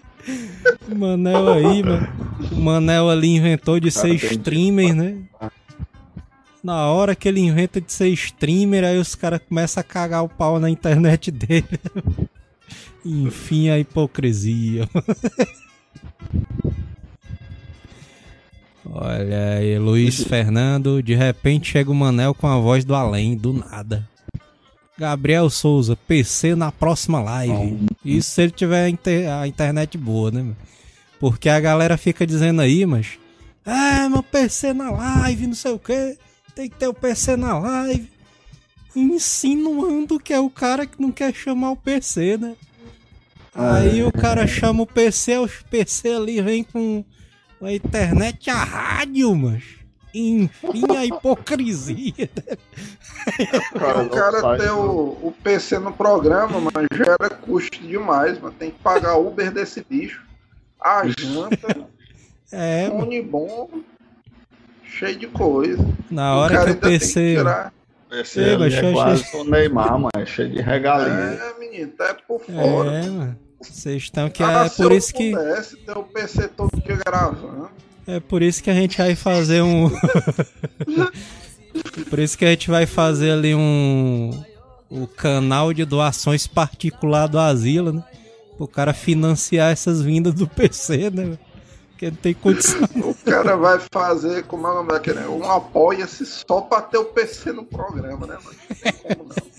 Manel 0.95 1.49
aí, 1.53 1.83
mano. 1.83 2.09
O 2.53 2.57
Manel 2.57 3.09
ali 3.11 3.29
inventou 3.37 3.81
de 3.81 3.91
ser 3.91 4.15
streamer, 4.15 4.95
né? 4.95 5.19
Na 6.63 6.87
hora 6.87 7.15
que 7.15 7.29
ele 7.29 7.41
inventa 7.41 7.81
de 7.81 7.93
ser 7.93 8.09
streamer, 8.09 8.85
aí 8.85 8.99
os 8.99 9.15
caras 9.15 9.41
começam 9.49 9.81
a 9.81 9.85
cagar 9.85 10.25
o 10.25 10.29
pau 10.29 10.59
na 10.59 10.69
internet 10.69 11.31
dele. 11.31 11.79
Enfim, 13.05 13.69
a 13.69 13.79
hipocrisia. 13.79 14.89
Olha 18.85 19.59
aí, 19.59 19.79
Luiz 19.79 20.25
Fernando. 20.25 21.03
De 21.03 21.15
repente 21.15 21.71
chega 21.71 21.91
o 21.91 21.95
Manel 21.95 22.35
com 22.35 22.47
a 22.47 22.59
voz 22.59 22.85
do 22.85 22.95
além, 22.95 23.37
do 23.37 23.53
nada. 23.53 24.09
Gabriel 24.99 25.51
Souza, 25.51 25.95
PC 25.95 26.55
na 26.55 26.73
próxima 26.73 27.21
live. 27.21 27.87
Isso 28.05 28.31
se 28.31 28.43
ele 28.43 28.51
tiver 28.51 28.93
a 29.31 29.47
internet 29.47 29.99
boa, 29.99 30.31
né? 30.31 30.55
Porque 31.21 31.49
a 31.49 31.61
galera 31.61 31.97
fica 31.97 32.27
dizendo 32.27 32.63
aí, 32.63 32.87
mas. 32.87 33.19
Ah, 33.65 34.09
meu 34.09 34.23
PC 34.23 34.73
na 34.73 34.91
live, 34.91 35.47
não 35.49 35.55
sei 35.55 35.73
o 35.73 35.79
que. 35.79 36.17
Tem 36.55 36.71
que 36.71 36.77
ter 36.77 36.89
o 36.89 36.95
PC 36.95 37.37
na 37.37 37.59
live. 37.59 38.11
Insinuando 38.95 40.19
que 40.19 40.33
é 40.33 40.41
o 40.41 40.49
cara 40.49 40.87
que 40.87 41.01
não 41.01 41.13
quer 41.13 41.35
chamar 41.35 41.73
o 41.73 41.77
PC, 41.77 42.39
né? 42.39 42.55
Aí 43.55 44.03
o 44.03 44.13
cara 44.13 44.47
chama 44.47 44.83
o 44.83 44.87
PC, 44.87 45.39
o 45.39 45.49
PC 45.71 46.09
ali 46.11 46.41
vem 46.41 46.63
com 46.63 47.05
a 47.61 47.73
internet 47.73 48.51
a 48.51 48.63
rádio, 48.63 49.35
mas 49.35 49.63
enfim 50.15 50.85
a 50.97 51.05
hipocrisia. 51.05 52.31
Cara, 53.79 54.03
o 54.03 54.09
cara 54.09 54.59
ter 54.59 54.71
o, 54.71 55.19
o 55.23 55.35
PC 55.43 55.79
no 55.79 55.93
programa, 55.93 56.61
mas 56.61 56.87
gera 56.93 57.31
custo 57.31 57.79
demais, 57.81 58.39
mas 58.41 58.55
tem 58.55 58.71
que 58.71 58.79
pagar 58.79 59.17
Uber 59.17 59.51
desse 59.51 59.85
bicho. 59.89 60.25
A 60.81 61.07
janta, 61.07 61.89
é, 62.53 62.89
bom, 63.23 63.69
cheio 64.85 65.19
de 65.19 65.27
coisa. 65.27 65.85
Na 66.11 66.37
hora 66.37 66.65
que 66.65 66.71
o 66.71 66.77
PC. 66.77 67.37
PC 68.09 68.41
é, 68.41 68.57
mas 68.57 68.75
é 68.75 68.93
quase 68.93 69.37
o 69.37 69.45
Neymar, 69.45 69.99
mano, 69.99 70.11
é 70.17 70.25
cheio 70.25 70.51
de 70.51 70.61
regalinha. 70.61 71.39
É, 71.41 71.59
menino, 71.59 71.91
tá 71.93 72.17
por 72.27 72.41
fora. 72.41 72.93
É, 72.93 73.09
mano. 73.09 73.39
Vocês 73.61 74.05
estão 74.05 74.29
que 74.31 74.43
ah, 74.43 74.67
é 74.67 74.69
por 74.69 74.93
isso 74.93 75.13
que. 75.13 75.33
Pudesse 75.33 75.77
ter 75.79 75.99
o 75.99 76.03
PC 76.05 76.49
todo 76.49 76.71
dia 76.81 76.97
gravando. 77.05 77.71
É 78.07 78.21
por 78.21 78.43
isso 78.43 78.63
que 78.63 78.71
a 78.71 78.75
gente 78.75 78.99
vai 78.99 79.17
fazer 79.17 79.63
um. 79.63 79.91
por 82.05 82.19
isso 82.19 82.37
que 82.37 82.45
a 82.45 82.51
gente 82.51 82.71
vai 82.71 82.87
fazer 82.87 83.31
ali 83.31 83.55
um. 83.55 84.31
O 84.89 85.07
canal 85.07 85.73
de 85.73 85.85
doações 85.85 86.47
particular 86.47 87.27
do 87.27 87.39
Asilo, 87.39 87.93
né? 87.93 88.05
O 88.59 88.69
cara 88.69 88.95
financiar 88.95 89.73
essas 89.73 90.01
vindas 90.01 90.35
do 90.35 90.47
PC, 90.47 91.11
né? 91.11 91.37
Porque 91.91 92.11
não 92.11 92.17
tem 92.17 92.35
condição. 92.35 92.83
o 92.95 93.15
cara 93.15 93.57
vai 93.57 93.81
fazer, 93.93 94.45
como 94.45 94.67
é 94.67 94.71
o 94.71 94.75
nome 94.75 94.91
daquele? 94.91 95.21
Um 95.27 95.51
apoia-se 95.51 96.25
só 96.25 96.61
pra 96.61 96.83
ter 96.83 96.99
o 96.99 97.07
PC 97.07 97.53
no 97.53 97.65
programa, 97.65 98.27
né? 98.27 98.39
Não 98.45 98.77
tem 98.77 98.93
como 99.17 99.29
não. 99.29 99.57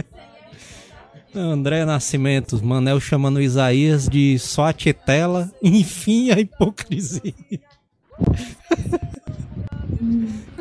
André 1.35 1.85
Nascimento, 1.85 2.63
Manel 2.63 2.99
chamando 2.99 3.41
Isaías 3.41 4.07
de 4.07 4.39
só 4.39 4.65
a 4.67 4.73
tela, 4.73 5.51
enfim 5.61 6.31
a 6.31 6.39
hipocrisia. 6.39 7.33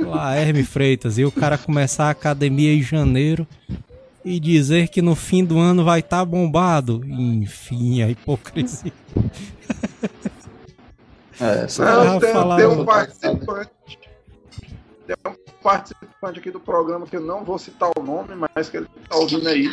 Lá, 0.09 0.37
Herme 0.37 0.63
Freitas, 0.63 1.19
e 1.19 1.25
o 1.25 1.33
cara 1.33 1.59
começar 1.59 2.07
a 2.07 2.11
academia 2.11 2.73
em 2.73 2.83
janeiro 2.83 3.47
e 4.25 4.41
dizer 4.41 4.89
que 4.89 5.03
no 5.03 5.15
fim 5.15 5.45
do 5.45 5.59
ano 5.59 5.85
vai 5.85 6.01
estar 6.01 6.19
tá 6.19 6.25
bombado. 6.25 7.03
Enfim, 7.05 8.03
a 8.03 8.11
hipocrisia. 8.11 8.93
É, 11.39 11.67
Não, 11.79 12.19
tem, 12.19 12.33
tem 12.33 12.67
um 12.67 12.85
participante. 12.85 13.71
Tem 15.07 15.17
um 15.27 15.63
participante 15.63 16.39
aqui 16.39 16.51
do 16.51 16.61
programa 16.61 17.07
que 17.07 17.17
eu 17.17 17.21
não 17.21 17.45
vou 17.45 17.59
citar 17.59 17.91
o 17.97 18.03
nome, 18.03 18.35
mas 18.55 18.69
que 18.69 18.79
ele 18.79 18.87
tá 19.09 19.17
ouvindo 19.17 19.47
aí 19.49 19.71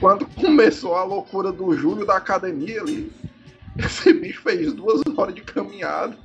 quando 0.00 0.26
começou 0.26 0.94
a 0.96 1.04
loucura 1.04 1.52
do 1.52 1.74
Júlio 1.76 2.04
da 2.04 2.16
academia 2.16 2.80
ali, 2.80 3.12
esse 3.78 4.12
bicho 4.12 4.42
fez 4.42 4.72
duas 4.72 5.00
horas 5.16 5.34
de 5.34 5.42
caminhada 5.42 6.16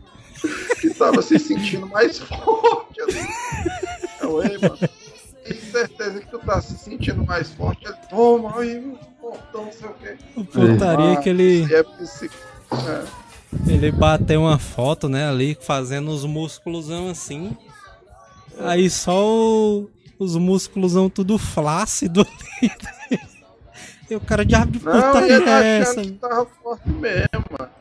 e 0.83 0.89
tava 0.93 1.21
se 1.21 1.39
sentindo 1.39 1.87
mais 1.87 2.19
forte 2.19 3.01
ali. 3.01 3.27
Eu, 4.21 4.43
ei, 4.43 4.57
mano, 4.57 4.77
tenho 5.43 5.61
certeza 5.71 6.19
que 6.19 6.27
tu 6.29 6.39
tá 6.39 6.61
se 6.61 6.77
sentindo 6.77 7.25
mais 7.25 7.51
forte. 7.51 7.85
Ele, 7.85 7.95
toma 8.09 8.59
aí, 8.59 8.97
portão, 9.19 9.65
não 9.65 9.71
sei 9.71 9.87
o 9.87 9.93
quê. 9.93 10.17
O 10.35 10.45
putaria 10.45 11.17
que 11.17 11.29
ele. 11.29 11.67
É, 11.73 11.79
é. 11.79 13.05
Ele 13.67 13.91
bateu 13.91 14.41
uma 14.41 14.57
foto, 14.57 15.07
né, 15.07 15.29
ali, 15.29 15.57
fazendo 15.61 16.11
os 16.11 16.25
músculos 16.25 16.89
assim. 16.89 17.55
Aí 18.59 18.89
só 18.89 19.25
o, 19.25 19.89
os 20.19 20.35
músculos 20.35 20.93
tudo 21.13 21.37
flácido 21.37 22.21
ali. 22.21 22.71
E 24.09 24.15
o 24.15 24.19
cara 24.19 24.45
de 24.45 24.53
putaria 24.79 25.39
não, 25.39 25.53
é 25.53 25.79
essa? 25.79 26.01
Que 26.01 26.11
tava 26.11 26.45
forte 26.45 26.89
mesmo, 26.89 27.45
mano. 27.57 27.71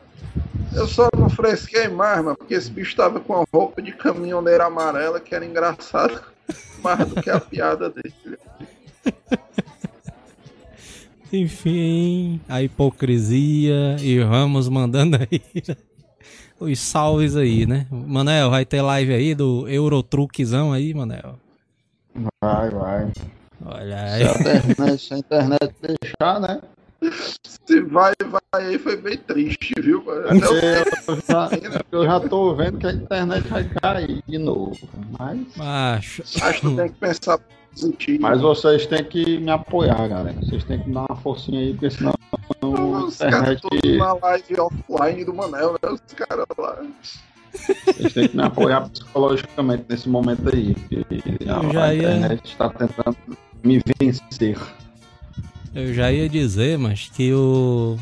Eu 0.75 0.87
só 0.87 1.07
não 1.15 1.29
fresquei 1.29 1.87
mais, 1.87 2.23
mano, 2.23 2.35
porque 2.35 2.55
esse 2.55 2.69
bicho 2.69 2.95
tava 2.95 3.19
com 3.19 3.33
a 3.35 3.45
roupa 3.53 3.81
de 3.81 3.91
caminhoneiro 3.91 4.63
amarela 4.63 5.19
que 5.19 5.35
era 5.35 5.45
engraçado 5.45 6.21
mais 6.83 7.07
do 7.07 7.21
que 7.21 7.29
a 7.29 7.39
piada 7.39 7.89
dele. 7.89 8.13
Enfim, 11.31 12.39
a 12.47 12.61
hipocrisia 12.61 13.97
e 13.99 14.19
Ramos 14.19 14.69
mandando 14.69 15.17
aí 15.17 15.41
né? 15.67 15.75
os 16.59 16.79
salves 16.79 17.35
aí, 17.35 17.65
né? 17.65 17.87
Manel, 17.89 18.49
vai 18.49 18.65
ter 18.65 18.81
live 18.81 19.13
aí 19.13 19.33
do 19.33 19.67
Eurotruquezão 19.67 20.71
aí, 20.71 20.93
Manel? 20.93 21.39
Vai, 22.41 22.69
vai. 22.69 23.11
Olha 23.65 24.03
aí. 24.03 24.23
Se 24.23 24.49
a 24.49 24.49
internet, 24.59 25.01
se 25.01 25.13
a 25.13 25.17
internet 25.17 25.75
deixar, 25.81 26.39
né? 26.39 26.61
Se 27.11 27.81
vai, 27.81 28.13
vai 28.25 28.41
aí, 28.53 28.77
foi 28.77 28.97
bem 28.97 29.17
triste, 29.17 29.73
viu? 29.81 30.03
Eu, 30.07 30.39
já, 31.27 31.49
eu 31.91 32.05
já 32.05 32.19
tô 32.19 32.53
vendo 32.55 32.77
que 32.77 32.87
a 32.87 32.93
internet 32.93 33.47
vai 33.47 33.63
cair 33.63 34.23
de 34.27 34.37
novo. 34.37 34.77
Mas. 35.17 35.55
Macho. 35.55 36.23
Acho 36.41 36.61
que 36.61 36.75
tem 36.75 36.89
que 36.89 36.99
pensar 36.99 37.39
positivo. 37.73 38.21
Mas 38.21 38.41
vocês 38.41 38.85
têm 38.85 39.03
que 39.03 39.39
me 39.39 39.51
apoiar, 39.51 40.07
galera. 40.07 40.35
Vocês 40.41 40.63
têm 40.63 40.79
que 40.79 40.89
dar 40.91 41.05
uma 41.09 41.15
forcinha 41.17 41.59
aí, 41.59 41.73
porque 41.73 41.91
senão. 41.91 42.13
Os 42.61 43.15
internet... 43.15 43.61
caras 43.61 43.97
na 43.97 44.13
live 44.13 44.59
offline 44.59 45.25
do 45.25 45.33
Manel, 45.33 45.73
né? 45.73 45.89
Os 45.89 46.01
caras 46.13 46.45
lá. 46.57 46.77
Vocês 47.53 48.13
têm 48.13 48.27
que 48.29 48.37
me 48.37 48.43
apoiar 48.43 48.89
psicologicamente 48.89 49.85
nesse 49.89 50.09
momento 50.09 50.43
aí. 50.53 50.75
a, 51.47 51.83
a 51.83 51.95
internet 51.95 52.45
está 52.45 52.69
tentando 52.69 53.17
me 53.63 53.81
vencer. 53.99 54.57
Eu 55.75 55.93
já 55.93 56.11
ia 56.11 56.29
dizer, 56.29 56.77
mas 56.77 57.09
que 57.13 57.33
o. 57.33 57.97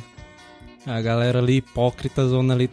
A 0.86 1.00
galera 1.02 1.40
ali, 1.40 1.58
hipócrita, 1.58 2.28
zona 2.28 2.54
ali. 2.54 2.70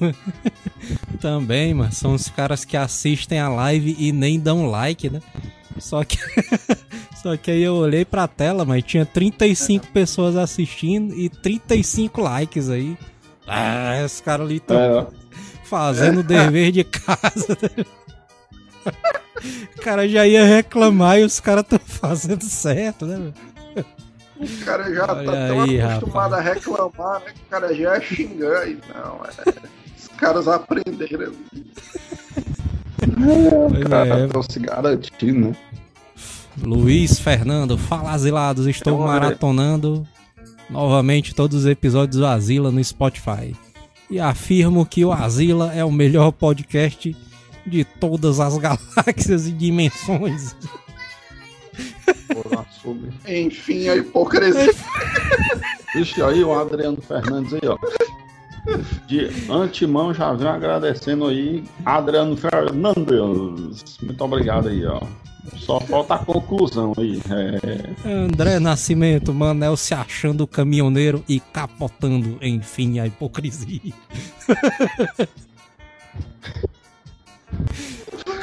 Também, 1.20 1.74
mas 1.74 1.96
são 1.96 2.14
os 2.14 2.28
caras 2.28 2.64
que 2.64 2.76
assistem 2.76 3.38
a 3.38 3.48
live 3.48 3.96
e 3.98 4.12
nem 4.12 4.38
dão 4.38 4.66
like, 4.66 5.10
né? 5.10 5.20
Só 5.78 6.02
que. 6.04 6.18
Só 7.22 7.36
que 7.36 7.50
aí 7.50 7.62
eu 7.62 7.74
olhei 7.74 8.04
pra 8.04 8.28
tela, 8.28 8.64
mas 8.64 8.84
tinha 8.84 9.04
35 9.04 9.86
é. 9.86 9.90
pessoas 9.90 10.36
assistindo 10.36 11.12
e 11.14 11.28
35 11.28 12.20
likes 12.20 12.70
aí. 12.70 12.96
Ah, 13.44 14.02
os 14.04 14.20
caras 14.20 14.46
ali 14.46 14.56
estão 14.58 14.78
é, 14.78 15.06
fazendo 15.64 16.20
o 16.20 16.22
dever 16.22 16.72
de 16.72 16.84
casa. 16.84 17.58
O 19.76 19.80
cara 19.80 20.08
já 20.08 20.26
ia 20.26 20.44
reclamar 20.44 21.20
e 21.20 21.24
os 21.24 21.38
caras 21.38 21.62
estão 21.62 21.78
fazendo 21.78 22.42
certo, 22.42 23.06
né? 23.06 23.32
O 24.40 24.64
cara 24.64 24.94
já 24.94 25.04
Olha 25.04 25.24
tá 25.24 25.48
tão 25.48 25.62
aí, 25.62 25.80
acostumado 25.80 26.30
rapaz. 26.30 26.46
a 26.46 26.54
reclamar, 26.54 27.20
né? 27.20 27.32
Que 27.32 27.40
o 27.40 27.50
cara 27.50 27.74
já 27.74 27.96
é 27.96 28.00
xingar 28.00 28.68
e 28.68 28.78
não, 28.94 29.20
é... 29.24 29.68
Os 29.96 30.08
caras 30.16 30.48
aprenderam. 30.48 31.32
o 33.02 33.88
cara 33.88 34.18
é. 34.20 34.52
se 34.52 34.60
garantindo, 34.60 35.48
né? 35.48 35.56
Luiz 36.62 37.18
Fernando, 37.18 37.76
fala 37.78 38.12
asilados, 38.12 38.66
estou 38.66 38.98
maratonando 38.98 40.06
novamente 40.68 41.34
todos 41.34 41.58
os 41.58 41.66
episódios 41.66 42.18
do 42.18 42.26
Asila 42.26 42.70
no 42.70 42.82
Spotify. 42.82 43.54
E 44.10 44.18
afirmo 44.18 44.86
que 44.86 45.04
o 45.04 45.12
Asila 45.12 45.72
é 45.72 45.84
o 45.84 45.92
melhor 45.92 46.32
podcast 46.32 47.14
de 47.66 47.84
todas 47.84 48.40
as 48.40 48.56
galáxias 48.58 49.46
e 49.46 49.52
dimensões. 49.52 50.56
Enfim, 53.26 53.88
a 53.88 53.96
hipocrisia. 53.96 54.74
Ixi, 55.96 56.22
aí 56.22 56.44
o 56.44 56.52
Adriano 56.52 57.00
Fernandes 57.00 57.54
aí, 57.54 57.68
ó. 57.68 57.76
De 59.06 59.30
antemão 59.50 60.12
já 60.12 60.32
vem 60.32 60.48
agradecendo 60.48 61.26
aí, 61.26 61.64
Adriano 61.84 62.36
Fernandes. 62.36 63.98
Muito 64.02 64.24
obrigado 64.24 64.68
aí, 64.68 64.84
ó. 64.84 65.00
Só 65.56 65.80
falta 65.80 66.14
a 66.14 66.18
conclusão 66.18 66.92
aí. 66.98 67.20
É... 67.30 68.08
André 68.08 68.58
Nascimento, 68.58 69.32
Manel 69.32 69.76
se 69.76 69.94
achando 69.94 70.46
caminhoneiro 70.46 71.24
e 71.28 71.40
capotando, 71.40 72.38
enfim, 72.42 72.98
a 72.98 73.06
hipocrisia. 73.06 73.80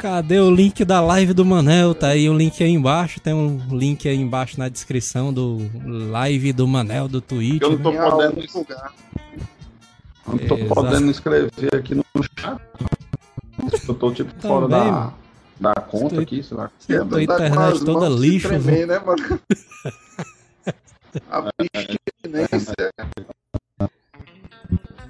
Cadê 0.00 0.38
o 0.40 0.50
link 0.50 0.84
da 0.84 1.00
live 1.00 1.32
do 1.32 1.44
Manel? 1.44 1.94
Tá 1.94 2.08
aí 2.08 2.28
o 2.28 2.36
link 2.36 2.62
aí 2.62 2.70
embaixo. 2.70 3.20
Tem 3.20 3.34
um 3.34 3.60
link 3.70 4.08
aí 4.08 4.16
embaixo 4.16 4.58
na 4.58 4.68
descrição 4.68 5.32
do 5.32 5.58
live 6.10 6.52
do 6.52 6.66
Manel 6.66 7.08
do 7.08 7.20
Twitch. 7.20 7.62
Eu 7.62 7.70
não 7.70 7.78
tô 7.78 7.92
podendo 7.92 8.40
divulgar. 8.40 8.94
Não 10.26 10.38
tô 10.38 10.56
Exato. 10.56 10.74
podendo 10.74 11.10
escrever 11.10 11.74
aqui 11.74 11.94
no 11.94 12.04
chat. 12.38 12.60
Eu 13.88 13.94
tô 13.94 14.12
tipo 14.12 14.32
Também, 14.34 14.48
fora 14.48 14.68
da, 14.68 15.12
da 15.60 15.74
conta 15.80 16.06
Estou... 16.06 16.20
aqui, 16.20 16.42
sei 16.42 16.56
lá. 16.56 16.70
Eu 16.88 17.06
tô 17.06 17.18
internet 17.18 17.84
toda 17.84 18.08
lixo. 18.08 18.48
Tremer, 18.48 18.86
né, 18.86 18.98
mano? 18.98 19.40
abstinência. 21.30 22.74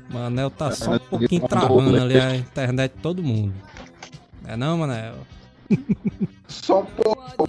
Manel 0.09 0.51
tá 0.51 0.71
só 0.71 0.93
um 0.93 0.99
pouquinho 0.99 1.47
travando 1.49 1.97
ali 1.97 2.19
a 2.19 2.37
internet 2.37 2.93
de 2.95 3.03
todo 3.03 3.23
mundo. 3.23 3.55
É 4.47 4.57
não, 4.57 4.79
Manel? 4.79 5.15
Só 6.49 6.81
um 6.83 6.87
pouco. 6.87 7.49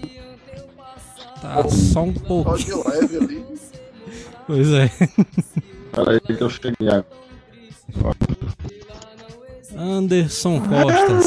Tá 1.42 1.70
só 1.70 2.04
um 2.04 2.14
pouco. 2.14 2.58
Só 2.58 2.58
de 2.58 2.90
leve 2.90 3.18
ali. 3.18 3.46
Pois 4.48 4.68
é. 4.70 4.90
Peraí 5.92 6.20
que 6.20 6.42
eu 6.42 6.50
cheguei 6.50 6.88
agora. 6.88 7.06
Anderson 9.76 10.60
Costas. 10.62 11.26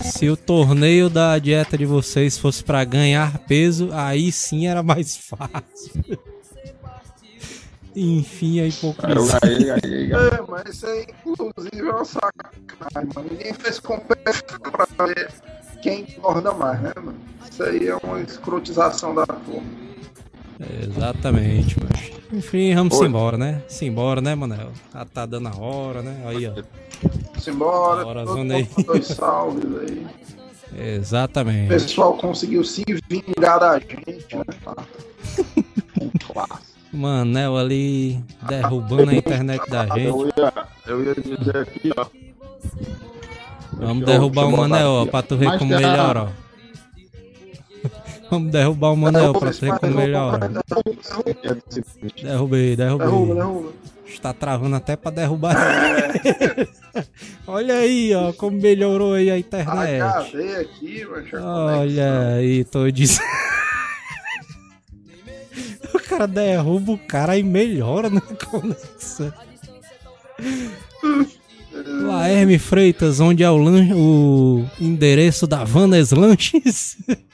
Se 0.00 0.28
o 0.28 0.36
torneio 0.36 1.08
da 1.10 1.38
dieta 1.38 1.76
de 1.76 1.84
vocês 1.84 2.38
fosse 2.38 2.62
para 2.62 2.84
ganhar 2.84 3.38
peso, 3.40 3.90
aí 3.92 4.30
sim 4.30 4.66
era 4.66 4.82
mais 4.82 5.16
fácil. 5.16 6.18
Enfim, 8.00 8.60
a 8.60 8.66
hipocrisia. 8.68 9.74
É, 9.74 10.44
mas 10.48 10.72
isso 10.72 10.86
aí, 10.86 11.06
inclusive, 11.26 11.80
é 11.80 11.90
uma 11.90 12.04
sacanagem, 12.04 13.12
mano. 13.12 13.28
Ninguém 13.32 13.52
fez 13.54 13.80
competição 13.80 14.58
pra 14.60 15.06
ver 15.06 15.28
quem 15.82 16.06
engorda 16.16 16.52
mais, 16.52 16.80
né, 16.80 16.92
mano? 16.96 17.18
Isso 17.50 17.60
aí 17.64 17.88
é 17.88 17.96
uma 17.96 18.20
escrotização 18.20 19.16
da 19.16 19.26
turma. 19.26 19.66
Exatamente, 20.80 21.76
mas. 21.82 22.12
Enfim, 22.32 22.72
vamos 22.72 23.00
embora, 23.00 23.36
né? 23.36 23.62
Simbora, 23.68 24.20
né, 24.20 24.34
Manel? 24.36 24.70
Ah, 24.94 25.04
tá 25.04 25.26
dando 25.26 25.48
a 25.48 25.56
hora, 25.56 26.00
né? 26.00 26.22
Aí, 26.26 26.46
ó. 26.46 27.40
Simbora, 27.40 28.06
hora, 28.06 28.24
todo 28.24 28.52
aí. 28.52 28.68
dois 28.86 29.06
salves 29.08 29.64
aí. 29.80 30.06
Exatamente. 30.94 31.66
O 31.66 31.68
pessoal 31.68 32.16
conseguiu 32.16 32.62
se 32.62 32.84
vingar 33.08 33.58
da 33.58 33.76
gente, 33.80 34.36
né? 34.36 34.44
Manel 36.92 37.56
ali 37.56 38.22
derrubando 38.48 39.10
a 39.10 39.14
internet 39.14 39.62
da 39.68 39.86
gente. 39.86 40.06
Eu 40.06 40.26
ia, 40.26 40.52
eu 40.86 41.04
ia 41.04 41.14
dizer 41.14 41.56
aqui, 41.56 41.90
ó. 41.96 42.06
Vamos 43.72 44.04
derrubar 44.06 44.46
o 44.46 44.56
Manel, 44.56 44.88
ó, 44.88 45.06
pra 45.06 45.22
tu 45.22 45.36
ver 45.36 45.58
como 45.58 45.74
melhor, 45.74 46.16
ó. 46.16 46.28
Vamos 48.30 48.50
derrubar 48.50 48.92
o 48.92 48.96
Manel 48.96 49.32
pra 49.32 49.50
ver 49.50 49.78
como 49.78 49.94
melhor. 49.94 50.38
Derrubei, 52.22 52.76
derrubei. 52.76 53.08
Está 54.06 54.32
travando 54.32 54.74
até 54.74 54.96
pra 54.96 55.10
derrubar. 55.10 55.54
Olha 57.46 57.74
aí, 57.74 58.14
ó, 58.14 58.32
como 58.32 58.58
melhorou 58.58 59.12
aí 59.14 59.30
a 59.30 59.38
internet. 59.38 60.02
Olha 61.42 62.34
aí, 62.36 62.64
tô 62.64 62.90
dizendo. 62.90 63.28
Cara 66.18 66.26
derruba 66.26 66.92
o 66.92 66.98
cara 66.98 67.38
e 67.38 67.42
melhora 67.44 68.10
na 68.10 68.20
conexão. 68.50 69.32
Laerme 72.02 72.58
Freitas, 72.58 73.20
onde 73.20 73.44
é 73.44 73.50
o, 73.50 73.56
lan... 73.56 73.94
o 73.94 74.64
endereço 74.80 75.46
da 75.46 75.62
Vanas 75.62 76.10
Lanches? 76.10 76.96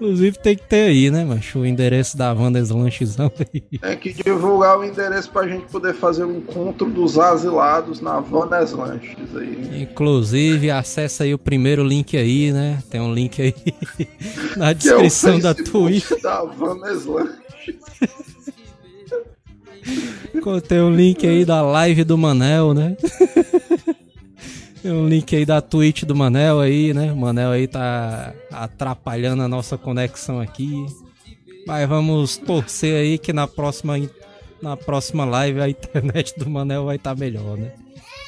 Inclusive 0.00 0.38
tem 0.38 0.56
que 0.56 0.62
ter 0.66 0.88
aí, 0.88 1.10
né, 1.10 1.26
macho? 1.26 1.58
O 1.58 1.66
endereço 1.66 2.16
da 2.16 2.32
Wander's 2.32 2.70
Lanchezão 2.70 3.30
aí. 3.38 3.60
Tem 3.78 3.98
que 3.98 4.14
divulgar 4.14 4.78
o 4.78 4.84
endereço 4.84 5.30
pra 5.30 5.46
gente 5.46 5.66
poder 5.66 5.92
fazer 5.92 6.24
um 6.24 6.38
encontro 6.38 6.88
dos 6.88 7.18
asilados 7.18 8.00
na 8.00 8.18
Wander's 8.18 8.72
Lanches 8.72 9.36
aí. 9.36 9.82
Inclusive, 9.82 10.70
acessa 10.70 11.24
aí 11.24 11.34
o 11.34 11.38
primeiro 11.38 11.84
link 11.84 12.16
aí, 12.16 12.50
né? 12.50 12.82
Tem 12.88 12.98
um 12.98 13.12
link 13.12 13.42
aí 13.42 13.54
na 14.56 14.72
descrição 14.72 15.36
é 15.36 15.40
da 15.40 15.54
Twitch. 15.54 16.10
Da 16.22 16.44
Wander's 16.44 17.04
Lanches. 17.04 17.49
Tem 20.66 20.80
um 20.80 20.94
link 20.94 21.26
aí 21.26 21.44
da 21.44 21.62
live 21.62 22.04
do 22.04 22.16
Manel, 22.16 22.72
né? 22.74 22.96
Tem 24.82 24.92
um 24.92 25.06
link 25.06 25.36
aí 25.36 25.44
da 25.44 25.60
Twitch 25.60 26.04
do 26.04 26.14
Manel 26.14 26.60
aí, 26.60 26.94
né? 26.94 27.12
O 27.12 27.16
Manel 27.16 27.50
aí 27.50 27.66
tá 27.66 28.32
atrapalhando 28.50 29.42
a 29.42 29.48
nossa 29.48 29.76
conexão 29.76 30.40
aqui. 30.40 30.86
Mas 31.66 31.88
vamos 31.88 32.38
torcer 32.38 32.96
aí 32.96 33.18
que 33.18 33.32
na 33.32 33.46
próxima, 33.46 33.94
na 34.62 34.76
próxima 34.76 35.24
live 35.24 35.60
a 35.60 35.68
internet 35.68 36.38
do 36.38 36.48
Manel 36.48 36.86
vai 36.86 36.96
estar 36.96 37.14
tá 37.14 37.20
melhor, 37.20 37.58
né? 37.58 37.72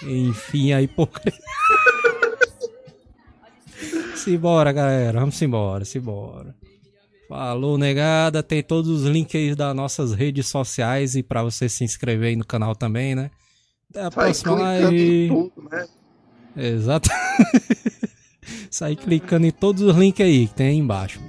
Enfim, 0.02 0.72
aí 0.72 0.86
por. 0.86 1.08
simbora, 4.14 4.72
galera. 4.72 5.20
Vamos 5.20 5.40
embora, 5.40 5.84
simbora. 5.84 6.54
Falou, 7.32 7.78
negada. 7.78 8.42
Tem 8.42 8.62
todos 8.62 8.90
os 8.90 9.06
links 9.06 9.34
aí 9.34 9.54
das 9.54 9.74
nossas 9.74 10.12
redes 10.12 10.48
sociais 10.48 11.16
e 11.16 11.22
para 11.22 11.42
você 11.42 11.66
se 11.66 11.82
inscrever 11.82 12.28
aí 12.28 12.36
no 12.36 12.44
canal 12.44 12.76
também, 12.76 13.14
né? 13.14 13.30
Até 13.90 14.00
a 14.00 14.10
Vai 14.10 14.26
próxima 14.26 14.54
live. 14.54 15.28
Tudo, 15.28 15.68
né? 15.70 15.86
Exato. 16.54 17.08
Sair 18.70 18.96
clicando 18.96 19.46
em 19.46 19.50
todos 19.50 19.80
os 19.80 19.96
links 19.96 20.24
aí 20.24 20.46
que 20.46 20.52
tem 20.54 20.66
aí 20.66 20.76
embaixo. 20.76 21.20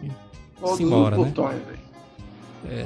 Todos 0.59 0.81
embora, 0.81 1.17
né? 1.17 1.23
Botões, 1.23 1.61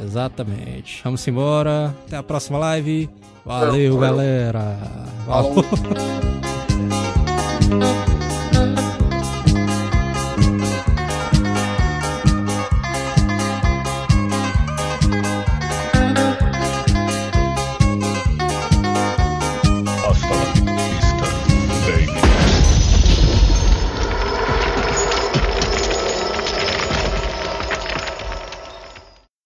Exatamente. 0.03 1.01
Vamos 1.03 1.27
embora. 1.27 1.95
Até 2.05 2.17
a 2.17 2.23
próxima 2.23 2.59
live. 2.59 3.09
Valeu, 3.43 3.97
galera. 3.97 4.77
Valeu. 5.25 5.65